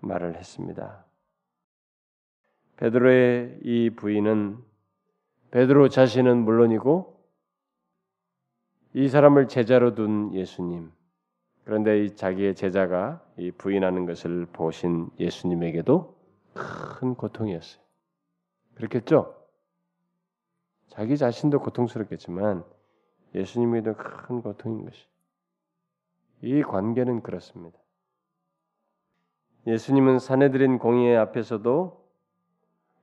말을 0.00 0.36
했습니다. 0.36 1.04
베드로의 2.78 3.60
이 3.62 3.90
부인은 3.90 4.58
베드로 5.50 5.90
자신은 5.90 6.38
물론이고 6.44 7.14
이 8.94 9.08
사람을 9.08 9.48
제자로 9.48 9.94
둔 9.94 10.32
예수님 10.32 10.90
그런데 11.64 12.04
이 12.04 12.16
자기의 12.16 12.54
제자가 12.54 13.22
이 13.36 13.50
부인하는 13.50 14.06
것을 14.06 14.46
보신 14.46 15.10
예수님에게도 15.20 16.16
큰 16.54 17.14
고통이었어요. 17.14 17.87
그렇겠죠? 18.78 19.34
자기 20.88 21.16
자신도 21.16 21.60
고통스럽겠지만 21.60 22.64
예수님에게도 23.34 23.96
큰 23.96 24.40
고통인 24.40 24.84
것이. 24.84 25.06
이 26.42 26.62
관계는 26.62 27.22
그렇습니다. 27.22 27.78
예수님은 29.66 30.18
사내들인 30.18 30.78
공의 30.78 31.16
앞에서도 31.16 32.08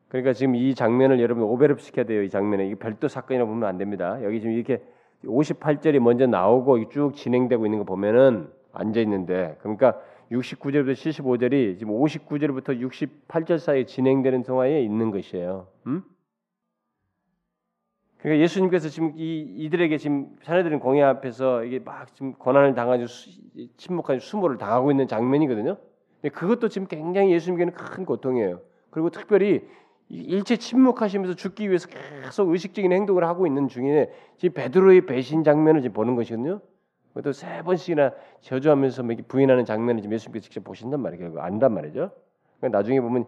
그러니까 0.07 0.33
지금 0.33 0.55
이 0.55 0.73
장면을 0.73 1.19
여러분 1.19 1.43
오버랩 1.43 1.79
시켜야 1.79 2.05
돼요. 2.05 2.23
이 2.23 2.29
장면에 2.29 2.65
이게 2.65 2.75
별도 2.75 3.07
사건이라 3.07 3.45
보면 3.45 3.67
안 3.67 3.77
됩니다. 3.77 4.23
여기 4.23 4.39
지금 4.39 4.55
이렇게 4.55 4.81
58절이 5.25 5.99
먼저 5.99 6.25
나오고 6.25 6.89
쭉 6.89 7.13
진행되고 7.13 7.65
있는 7.65 7.79
거 7.79 7.85
보면은 7.85 8.49
앉아 8.71 8.99
있는데 9.01 9.57
그러니까 9.59 9.99
69절부터 10.31 10.93
75절이 10.93 11.77
지금 11.77 11.93
59절부터 11.93 12.79
68절 12.79 13.59
사이에 13.59 13.85
진행되는 13.85 14.43
동화에 14.43 14.81
있는 14.81 15.11
것이에요. 15.11 15.67
음? 15.87 16.03
그러니까 18.17 18.41
예수님께서 18.41 18.89
지금 18.89 19.13
이 19.15 19.41
이들에게 19.41 19.97
지금 19.97 20.35
사내들은 20.41 20.79
공회 20.79 21.03
앞에서 21.03 21.63
이게 21.63 21.77
막 21.77 22.11
지금 22.15 22.33
고난을 22.33 22.73
당하고 22.73 23.05
침묵한 23.77 24.19
수모를 24.19 24.57
당하고 24.57 24.89
있는 24.89 25.07
장면이거든요. 25.07 25.77
그것도 26.33 26.69
지금 26.69 26.87
굉장히 26.87 27.31
예수님께는 27.33 27.73
큰 27.73 28.03
고통이에요. 28.03 28.61
그리고 28.89 29.11
특별히 29.11 29.61
일체 30.09 30.57
침묵하시면서 30.57 31.35
죽기 31.35 31.67
위해서 31.67 31.87
계속 31.87 32.49
의식적인 32.49 32.91
행동을 32.91 33.23
하고 33.25 33.45
있는 33.45 33.67
중에 33.67 34.11
지금 34.37 34.53
베드로의 34.55 35.05
배신 35.05 35.43
장면을 35.43 35.81
지금 35.81 35.93
보는 35.93 36.15
것이거든요. 36.15 36.61
그것도 37.15 37.31
세 37.31 37.61
번씩이나 37.63 38.11
저주하면서 38.41 39.03
부인하는 39.29 39.63
장면을 39.63 40.01
지금 40.01 40.13
예수님께서 40.13 40.43
직접 40.43 40.63
보신단 40.65 40.99
말이에요. 40.99 41.39
안단 41.39 41.73
말이죠. 41.73 42.11
그러니까 42.59 42.77
나중에 42.77 42.99
보면 42.99 43.25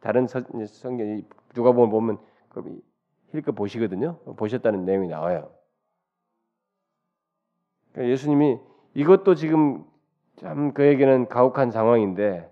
다른 0.00 0.26
성경 0.26 1.22
누가 1.54 1.70
보면 1.70 1.90
보면 1.90 2.18
힐거 3.32 3.52
보시거든요. 3.52 4.18
보셨다는 4.36 4.84
내용이 4.84 5.06
나와요. 5.06 5.52
그러니까 7.92 8.10
예수님이 8.12 8.58
이것도 8.94 9.36
지금 9.36 9.84
참 10.36 10.72
그에게는 10.72 11.28
가혹한 11.28 11.70
상황인데 11.70 12.50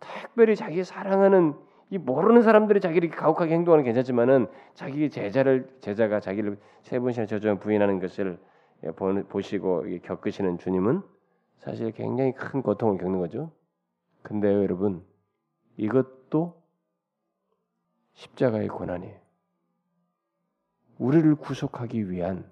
특별히 0.00 0.56
자기 0.56 0.82
사랑하는 0.82 1.54
이 1.90 1.98
모르는 1.98 2.40
사람들이 2.40 2.80
자기를 2.80 3.10
가혹하게 3.10 3.52
행동하는 3.52 3.84
괜찮지만은 3.84 4.46
자기 4.72 5.10
제자를 5.10 5.68
제자가 5.80 6.20
자기를 6.20 6.56
세 6.82 6.98
번이나 6.98 7.26
저주한 7.26 7.58
부인하는 7.58 8.00
것을 8.00 8.38
보시고 8.92 9.84
겪으시는 10.02 10.58
주님은 10.58 11.02
사실 11.58 11.92
굉장히 11.92 12.32
큰 12.32 12.62
고통을 12.62 12.98
겪는 12.98 13.18
거죠. 13.18 13.52
근데요, 14.22 14.62
여러분, 14.62 15.04
이것도 15.76 16.62
십자가의 18.14 18.68
고난이에요. 18.68 19.20
우리를 20.98 21.34
구속하기 21.36 22.10
위한 22.10 22.50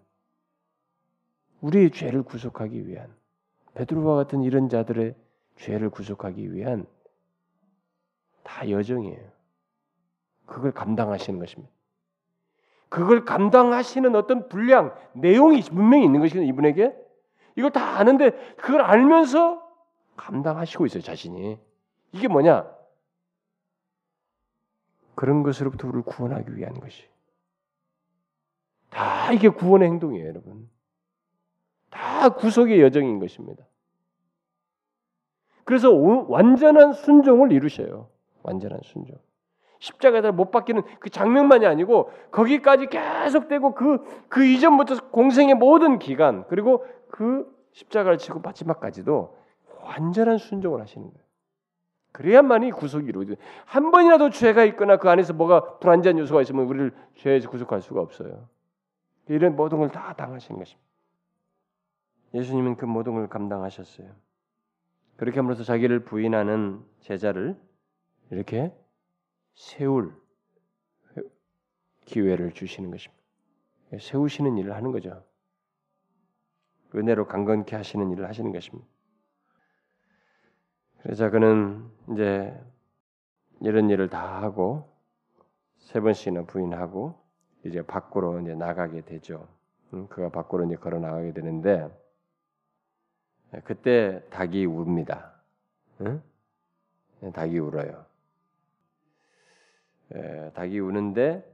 우리의 1.61 1.91
죄를 1.91 2.23
구속하기 2.23 2.87
위한 2.87 3.15
베드로와 3.75 4.17
같은 4.17 4.43
이런 4.43 4.69
자들의 4.69 5.15
죄를 5.57 5.91
구속하기 5.91 6.53
위한 6.53 6.87
다 8.43 8.69
여정이에요. 8.69 9.33
그걸 10.47 10.73
감당하시는 10.73 11.39
것입니다. 11.39 11.73
그걸 12.89 13.25
감당하시는 13.25 14.15
어떤 14.15 14.49
분량, 14.49 14.95
내용이 15.15 15.61
분명히 15.63 16.05
있는 16.05 16.21
것이거든요, 16.21 16.49
이분에게. 16.49 16.95
이걸 17.57 17.71
다 17.71 17.99
아는데 17.99 18.31
그걸 18.57 18.83
알면서 18.83 19.63
감당하시고 20.17 20.87
있어요, 20.87 21.03
자신이. 21.03 21.59
이게 22.13 22.29
뭐냐? 22.29 22.73
그런 25.15 25.43
것으로부터 25.43 25.89
우리를 25.89 26.03
구원하기 26.05 26.57
위한 26.57 26.75
것이. 26.75 27.05
다 28.91 29.33
이게 29.33 29.49
구원의 29.49 29.89
행동이에요, 29.89 30.29
여러분. 30.29 30.69
다 31.91 32.29
구속의 32.31 32.81
여정인 32.81 33.19
것입니다. 33.19 33.65
그래서 35.65 35.93
완전한 35.93 36.93
순종을 36.93 37.53
이루셔요. 37.53 38.09
완전한 38.43 38.81
순종. 38.83 39.17
십자가에 39.85 40.31
못 40.31 40.51
박히는 40.51 40.83
그 40.99 41.11
장면만이 41.11 41.67
아니고 41.67 42.11
거기까지 42.31 42.87
계속되고 42.87 43.75
그, 43.75 43.99
그 44.29 44.45
이전부터 44.45 45.11
공생의 45.11 45.55
모든 45.55 45.99
기간 45.99 46.47
그리고 46.49 46.87
그 47.11 47.47
십자가를 47.73 48.17
치고 48.17 48.41
마지막까지도 48.41 49.37
완전한 49.83 50.39
순종을 50.39 50.81
하시는 50.81 51.07
거예요. 51.07 51.25
그래야만이 52.13 52.71
구속이 52.71 53.07
이루어져요. 53.09 53.37
한 53.67 53.91
번이라도 53.91 54.31
죄가 54.31 54.65
있거나 54.65 54.97
그 54.97 55.11
안에서 55.11 55.35
뭐가 55.35 55.79
불안전 55.81 56.19
요소가 56.19 56.41
있으면 56.43 56.65
우리를 56.65 56.93
죄에서 57.17 57.51
구속할 57.51 57.83
수가 57.83 58.01
없어요. 58.01 58.49
이런 59.29 59.55
모든 59.57 59.79
걸 59.79 59.89
다 59.91 60.15
당하신 60.15 60.57
것입니다. 60.57 60.89
예수님은 62.33 62.77
그 62.77 62.87
모든 62.87 63.15
걸 63.15 63.29
감당하셨어요. 63.29 64.09
그렇게 65.17 65.41
함으로써 65.41 65.63
자기를 65.63 66.05
부인하는 66.05 66.83
제자를 67.01 67.61
이렇게 68.31 68.73
세울 69.55 70.15
기회를 72.05 72.53
주시는 72.53 72.91
것입니다. 72.91 73.23
세우시는 73.99 74.59
일을 74.59 74.75
하는 74.75 74.93
거죠. 74.93 75.25
은혜로 76.95 77.27
강건케 77.27 77.75
하시는 77.75 78.11
일을 78.13 78.29
하시는 78.29 78.53
것입니다. 78.53 78.87
그래서 81.03 81.31
그는 81.31 81.91
이제 82.13 82.59
이런 83.61 83.91
일을 83.91 84.09
다 84.09 84.43
하고 84.43 84.91
세 85.79 86.01
번씩이나 86.01 86.45
부인하고 86.45 87.19
이제 87.65 87.83
밖으로 87.83 88.41
이제 88.41 88.55
나가게 88.55 89.03
되죠. 89.03 89.49
그가 89.91 90.31
밖으로 90.31 90.65
이제 90.67 90.77
걸어 90.77 90.99
나가게 90.99 91.33
되는데 91.33 91.89
그때 93.65 94.23
닭이 94.31 94.67
웁니다. 94.67 95.35
응? 96.01 96.23
닭이 97.33 97.59
울어요. 97.59 98.05
에, 100.13 100.51
닭이 100.51 100.79
우는데 100.81 101.45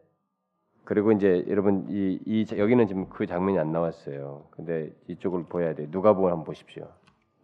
그리고 0.85 1.13
이제 1.13 1.45
여러분 1.49 1.87
이, 1.89 2.19
이 2.27 2.45
여기는 2.57 2.87
지금 2.89 3.09
그 3.09 3.27
장면이 3.27 3.59
안 3.59 3.73
나왔어요. 3.73 4.47
근데 4.51 4.93
이쪽을 5.07 5.45
보여야 5.45 5.75
돼. 5.75 5.87
누가복음 5.89 6.31
한번 6.31 6.45
보십시오. 6.45 6.89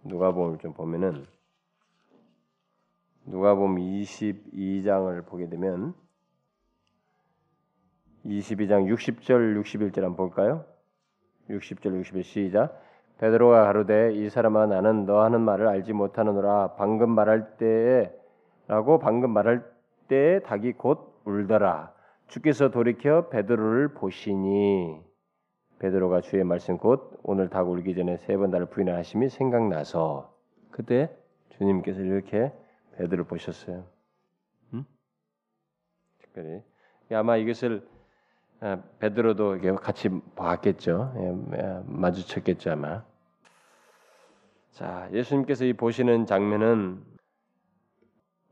누가복음을 0.04 0.58
좀 0.58 0.72
보면은 0.72 1.24
누가복음 3.26 3.76
22장을 3.76 5.26
보게 5.26 5.48
되면 5.48 5.94
22장 8.24 8.92
60절 8.92 9.62
61절 9.62 10.00
한번 10.00 10.16
볼까요? 10.16 10.64
60절 11.48 11.96
61 11.98 12.24
시작. 12.24 12.82
베드로가 13.18 13.64
가로되 13.64 14.12
이 14.14 14.28
사람아 14.28 14.66
나는 14.66 15.06
너 15.06 15.22
하는 15.22 15.40
말을 15.40 15.68
알지 15.68 15.92
못하느노라 15.92 16.74
방금 16.76 17.10
말할 17.10 17.56
때라고 17.56 18.98
방금 18.98 19.30
말할 19.30 19.75
때 20.08 20.40
닭이 20.44 20.72
곧 20.72 21.20
울더라 21.24 21.94
주께서 22.28 22.70
돌이켜 22.70 23.28
베드로를 23.28 23.94
보시니 23.94 25.00
베드로가 25.78 26.20
주의 26.22 26.42
말씀 26.44 26.78
곧 26.78 27.18
오늘 27.22 27.48
닭 27.50 27.68
울기 27.70 27.94
전에 27.94 28.16
세 28.16 28.36
번 28.36 28.50
나를 28.50 28.66
부인하심이 28.66 29.28
생각나서 29.28 30.34
그때 30.70 31.14
주님께서 31.50 32.00
이렇게 32.00 32.52
베드로 32.96 33.24
보셨어요. 33.24 33.84
음? 34.72 34.84
특별히 36.22 36.62
아마 37.12 37.36
이것을 37.36 37.86
아, 38.60 38.82
베드로도 38.98 39.58
같이 39.76 40.08
봤겠죠. 40.34 41.12
예, 41.18 41.58
예, 41.58 41.82
마주쳤겠죠 41.84 42.70
아마. 42.72 43.04
자, 44.70 45.08
예수님께서 45.12 45.64
이 45.66 45.74
보시는 45.74 46.24
장면은 46.26 47.02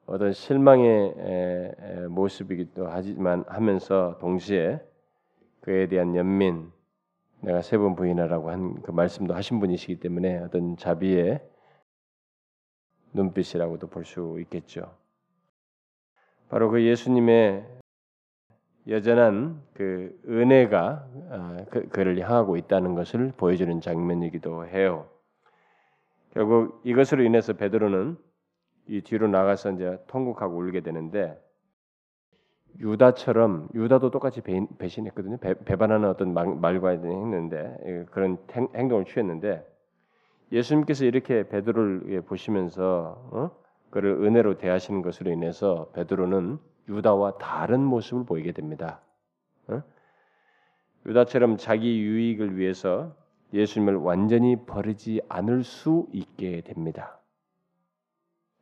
어떤 0.07 0.33
실망의 0.33 2.09
모습이기도 2.11 2.87
하지만 2.89 3.45
하면서 3.49 4.19
동시에 4.21 4.81
그에 5.61 5.87
대한 5.89 6.15
연민, 6.15 6.71
내가 7.41 7.63
세 7.63 7.79
번 7.79 7.95
부인하라고 7.95 8.51
한 8.51 8.83
그 8.83 8.91
말씀도 8.91 9.35
하신 9.35 9.61
분이시기 9.61 10.01
때문에 10.01 10.39
어떤 10.39 10.77
자비의 10.77 11.41
눈빛이라고도 13.15 13.87
볼 13.89 14.05
수 14.05 14.37
있겠죠. 14.41 14.95
바로 16.49 16.71
그 16.71 16.83
예수님의 16.83 17.67
여전한 18.89 19.63
그 19.73 20.21
은혜가 20.29 21.09
아, 21.31 21.57
그, 21.71 21.89
그를 21.89 22.19
향하고 22.21 22.57
있다는 22.59 22.95
것을 22.95 23.33
보여주는 23.37 23.81
장면이기도 23.81 24.67
해요. 24.67 25.09
결국 26.35 26.81
이것으로 26.85 27.23
인해서 27.23 27.55
베드로는 27.55 28.19
이 28.87 29.01
뒤로 29.01 29.29
나가서 29.29 29.73
이제 29.73 29.99
통곡하고 30.07 30.57
울게 30.59 30.81
되는데 30.81 31.41
유다처럼 32.81 33.69
유다도 33.75 34.11
똑같이 34.11 34.41
배, 34.41 34.89
신했거든요 34.89 35.39
배, 35.39 35.55
반하는 35.77 36.09
어떤 36.09 36.35
말, 36.35 36.81
과 36.81 36.91
했는데 36.91 38.07
그런 38.11 38.39
행동을 38.75 39.05
취했는데 39.05 39.65
예수님께서 40.53 41.05
이렇게 41.05 41.49
베드로를 41.49 42.23
보시면서 42.23 43.31
어? 43.33 43.51
그를 43.91 44.23
은혜로 44.25 44.59
대하시는 44.59 45.03
것으로 45.03 45.31
인해서 45.31 45.91
베드로는 45.95 46.59
유다와 46.89 47.39
다른 47.39 47.81
모습을 47.81 48.25
보이게 48.25 48.53
됩니다. 48.53 49.01
어? 49.69 49.83
유다처럼 51.07 51.57
자기 51.57 52.01
유익을 52.01 52.57
위해서 52.57 53.15
예수님을 53.53 53.97
완전히 53.97 54.57
버리지 54.67 55.23
않을 55.29 55.63
수 55.65 56.09
있게 56.13 56.63
됩니다. 56.63 57.21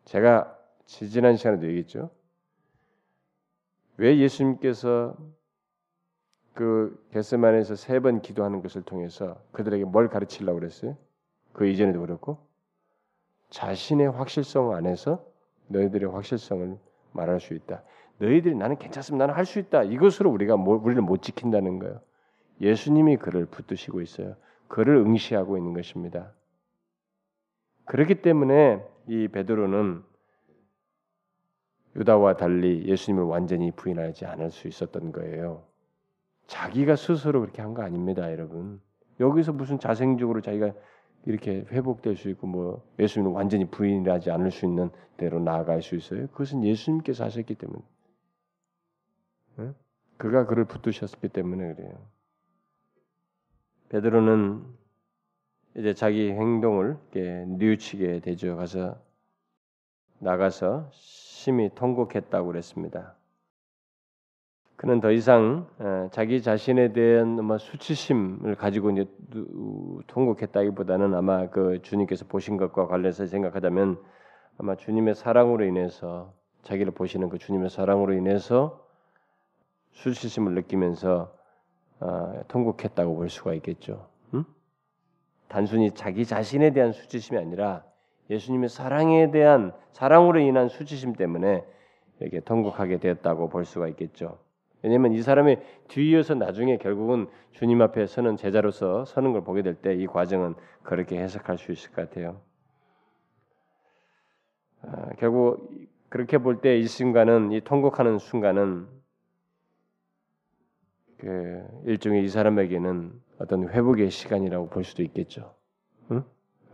제가 0.04 0.56
지지난 0.86 1.36
시간에도 1.36 1.66
얘기했죠. 1.66 2.10
왜 3.96 4.18
예수님께서 4.18 5.16
그 6.54 7.02
겟세만에서 7.12 7.76
세 7.76 8.00
번 8.00 8.20
기도하는 8.20 8.60
것을 8.62 8.82
통해서 8.82 9.40
그들에게 9.52 9.84
뭘 9.84 10.08
가르치려고 10.08 10.58
그랬어요? 10.58 10.96
그 11.52 11.66
이전에도 11.66 12.00
그렇고 12.00 12.38
자신의 13.50 14.10
확실성 14.10 14.72
안에서 14.74 15.24
너희들의 15.68 16.10
확실성을 16.10 16.78
말할 17.12 17.40
수 17.40 17.54
있다. 17.54 17.82
너희들이 18.18 18.54
나는 18.54 18.76
괜찮습니다. 18.76 19.26
나는 19.26 19.36
할 19.36 19.46
수 19.46 19.58
있다. 19.58 19.82
이것으로 19.84 20.30
우리가 20.30 20.54
우리를 20.54 21.00
못 21.02 21.22
지킨다는 21.22 21.78
거예요. 21.78 22.00
예수님이 22.60 23.16
그를 23.16 23.46
붙드시고 23.46 24.00
있어요. 24.00 24.36
그를 24.68 24.96
응시하고 24.96 25.56
있는 25.58 25.74
것입니다. 25.74 26.32
그렇기 27.84 28.22
때문에 28.22 28.82
이 29.08 29.28
베드로는 29.28 30.02
유다와 31.96 32.36
달리 32.36 32.86
예수님을 32.86 33.24
완전히 33.24 33.70
부인하지 33.70 34.24
않을 34.26 34.50
수 34.50 34.68
있었던 34.68 35.12
거예요. 35.12 35.66
자기가 36.46 36.96
스스로 36.96 37.40
그렇게 37.40 37.62
한 37.62 37.74
거 37.74 37.82
아닙니다, 37.82 38.30
여러분. 38.32 38.80
여기서 39.20 39.52
무슨 39.52 39.78
자생적으로 39.78 40.40
자기가 40.40 40.72
이렇게 41.26 41.64
회복될 41.70 42.16
수 42.16 42.28
있고 42.30 42.46
뭐 42.46 42.82
예수님을 42.98 43.32
완전히 43.32 43.66
부인하지 43.70 44.30
않을 44.30 44.50
수 44.50 44.66
있는 44.66 44.90
대로 45.16 45.38
나아갈 45.40 45.82
수 45.82 45.94
있어요. 45.94 46.26
그것은 46.28 46.64
예수님께서 46.64 47.24
하셨기 47.24 47.54
때문에. 47.54 47.82
그가 50.16 50.46
그를 50.46 50.64
붙드셨기 50.64 51.28
때문에 51.28 51.74
그래요. 51.74 52.08
베드로는 53.90 54.64
이제 55.76 55.94
자기 55.94 56.30
행동을 56.30 56.98
뉘우치게 57.12 58.20
되죠. 58.20 58.56
가서 58.56 58.96
나가서 60.18 60.88
심히 60.92 61.70
통곡했다고 61.74 62.46
그랬습니다. 62.46 63.14
그는 64.76 65.00
더 65.00 65.10
이상 65.12 65.68
자기 66.10 66.42
자신에 66.42 66.92
대한 66.92 67.42
뭐 67.44 67.56
수치심을 67.56 68.56
가지고 68.56 68.90
이제 68.90 69.06
통곡했다기보다는 70.08 71.14
아마 71.14 71.48
그 71.48 71.80
주님께서 71.82 72.26
보신 72.26 72.56
것과 72.56 72.88
관련해서 72.88 73.26
생각하자면 73.26 74.02
아마 74.58 74.76
주님의 74.76 75.14
사랑으로 75.14 75.64
인해서 75.64 76.34
자기를 76.62 76.92
보시는 76.92 77.28
그 77.28 77.38
주님의 77.38 77.70
사랑으로 77.70 78.12
인해서 78.12 78.86
수치심을 79.92 80.54
느끼면서 80.54 81.34
어, 82.00 82.42
통곡했다고 82.48 83.14
볼 83.14 83.30
수가 83.30 83.54
있겠죠. 83.54 84.11
응? 85.52 85.54
단순히 85.54 85.90
자기 85.92 86.24
자신에 86.24 86.70
대한 86.72 86.92
수치심이 86.92 87.38
아니라 87.38 87.84
예수님의 88.30 88.68
사랑에 88.68 89.30
대한 89.30 89.72
사랑으로 89.92 90.40
인한 90.40 90.68
수치심 90.68 91.14
때문에 91.14 91.64
이렇게 92.20 92.40
통곡하게 92.40 92.98
되었다고 92.98 93.48
볼 93.48 93.64
수가 93.64 93.88
있겠죠. 93.88 94.38
왜냐하면 94.82 95.12
이 95.12 95.22
사람이 95.22 95.58
뒤이어서 95.88 96.34
나중에 96.34 96.78
결국은 96.78 97.28
주님 97.52 97.82
앞에 97.82 98.06
서는 98.06 98.36
제자로서 98.36 99.04
서는 99.04 99.32
걸 99.32 99.44
보게 99.44 99.62
될 99.62 99.74
때 99.76 99.94
이 99.94 100.06
과정은 100.06 100.54
그렇게 100.82 101.18
해석할 101.20 101.58
수 101.58 101.72
있을 101.72 101.92
것 101.92 102.08
같아요. 102.08 102.40
아, 104.82 105.10
결국 105.18 105.70
그렇게 106.08 106.38
볼 106.38 106.60
때 106.60 106.78
이 106.78 106.86
순간은 106.86 107.52
이 107.52 107.60
통곡하는 107.60 108.18
순간은 108.18 108.88
그 111.18 111.62
일종의 111.86 112.24
이 112.24 112.28
사람에게는 112.28 113.12
어떤 113.42 113.68
회복의 113.68 114.10
시간이라고 114.10 114.68
볼 114.68 114.84
수도 114.84 115.02
있겠죠. 115.02 115.52
응? 116.12 116.22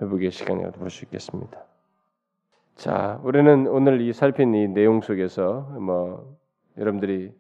회복의 0.02 0.30
시간이라고 0.30 0.78
볼 0.78 0.90
수 0.90 1.06
있겠습니다. 1.06 1.64
자, 2.76 3.18
우리는 3.24 3.66
오늘 3.66 4.02
이 4.02 4.12
살핀 4.12 4.54
이 4.54 4.68
내용 4.68 5.00
속에서 5.00 5.62
뭐 5.80 6.38
여러분들이 6.76 7.32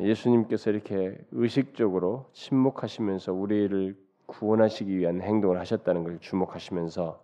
예수님께서 0.00 0.70
이렇게 0.70 1.16
의식적으로 1.30 2.28
침묵하시면서 2.32 3.32
우리를 3.32 3.96
구원하시기 4.26 4.98
위한 4.98 5.22
행동을 5.22 5.60
하셨다는 5.60 6.02
걸 6.02 6.18
주목하시면서 6.18 7.22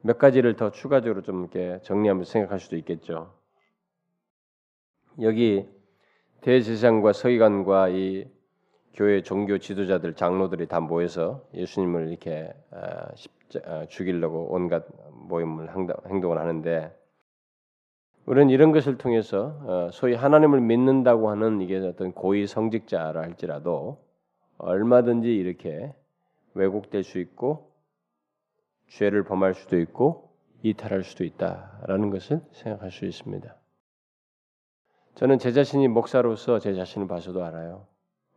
몇 0.00 0.18
가지를 0.18 0.56
더 0.56 0.70
추가적으로 0.70 1.22
좀 1.22 1.42
이렇게 1.42 1.80
정리하면서 1.84 2.30
생각할 2.30 2.58
수도 2.58 2.76
있겠죠. 2.76 3.32
여기 5.22 5.68
대제사장과 6.40 7.12
서기관과 7.12 7.90
이 7.90 8.33
교회 8.94 9.22
종교 9.22 9.58
지도자들 9.58 10.14
장로들이 10.14 10.68
다 10.68 10.80
모여서 10.80 11.44
예수님을 11.52 12.08
이렇게 12.08 12.54
아, 12.70 13.08
아, 13.66 13.86
죽이려고 13.86 14.52
온갖 14.52 14.84
모임을 15.12 15.68
행동을 16.06 16.38
하는데 16.38 16.96
우리는 18.24 18.50
이런 18.50 18.72
것을 18.72 18.96
통해서 18.96 19.58
어, 19.64 19.90
소위 19.92 20.14
하나님을 20.14 20.60
믿는다고 20.60 21.28
하는 21.28 21.60
이게 21.60 21.78
어떤 21.78 22.12
고위 22.12 22.46
성직자라 22.46 23.20
할지라도 23.20 23.98
얼마든지 24.58 25.34
이렇게 25.34 25.92
왜곡될 26.54 27.02
수 27.02 27.18
있고 27.18 27.72
죄를 28.88 29.24
범할 29.24 29.54
수도 29.54 29.78
있고 29.80 30.30
이탈할 30.62 31.02
수도 31.02 31.24
있다라는 31.24 32.10
것을 32.10 32.40
생각할 32.52 32.92
수 32.92 33.04
있습니다. 33.04 33.54
저는 35.16 35.38
제 35.38 35.52
자신이 35.52 35.88
목사로서 35.88 36.60
제 36.60 36.74
자신을 36.74 37.08
봐서도 37.08 37.44
알아요. 37.44 37.86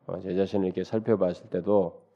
어, 0.08 0.20
제 0.20 0.34
자신을 0.36 0.66
이렇게 0.66 0.84
살펴봤을 0.84 1.50
때도 1.50 2.08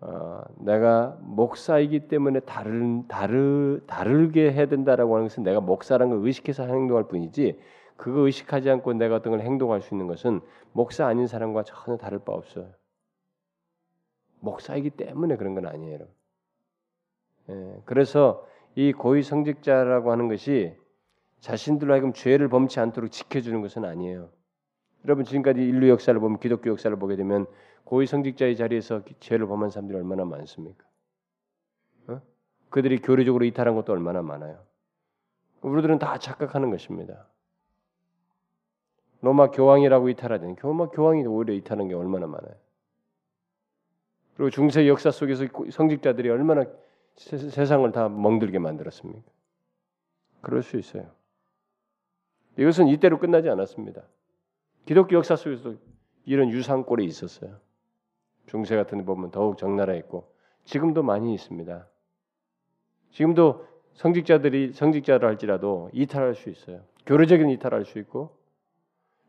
어, 0.00 0.42
내가 0.58 1.16
목사이기 1.20 2.08
때문에 2.08 2.40
다른 2.40 3.06
다르 3.08 3.80
다르게 3.86 4.52
해야 4.52 4.66
된다라고 4.66 5.14
하는 5.14 5.28
것은 5.28 5.42
내가 5.42 5.60
목사라는 5.60 6.16
걸 6.16 6.26
의식해서 6.26 6.64
행동할 6.66 7.08
뿐이지 7.08 7.58
그거 7.96 8.20
의식하지 8.20 8.68
않고 8.68 8.94
내가 8.94 9.16
어떤 9.16 9.32
걸 9.32 9.40
행동할 9.40 9.80
수 9.80 9.94
있는 9.94 10.06
것은 10.06 10.40
목사 10.72 11.06
아닌 11.06 11.26
사람과 11.26 11.62
전혀 11.62 11.96
다를 11.96 12.18
바 12.18 12.32
없어요. 12.32 12.72
목사이기 14.40 14.90
때문에 14.90 15.36
그런 15.36 15.54
건 15.54 15.66
아니에요. 15.66 16.00
예, 17.50 17.82
그래서 17.84 18.46
이 18.74 18.92
고위 18.92 19.22
성직자라고 19.22 20.10
하는 20.10 20.28
것이 20.28 20.74
자신들로 21.40 21.92
하여금 21.92 22.12
죄를 22.12 22.48
범치 22.48 22.80
않도록 22.80 23.10
지켜주는 23.12 23.60
것은 23.62 23.84
아니에요. 23.84 24.30
여러분 25.04 25.24
지금까지 25.24 25.60
인류 25.60 25.88
역사를 25.88 26.18
보면 26.18 26.38
기독교 26.38 26.70
역사를 26.70 26.94
보게 26.96 27.16
되면 27.16 27.46
고위 27.84 28.06
성직자의 28.06 28.56
자리에서 28.56 29.02
죄를 29.20 29.46
범한 29.46 29.70
사람들이 29.70 29.98
얼마나 29.98 30.24
많습니까? 30.24 30.84
어? 32.08 32.20
그들이 32.70 33.00
교리적으로 33.00 33.44
이탈한 33.44 33.74
것도 33.74 33.92
얼마나 33.92 34.22
많아요. 34.22 34.60
우리들은 35.62 35.98
다 35.98 36.18
착각하는 36.18 36.70
것입니다. 36.70 37.26
로마 39.20 39.50
교황이라고 39.50 40.08
이탈하더니 40.08 40.56
로마 40.60 40.88
교황이 40.88 41.24
오히려 41.26 41.54
이탈한 41.54 41.88
게 41.88 41.94
얼마나 41.94 42.26
많아요. 42.26 42.54
그리고 44.36 44.50
중세 44.50 44.88
역사 44.88 45.10
속에서 45.10 45.46
성직자들이 45.70 46.28
얼마나 46.30 46.64
세상을 47.16 47.90
다 47.92 48.08
멍들게 48.08 48.58
만들었습니까? 48.58 49.30
그럴 50.40 50.62
수 50.62 50.76
있어요. 50.76 51.10
이것은 52.58 52.88
이때로 52.88 53.18
끝나지 53.18 53.48
않았습니다. 53.48 54.02
기독교 54.84 55.16
역사 55.16 55.36
속에서도 55.36 55.76
이런 56.24 56.50
유상골이 56.50 57.04
있었어요. 57.04 57.58
중세 58.46 58.76
같은 58.76 58.98
데 58.98 59.04
보면 59.04 59.30
더욱 59.30 59.56
적나라했고 59.58 60.32
지금도 60.64 61.02
많이 61.02 61.34
있습니다. 61.34 61.88
지금도 63.10 63.66
성직자들이 63.94 64.72
성직자를 64.72 65.28
할지라도 65.28 65.90
이탈할 65.92 66.34
수 66.34 66.48
있어요. 66.50 66.82
교류적인 67.06 67.50
이탈할 67.50 67.84
수 67.84 67.98
있고 67.98 68.36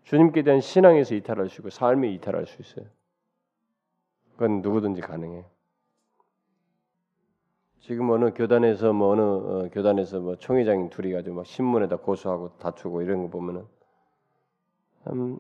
주님께 0.04 0.44
대한 0.44 0.62
신앙에서 0.62 1.16
이탈할 1.16 1.50
수 1.50 1.62
있고 1.62 1.70
삶에 1.70 2.10
이탈할 2.14 2.46
수 2.46 2.62
있어요. 2.62 2.86
그건 4.34 4.62
누구든지 4.62 5.02
가능해요. 5.02 5.46
지금 7.80 8.10
어느 8.12 8.34
교단에서 8.34 8.94
뭐 8.94 9.10
어느 9.10 9.22
어, 9.22 9.70
교단에서 9.70 10.22
뭐 10.22 10.36
총회장인 10.38 10.90
둘이 10.90 11.12
가지고 11.12 11.38
막 11.38 11.46
신문에다 11.46 11.98
고소하고 11.98 12.58
다투고 12.58 13.02
이런 13.02 13.24
거 13.24 13.30
보면은 13.30 13.66
음, 15.08 15.40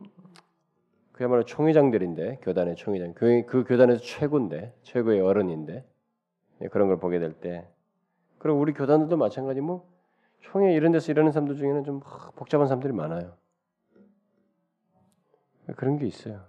그야말로 1.11 1.43
총회장들인데 1.45 2.39
교단의 2.41 2.75
총회장 2.75 3.13
그, 3.13 3.45
그 3.45 3.63
교단에서 3.63 4.01
최고인데 4.01 4.75
최고의 4.83 5.21
어른인데 5.21 5.85
예, 6.61 6.67
그런 6.67 6.87
걸 6.87 6.99
보게 6.99 7.19
될 7.19 7.33
때 7.39 7.67
그리고 8.39 8.59
우리 8.59 8.73
교단들도 8.73 9.15
마찬가지 9.17 9.61
뭐 9.61 9.89
총회 10.41 10.73
이런 10.73 10.91
데서 10.91 11.11
일하는 11.11 11.31
사람들 11.31 11.55
중에는 11.55 11.83
좀 11.85 12.01
복잡한 12.35 12.67
사람들이 12.67 12.91
많아요. 12.93 13.37
그런 15.77 15.97
게 15.97 16.05
있어요. 16.05 16.45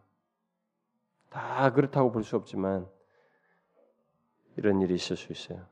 다 1.30 1.72
그렇다고 1.72 2.10
볼 2.10 2.24
수 2.24 2.36
없지만 2.36 2.88
이런 4.56 4.80
일이 4.82 4.94
있을 4.94 5.16
수 5.16 5.32
있어요. 5.32 5.66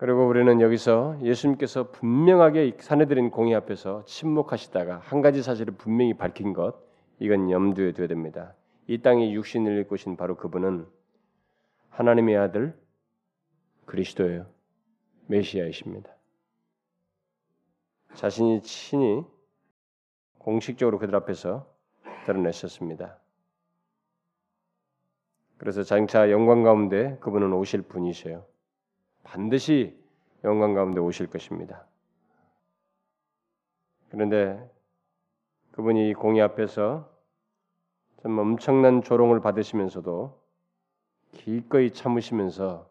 그리고 0.00 0.26
우리는 0.26 0.62
여기서 0.62 1.18
예수님께서 1.20 1.90
분명하게 1.90 2.78
사내들인 2.80 3.30
공의 3.30 3.54
앞에서 3.54 4.02
침묵하시다가 4.06 4.96
한 4.96 5.20
가지 5.20 5.42
사실을 5.42 5.74
분명히 5.74 6.14
밝힌 6.14 6.54
것 6.54 6.74
이건 7.18 7.50
염두에 7.50 7.92
둬야 7.92 8.06
됩니다. 8.06 8.54
이 8.86 9.02
땅에 9.02 9.30
육신을 9.30 9.78
입고 9.80 9.96
신 9.96 10.16
바로 10.16 10.38
그분은 10.38 10.86
하나님의 11.90 12.34
아들 12.38 12.80
그리스도예요. 13.84 14.46
메시아이십니다. 15.26 16.10
자신이 18.14 18.62
친히 18.62 19.22
공식적으로 20.38 20.98
그들 20.98 21.14
앞에서 21.14 21.70
드러냈었습니다. 22.24 23.18
그래서 25.58 25.82
장차 25.82 26.30
영광 26.30 26.62
가운데 26.62 27.18
그분은 27.20 27.52
오실 27.52 27.82
분이세요. 27.82 28.46
반드시 29.22 29.98
영광 30.44 30.74
가운데 30.74 31.00
오실 31.00 31.28
것입니다. 31.28 31.86
그런데 34.10 34.70
그분이 35.72 36.14
공의 36.14 36.42
앞에서 36.42 37.08
좀 38.22 38.38
엄청난 38.38 39.02
조롱을 39.02 39.40
받으시면서도 39.40 40.38
기꺼이 41.32 41.92
참으시면서 41.92 42.90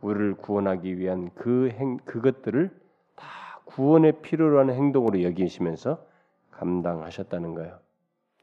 우리를 0.00 0.34
구원하기 0.36 0.98
위한 0.98 1.30
그 1.34 1.68
행, 1.70 1.98
그것들을 1.98 2.70
다 3.14 3.60
구원의 3.64 4.20
필요로 4.22 4.58
하는 4.58 4.74
행동으로 4.74 5.22
여기시면서 5.22 6.04
감당하셨다는 6.50 7.54
거예요. 7.54 7.78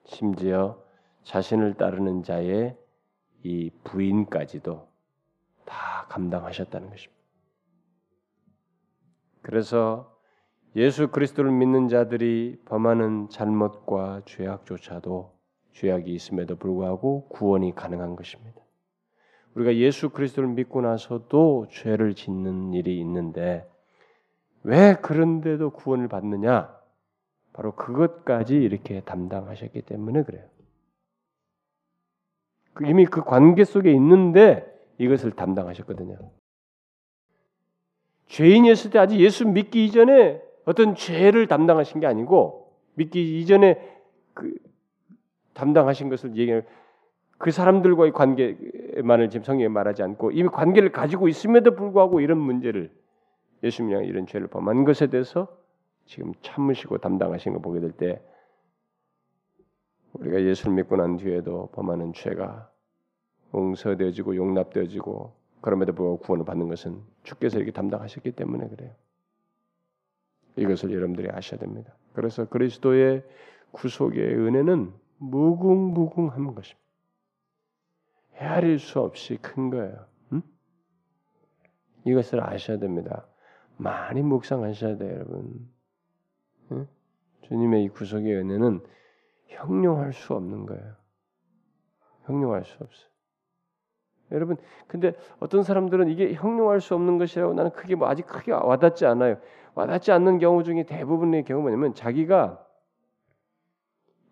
심지어 0.05 0.81
자신을 1.23 1.75
따르는 1.75 2.23
자의 2.23 2.75
이 3.43 3.69
부인까지도 3.83 4.87
다 5.65 6.05
감당하셨다는 6.09 6.89
것입니다. 6.89 7.20
그래서 9.41 10.15
예수 10.75 11.09
그리스도를 11.09 11.51
믿는 11.51 11.89
자들이 11.89 12.61
범하는 12.65 13.29
잘못과 13.29 14.21
죄악조차도 14.25 15.33
죄악이 15.73 16.13
있음에도 16.13 16.55
불구하고 16.55 17.27
구원이 17.27 17.75
가능한 17.75 18.15
것입니다. 18.15 18.61
우리가 19.55 19.75
예수 19.75 20.09
그리스도를 20.09 20.49
믿고 20.49 20.81
나서도 20.81 21.67
죄를 21.69 22.13
짓는 22.13 22.73
일이 22.73 22.99
있는데 22.99 23.69
왜 24.63 24.95
그런데도 24.95 25.71
구원을 25.71 26.07
받느냐? 26.07 26.79
바로 27.53 27.75
그것까지 27.75 28.55
이렇게 28.55 29.01
담당하셨기 29.01 29.81
때문에 29.81 30.23
그래요. 30.23 30.45
그 32.73 32.85
이미 32.85 33.05
그 33.05 33.23
관계 33.23 33.65
속에 33.65 33.91
있는데 33.91 34.65
이것을 34.97 35.31
담당하셨거든요. 35.31 36.15
죄인이었을 38.31 38.91
때 38.91 38.99
아직 38.99 39.19
예수 39.19 39.45
믿기 39.45 39.85
이전에 39.85 40.41
어떤 40.63 40.95
죄를 40.95 41.47
담당하신 41.47 41.99
게 41.99 42.07
아니고 42.07 42.71
믿기 42.93 43.41
이전에 43.41 43.77
그 44.33 44.55
담당하신 45.53 46.07
것을 46.09 46.37
얘기하는 46.37 46.65
그 47.37 47.51
사람들과의 47.51 48.13
관계만을 48.13 49.29
지금 49.29 49.43
성경에 49.43 49.67
말하지 49.67 50.01
않고 50.03 50.31
이미 50.31 50.47
관계를 50.47 50.93
가지고 50.93 51.27
있음에도 51.27 51.75
불구하고 51.75 52.21
이런 52.21 52.37
문제를 52.37 52.89
예수님이 53.63 54.07
이런 54.07 54.25
죄를 54.25 54.47
범한 54.47 54.85
것에 54.85 55.07
대해서 55.07 55.49
지금 56.05 56.33
참으시고 56.41 56.99
담당하신 56.99 57.53
거 57.53 57.59
보게 57.59 57.81
될 57.81 57.91
때 57.91 58.21
우리가 60.13 60.41
예수를 60.41 60.73
믿고 60.73 60.95
난 60.95 61.17
뒤에도 61.17 61.69
범하는 61.73 62.13
죄가 62.13 62.69
용서되어지고 63.53 64.35
용납되어지고 64.37 65.40
그럼에도 65.61 65.93
불구하고 65.93 66.19
구원을 66.19 66.45
받는 66.45 66.67
것은 66.67 67.01
주께서 67.23 67.57
이렇게 67.57 67.71
담당하셨기 67.71 68.31
때문에 68.31 68.67
그래요. 68.69 68.93
이것을 70.55 70.91
여러분들이 70.91 71.29
아셔야 71.29 71.59
됩니다. 71.59 71.95
그래서 72.13 72.45
그리스도의 72.45 73.23
구속의 73.71 74.35
은혜는 74.35 74.93
무궁무궁한 75.17 76.55
것입니다. 76.55 76.81
헤아릴 78.35 78.79
수 78.79 78.99
없이 78.99 79.37
큰 79.41 79.69
거예요. 79.69 80.05
음? 80.33 80.41
이것을 82.05 82.41
아셔야 82.41 82.79
됩니다. 82.79 83.27
많이 83.77 84.21
묵상하셔야 84.21 84.97
돼요, 84.97 85.11
여러분. 85.11 85.69
음? 86.71 86.87
주님의 87.43 87.85
이 87.85 87.89
구속의 87.89 88.35
은혜는 88.35 88.81
형용할 89.47 90.13
수 90.13 90.33
없는 90.33 90.65
거예요. 90.65 90.95
형용할 92.25 92.65
수 92.65 92.83
없어요. 92.83 93.10
여러분, 94.31 94.57
근데 94.87 95.13
어떤 95.39 95.63
사람들은 95.63 96.09
이게 96.09 96.33
형용할 96.33 96.81
수 96.81 96.95
없는 96.95 97.17
것이라고 97.17 97.53
나는 97.53 97.71
크게 97.71 97.95
뭐 97.95 98.07
아직 98.07 98.25
크게 98.25 98.51
와닿지 98.51 99.05
않아요. 99.05 99.37
와닿지 99.75 100.11
않는 100.11 100.39
경우 100.39 100.63
중에 100.63 100.83
대부분의 100.83 101.45
경우 101.45 101.61
뭐냐면 101.61 101.93
자기가 101.93 102.65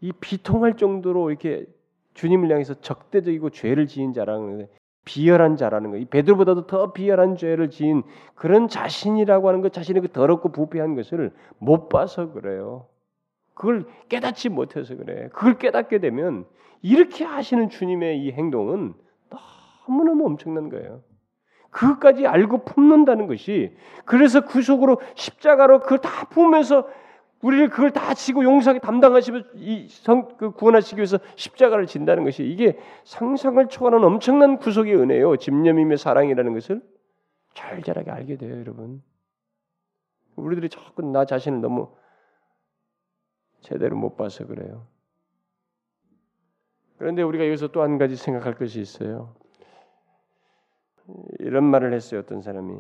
이 0.02 0.12
비통할 0.14 0.78
정도로 0.78 1.30
이렇게 1.30 1.66
주님을 2.14 2.52
향해서 2.52 2.76
적대적이고 2.76 3.50
죄를 3.50 3.88
지은 3.88 4.14
자라는 4.14 4.68
비열한 5.06 5.58
자라는 5.58 5.92
거. 5.92 5.98
이 5.98 6.06
베드로보다도 6.06 6.68
더 6.68 6.94
비열한 6.94 7.36
죄를 7.36 7.70
지은 7.70 8.04
그런 8.36 8.68
자신이라고 8.68 9.48
하는 9.48 9.62
것, 9.62 9.74
자신의 9.74 10.02
그 10.04 10.12
더럽고 10.12 10.52
부패한 10.52 10.96
것을 10.96 11.34
못 11.58 11.90
봐서 11.90 12.32
그래요. 12.32 12.88
그걸 13.54 13.86
깨닫지 14.08 14.50
못해서 14.50 14.96
그래. 14.96 15.30
그걸 15.34 15.58
깨닫게 15.58 16.00
되면 16.00 16.46
이렇게 16.82 17.26
하시는 17.26 17.70
주님의 17.70 18.24
이 18.24 18.32
행동은 18.32 18.94
너무너무 19.90 20.26
엄청난 20.26 20.70
거예요. 20.70 21.04
그것까지 21.72 22.26
알고 22.26 22.64
품는다는 22.64 23.28
것이 23.28 23.76
그래서 24.06 24.42
구속으로 24.42 25.02
십자가로 25.16 25.82
그걸 25.82 26.00
다 26.00 26.28
품으면서 26.30 26.88
우리를 27.42 27.70
그걸 27.70 27.92
다 27.92 28.14
지고 28.14 28.44
용서하게 28.44 28.80
담당하시며 28.80 29.42
이성 29.56 30.28
그 30.38 30.52
구원하시기 30.52 30.98
위해서 30.98 31.20
십자가를 31.36 31.86
진다는 31.86 32.24
것이 32.24 32.44
이게 32.44 32.78
상상을 33.06 33.66
초월하는 33.68 34.06
엄청난 34.06 34.58
구속의 34.58 34.96
은혜요. 34.96 35.38
집념임의 35.38 35.98
사랑이라는 35.98 36.54
것을 36.54 36.82
절절하게 37.54 38.12
알게 38.12 38.38
돼요, 38.38 38.60
여러분. 38.60 39.02
우리들이 40.36 40.70
자꾸 40.70 41.02
나 41.02 41.26
자신을 41.26 41.62
너무 41.62 41.90
제대로 43.62 43.96
못 43.96 44.18
봐서 44.18 44.46
그래요. 44.46 44.88
그런데 46.98 47.22
우리가 47.22 47.46
여기서 47.46 47.70
또 47.70 47.82
한 47.82 47.98
가지 47.98 48.18
생각할 48.18 48.56
것이 48.56 48.82
있어요. 48.82 49.36
이런 51.40 51.64
말을 51.64 51.94
했어요. 51.94 52.22
어떤 52.22 52.42
사람이 52.42 52.80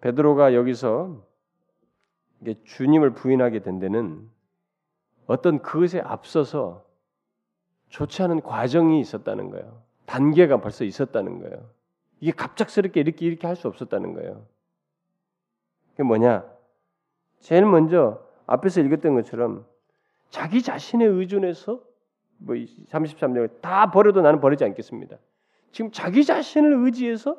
베드로가 0.00 0.54
여기서 0.54 1.24
주님을 2.64 3.14
부인하게 3.14 3.60
된 3.60 3.78
데는 3.78 4.28
어떤 5.26 5.60
그것에 5.62 6.00
앞서서 6.00 6.84
좋지 7.88 8.22
않은 8.22 8.40
과정이 8.40 9.00
있었다는 9.00 9.50
거예요. 9.50 9.82
단계가 10.06 10.60
벌써 10.60 10.84
있었다는 10.84 11.38
거예요. 11.40 11.70
이게 12.20 12.32
갑작스럽게 12.32 13.00
이렇게 13.00 13.26
이렇게 13.26 13.46
할 13.46 13.56
수 13.56 13.68
없었다는 13.68 14.14
거예요. 14.14 14.46
그게 15.92 16.02
뭐냐? 16.02 16.44
제일 17.40 17.66
먼저 17.66 18.26
앞에서 18.46 18.80
읽었던 18.80 19.14
것처럼 19.14 19.66
자기 20.30 20.62
자신의 20.62 21.06
의존에서 21.08 21.80
뭐 22.38 22.56
33절 22.56 23.60
다 23.60 23.90
버려도 23.90 24.22
나는 24.22 24.40
버리지 24.40 24.64
않겠습니다. 24.64 25.16
지금 25.72 25.90
자기 25.90 26.24
자신을 26.24 26.84
의지해서 26.84 27.36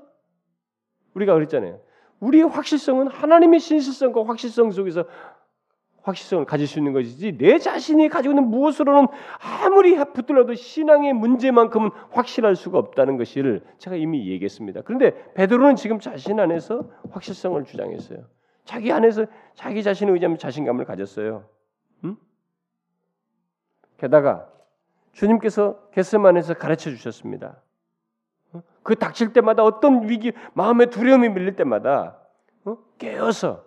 우리가 1.14 1.34
그랬잖아요. 1.34 1.80
우리의 2.20 2.46
확실성은 2.46 3.08
하나님의 3.08 3.60
신실성과 3.60 4.26
확실성 4.26 4.72
속에서 4.72 5.06
확실성을 6.02 6.44
가질 6.46 6.68
수 6.68 6.80
있는 6.80 6.92
것이지 6.92 7.38
내 7.38 7.58
자신이 7.60 8.10
가지고 8.10 8.34
있는 8.34 8.48
무엇으로는 8.50 9.08
아무리 9.40 9.96
붙들어도 9.96 10.54
신앙의 10.54 11.14
문제만큼은 11.14 11.92
확실할 12.12 12.56
수가 12.56 12.78
없다는 12.78 13.18
것을 13.18 13.64
제가 13.78 13.96
이미 13.96 14.28
얘기했습니다. 14.30 14.82
그런데 14.82 15.34
베드로는 15.34 15.76
지금 15.76 16.00
자신 16.00 16.40
안에서 16.40 16.90
확실성을 17.12 17.64
주장했어요. 17.64 18.20
자기 18.66 18.92
안에서 18.92 19.26
자기 19.54 19.84
자신을 19.84 20.14
의지하면 20.14 20.38
자신감을 20.38 20.86
가졌어요. 20.86 21.46
음? 22.04 22.18
게다가 23.98 24.50
주님께서 25.14 25.90
겟세만에서 25.92 26.56
가르쳐 26.56 26.90
주셨습니다. 26.90 27.62
그 28.84 28.96
닥칠 28.96 29.34
때마다 29.34 29.64
어떤 29.64 30.10
위기, 30.10 30.34
마음의 30.54 30.90
두려움이 30.90 31.30
밀릴 31.30 31.56
때마다 31.56 32.20
어? 32.66 32.78
깨어서 32.98 33.66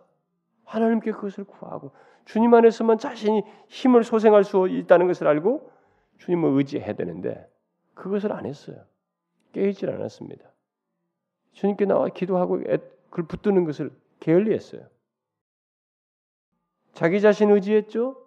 하나님께 0.65 1.13
그것을 1.13 1.45
구하고 1.45 1.93
주님 2.25 2.53
안에서만 2.55 2.99
자신이 2.99 3.43
힘을 3.69 4.05
소생할 4.05 4.45
수 4.45 4.69
있다는 4.69 5.07
것을 5.07 5.27
알고 5.27 5.71
주님을 6.19 6.51
의지해야 6.59 6.95
되는데 6.95 7.49
그것을 7.95 8.33
안 8.33 8.47
했어요. 8.47 8.85
깨이질 9.53 9.91
않았습니다. 9.91 10.45
주님께 11.53 11.87
나와 11.87 12.09
기도하고 12.09 12.59
그걸 13.11 13.27
붙드는 13.27 13.65
것을 13.65 13.91
게을리했어요. 14.21 14.83
자기 16.93 17.21
자신 17.21 17.51
의지했죠. 17.51 18.23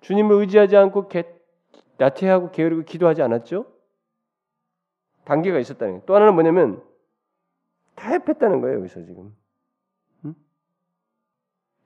주님을 0.00 0.36
의지하지 0.36 0.76
않고 0.76 1.08
나태하고 1.96 2.50
게으르고 2.50 2.84
기도하지 2.84 3.22
않았죠. 3.22 3.66
단계가 5.24 5.58
있었다는 5.58 5.94
거예요. 5.94 6.02
또 6.06 6.14
하나는 6.14 6.34
뭐냐면 6.34 6.82
타협했다는 7.96 8.60
거예요. 8.60 8.78
여기서 8.78 9.04
지금 9.04 9.34
응? 10.24 10.34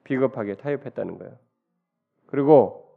비겁하게 0.04 0.56
타협했다는 0.56 1.18
거예요. 1.18 1.36
그리고 2.26 2.88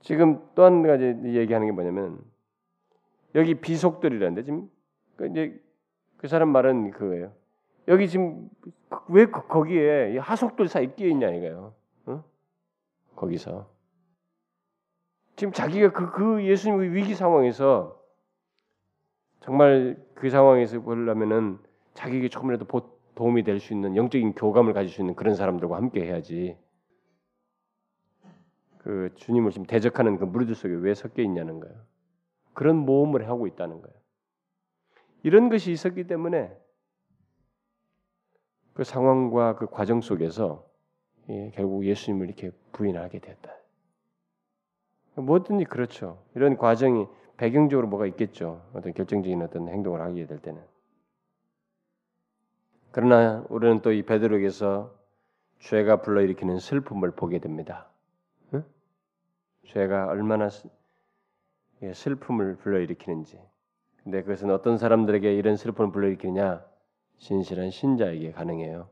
지금 0.00 0.46
또 0.54 0.64
한 0.64 0.82
가지 0.82 1.04
얘기하는 1.24 1.66
게 1.66 1.72
뭐냐면 1.72 2.18
여기 3.34 3.54
비속들이라는데 3.54 4.42
지금 4.42 4.70
그 5.16 5.26
이제 5.26 5.60
그 6.16 6.28
사람 6.28 6.48
말은 6.50 6.92
그거예요. 6.92 7.32
여기 7.88 8.08
지금 8.08 8.48
왜 9.08 9.26
거기에 9.26 10.18
하속들 10.18 10.68
사이 10.68 10.94
끼어 10.94 11.08
있냐 11.08 11.30
이거예요. 11.30 11.74
어? 12.06 12.24
거기서 13.16 13.68
지금 15.36 15.52
자기가 15.52 15.92
그, 15.92 16.10
그 16.10 16.44
예수님 16.44 16.92
위기 16.94 17.14
상황에서 17.14 17.97
정말 19.40 19.96
그 20.14 20.30
상황에서 20.30 20.80
보려면은 20.80 21.58
자기에게 21.94 22.28
조금이라도 22.28 22.66
도움이 23.14 23.42
될 23.42 23.58
수 23.58 23.72
있는 23.72 23.96
영적인 23.96 24.34
교감을 24.34 24.72
가질 24.72 24.92
수 24.92 25.00
있는 25.00 25.14
그런 25.16 25.34
사람들과 25.34 25.76
함께 25.76 26.04
해야지. 26.04 26.56
그 28.78 29.10
주님을 29.16 29.50
지금 29.50 29.66
대적하는 29.66 30.18
그 30.18 30.24
무리들 30.24 30.54
속에 30.54 30.72
왜 30.74 30.94
섞여 30.94 31.22
있냐는 31.22 31.58
거예요. 31.60 31.76
그런 32.54 32.76
모험을 32.76 33.28
하고 33.28 33.46
있다는 33.46 33.82
거예요. 33.82 33.96
이런 35.24 35.48
것이 35.48 35.72
있었기 35.72 36.06
때문에 36.06 36.56
그 38.74 38.84
상황과 38.84 39.56
그 39.56 39.66
과정 39.66 40.00
속에서 40.00 40.64
예, 41.28 41.50
결국 41.54 41.84
예수님을 41.84 42.26
이렇게 42.26 42.52
부인하게 42.72 43.18
됐다. 43.18 43.52
뭐든지 45.16 45.64
그렇죠. 45.64 46.22
이런 46.36 46.56
과정이 46.56 47.06
배경적으로 47.38 47.86
뭐가 47.86 48.06
있겠죠. 48.06 48.62
어떤 48.74 48.92
결정적인 48.92 49.40
어떤 49.42 49.68
행동을 49.68 50.02
하게 50.02 50.26
될 50.26 50.38
때는. 50.40 50.60
그러나 52.90 53.44
우리는 53.48 53.80
또 53.80 53.92
이 53.92 54.02
베드로에게서 54.02 54.94
죄가 55.60 56.02
불러일으키는 56.02 56.58
슬픔을 56.58 57.12
보게 57.12 57.38
됩니다. 57.38 57.88
응? 58.54 58.64
죄가 59.66 60.08
얼마나 60.08 60.48
예, 61.82 61.92
슬픔을 61.92 62.56
불러일으키는지. 62.56 63.40
근데 64.02 64.22
그것은 64.22 64.50
어떤 64.50 64.76
사람들에게 64.78 65.32
이런 65.34 65.56
슬픔을 65.56 65.92
불러일으키느냐? 65.92 66.64
진실한 67.18 67.70
신자에게 67.70 68.32
가능해요. 68.32 68.88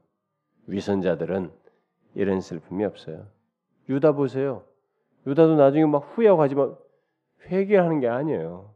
위선자들은 0.66 1.50
이런 2.14 2.40
슬픔이 2.40 2.84
없어요. 2.84 3.26
유다 3.88 4.12
보세요. 4.12 4.64
유다도 5.26 5.56
나중에 5.56 5.86
막 5.86 5.98
후회하고 5.98 6.42
하지만 6.42 6.76
회개하는 7.46 8.00
게 8.00 8.08
아니에요. 8.08 8.74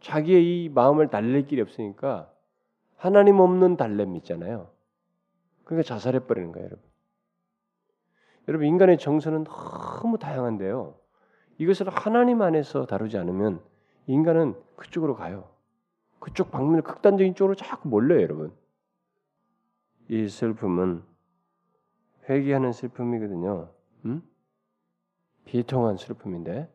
자기의 0.00 0.64
이 0.64 0.68
마음을 0.68 1.08
달랠 1.08 1.46
길이 1.46 1.60
없으니까 1.60 2.32
하나님 2.96 3.40
없는 3.40 3.76
달램 3.76 4.16
있잖아요. 4.16 4.70
그러니까 5.64 5.86
자살해 5.86 6.20
버리는 6.20 6.52
거예요, 6.52 6.66
여러분. 6.66 6.92
여러분 8.48 8.66
인간의 8.66 8.98
정서는 8.98 9.44
너무 9.44 10.18
다양한데요. 10.18 10.94
이것을 11.58 11.88
하나님 11.88 12.42
안에서 12.42 12.86
다루지 12.86 13.16
않으면 13.18 13.62
인간은 14.06 14.54
그쪽으로 14.76 15.14
가요. 15.14 15.48
그쪽 16.18 16.50
방면을 16.50 16.82
극단적인 16.82 17.34
쪽으로 17.34 17.54
자꾸 17.54 17.88
몰려요, 17.88 18.22
여러분. 18.22 18.52
이 20.08 20.28
슬픔은 20.28 21.02
회개하는 22.28 22.72
슬픔이거든요. 22.72 23.70
음? 24.04 24.22
비통한 25.44 25.96
슬픔인데 25.96 26.68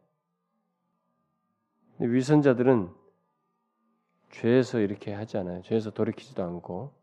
위선자들은 2.00 2.90
죄에서 4.32 4.80
이렇게 4.80 5.14
하지 5.14 5.38
않아요. 5.38 5.62
죄에서 5.64 5.92
돌이키지도 5.92 6.44
않고 6.44 6.94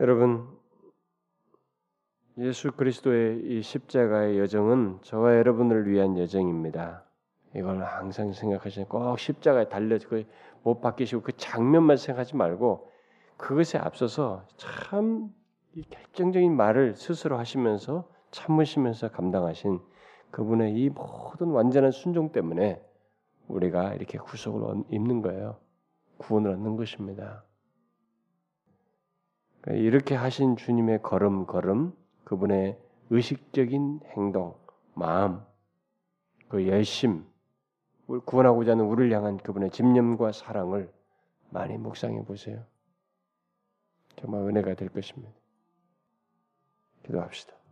여러분 0.00 0.48
예수 2.38 2.72
그리스도의 2.72 3.42
이 3.44 3.62
십자가의 3.62 4.38
여정은 4.40 4.98
저와 5.02 5.36
여러분을 5.36 5.88
위한 5.88 6.18
여정입니다. 6.18 7.04
이걸 7.54 7.84
항상 7.84 8.32
생각하시는 8.32 8.88
꼭 8.88 9.16
십자가에 9.18 9.68
달려 9.68 9.98
못 10.62 10.80
박히시고 10.80 11.22
그 11.22 11.36
장면만 11.36 11.96
생각하지 11.96 12.34
말고 12.34 12.90
그것에 13.36 13.78
앞서서 13.78 14.46
참 14.56 15.32
결정적인 15.90 16.56
말을 16.56 16.96
스스로 16.96 17.38
하시면서 17.38 18.08
참으시면서 18.32 19.10
감당하신 19.12 19.80
그분의 20.34 20.74
이 20.74 20.90
모든 20.90 21.50
완전한 21.50 21.92
순종 21.92 22.32
때문에 22.32 22.84
우리가 23.46 23.94
이렇게 23.94 24.18
구속을 24.18 24.82
입는 24.90 25.22
거예요. 25.22 25.60
구원을 26.18 26.50
얻는 26.50 26.74
것입니다. 26.74 27.44
이렇게 29.68 30.16
하신 30.16 30.56
주님의 30.56 31.02
걸음 31.02 31.46
걸음 31.46 31.92
그분의 32.24 32.76
의식적인 33.10 34.00
행동, 34.16 34.56
마음, 34.94 35.40
그 36.48 36.66
열심, 36.66 37.24
구원하고자 38.24 38.72
하는 38.72 38.86
우리를 38.86 39.12
향한 39.12 39.36
그분의 39.36 39.70
집념과 39.70 40.32
사랑을 40.32 40.92
많이 41.50 41.78
묵상해 41.78 42.24
보세요. 42.24 42.64
정말 44.16 44.40
은혜가 44.42 44.74
될 44.74 44.88
것입니다. 44.88 45.32
기도합시다. 47.04 47.63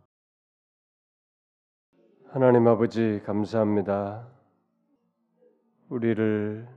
하나님 2.33 2.67
아버지 2.67 3.21
감사합니다. 3.27 4.27
우리를 5.89 6.67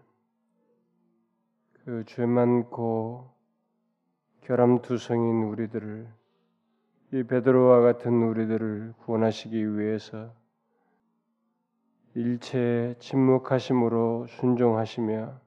그 1.83 2.05
죄 2.05 2.27
많고 2.27 3.31
결함투성인 4.43 5.45
우리들을 5.45 6.13
이 7.15 7.23
베드로와 7.23 7.81
같은 7.81 8.23
우리들을 8.23 8.93
구원하시기 8.99 9.79
위해서 9.79 10.31
일체 12.15 12.95
침묵하심으로 12.99 14.27
순종하시며 14.27 15.41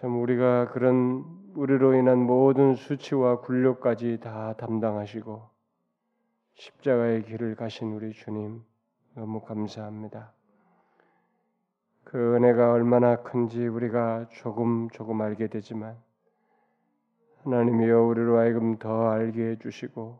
참 0.00 0.20
우리가 0.20 0.72
그런 0.72 1.24
우리로 1.54 1.94
인한 1.94 2.18
모든 2.18 2.74
수치와 2.74 3.42
굴욕까지 3.42 4.18
다 4.18 4.54
담당하시고 4.54 5.54
십자가의 6.56 7.24
길을 7.24 7.54
가신 7.54 7.92
우리 7.92 8.12
주님 8.12 8.64
너무 9.14 9.40
감사합니다. 9.40 10.32
그 12.04 12.36
은혜가 12.36 12.72
얼마나 12.72 13.16
큰지 13.22 13.66
우리가 13.66 14.28
조금 14.30 14.88
조금 14.90 15.20
알게 15.20 15.48
되지만 15.48 15.96
하나님이여 17.44 18.02
우리로 18.02 18.38
하여금 18.38 18.78
더 18.78 19.10
알게 19.10 19.50
해주시고 19.50 20.18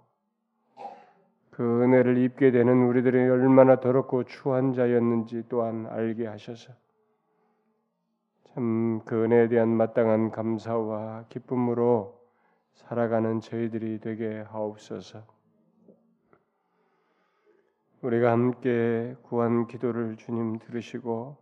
그 1.51 1.83
은혜를 1.83 2.19
입게 2.19 2.51
되는 2.51 2.87
우리들이 2.87 3.17
얼마나 3.17 3.81
더럽고 3.81 4.25
추한 4.25 4.75
자였는지 4.75 5.45
또한 5.49 5.87
알게 5.87 6.27
하셔서 6.27 6.73
참 8.55 8.87
그 9.07 9.25
은혜에 9.25 9.49
대한 9.49 9.69
마땅한 9.69 10.33
감사와 10.33 11.27
기쁨으로 11.29 12.21
살아가는 12.75 13.41
저희들이 13.41 14.01
되게 14.01 14.41
하옵소서. 14.41 15.36
우리가 18.03 18.31
함께 18.31 19.17
구한 19.23 19.67
기도를 19.67 20.17
주님 20.17 20.59
들으시고 20.59 21.37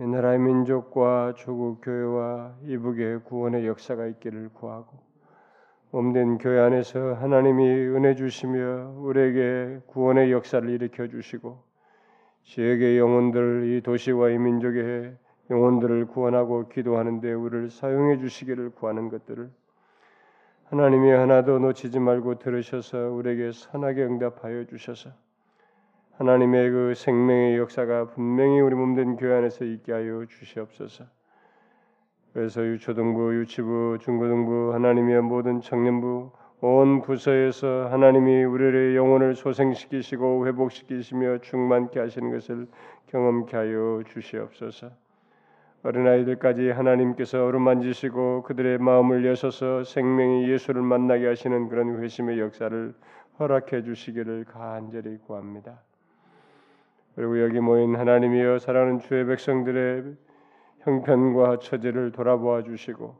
이 0.00 0.06
나라의 0.06 0.38
민족과 0.38 1.34
조국 1.36 1.80
교회와 1.82 2.56
이북의 2.64 3.24
구원의 3.24 3.66
역사가 3.66 4.06
있기를 4.06 4.48
구하고 4.48 4.98
몸된 5.92 6.38
교회 6.38 6.58
안에서 6.60 7.14
하나님이 7.14 7.62
은혜 7.64 8.14
주시며 8.16 8.94
우리에게 8.98 9.80
구원의 9.86 10.32
역사를 10.32 10.68
일으켜 10.68 11.06
주시고 11.06 11.62
지역의 12.42 12.98
영혼들 12.98 13.76
이 13.76 13.82
도시와 13.82 14.30
이 14.30 14.38
민족의 14.38 15.16
영혼들을 15.50 16.06
구원하고 16.06 16.68
기도하는데 16.68 17.32
우리를 17.32 17.70
사용해 17.70 18.18
주시기를 18.18 18.70
구하는 18.70 19.08
것들을 19.08 19.50
하나님이 20.70 21.10
하나도 21.10 21.58
놓치지 21.58 21.98
말고 21.98 22.38
들으셔서 22.38 23.10
우리에게 23.10 23.50
선하게 23.50 24.04
응답하여 24.04 24.66
주셔서 24.66 25.10
하나님의 26.12 26.70
그 26.70 26.94
생명의 26.94 27.56
역사가 27.58 28.10
분명히 28.10 28.60
우리 28.60 28.76
몸된 28.76 29.16
교회 29.16 29.34
안에서 29.38 29.64
있게 29.64 29.90
하여 29.90 30.24
주시옵소서. 30.26 31.06
그래서 32.32 32.64
유초등부, 32.64 33.34
유치부, 33.40 33.98
중고등부, 34.00 34.72
하나님의 34.72 35.22
모든 35.22 35.60
청년부 35.60 36.30
온 36.60 37.02
부서에서 37.02 37.88
하나님이 37.90 38.44
우리의 38.44 38.94
영혼을 38.94 39.34
소생시키시고 39.34 40.46
회복시키시며 40.46 41.38
충만케 41.38 41.98
하시는 41.98 42.30
것을 42.30 42.68
경험케 43.08 43.56
하여 43.56 44.04
주시옵소서. 44.06 44.90
어린아이들까지 45.82 46.70
하나님께서 46.70 47.46
어루만지시고 47.46 48.42
그들의 48.42 48.78
마음을 48.78 49.24
여셔서 49.24 49.82
생명의 49.84 50.50
예수를 50.50 50.82
만나게 50.82 51.26
하시는 51.26 51.68
그런 51.68 52.02
회심의 52.02 52.38
역사를 52.38 52.94
허락해 53.38 53.82
주시기를 53.82 54.44
간절히 54.44 55.16
구합니다. 55.18 55.80
그리고 57.14 57.42
여기 57.42 57.60
모인 57.60 57.96
하나님이여 57.96 58.58
사랑하는 58.58 58.98
주의 58.98 59.24
백성들의 59.24 60.16
형편과 60.80 61.58
처지를 61.60 62.12
돌아보아 62.12 62.62
주시고 62.62 63.16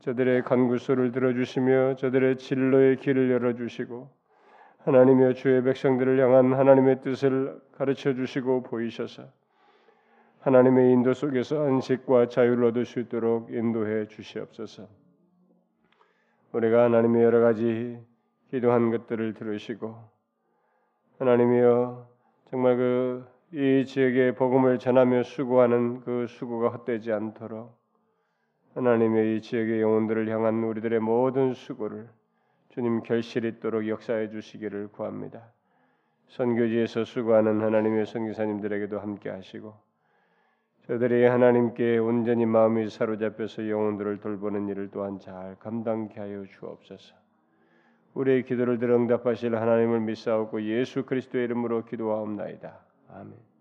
저들의 0.00 0.42
간구소를 0.42 1.12
들어주시며 1.12 1.94
저들의 1.94 2.38
진로의 2.38 2.96
길을 2.96 3.30
열어주시고 3.30 4.10
하나님의 4.78 5.36
주의 5.36 5.62
백성들을 5.62 6.18
향한 6.20 6.52
하나님의 6.52 7.00
뜻을 7.02 7.60
가르쳐 7.76 8.12
주시고 8.12 8.64
보이셔서 8.64 9.28
하나님의 10.42 10.92
인도 10.92 11.14
속에서 11.14 11.64
안식과 11.64 12.28
자유를 12.28 12.66
얻을 12.66 12.84
수 12.84 13.00
있도록 13.00 13.52
인도해 13.52 14.06
주시옵소서. 14.06 14.86
우리가 16.52 16.84
하나님의 16.84 17.24
여러 17.24 17.40
가지 17.40 17.98
기도한 18.50 18.90
것들을 18.90 19.34
들으시고 19.34 19.96
하나님이여 21.18 22.08
정말 22.50 22.76
그 22.76 23.32
이 23.54 23.84
지역에 23.84 24.34
복음을 24.34 24.78
전하며 24.78 25.24
수고하는 25.24 26.00
그 26.00 26.26
수고가 26.26 26.70
헛되지 26.70 27.12
않도록 27.12 27.76
하나님의 28.74 29.36
이 29.36 29.40
지역의 29.42 29.82
영혼들을 29.82 30.26
향한 30.30 30.64
우리들의 30.64 31.00
모든 31.00 31.52
수고를 31.52 32.08
주님 32.70 33.02
결실 33.02 33.44
있도록 33.44 33.86
역사해 33.86 34.30
주시기를 34.30 34.88
구합니다. 34.88 35.52
선교지에서 36.28 37.04
수고하는 37.04 37.60
하나님의 37.60 38.06
선교사님들에게도 38.06 38.98
함께 38.98 39.28
하시고 39.28 39.74
저들이 40.92 41.24
하나님께 41.24 41.96
온전히 41.96 42.44
마음이 42.44 42.90
사로잡혀서 42.90 43.70
영혼들을 43.70 44.20
돌보는 44.20 44.68
일을 44.68 44.90
또한 44.90 45.18
잘 45.18 45.56
감당케 45.58 46.20
하여 46.20 46.44
주옵소서. 46.44 47.14
우리의 48.12 48.44
기도를 48.44 48.78
들어 48.78 48.96
응답하실 48.96 49.56
하나님을 49.56 50.00
믿사옵고 50.00 50.64
예수 50.64 51.06
그리스도의 51.06 51.44
이름으로 51.44 51.86
기도하옵나이다. 51.86 52.78
아멘. 53.08 53.51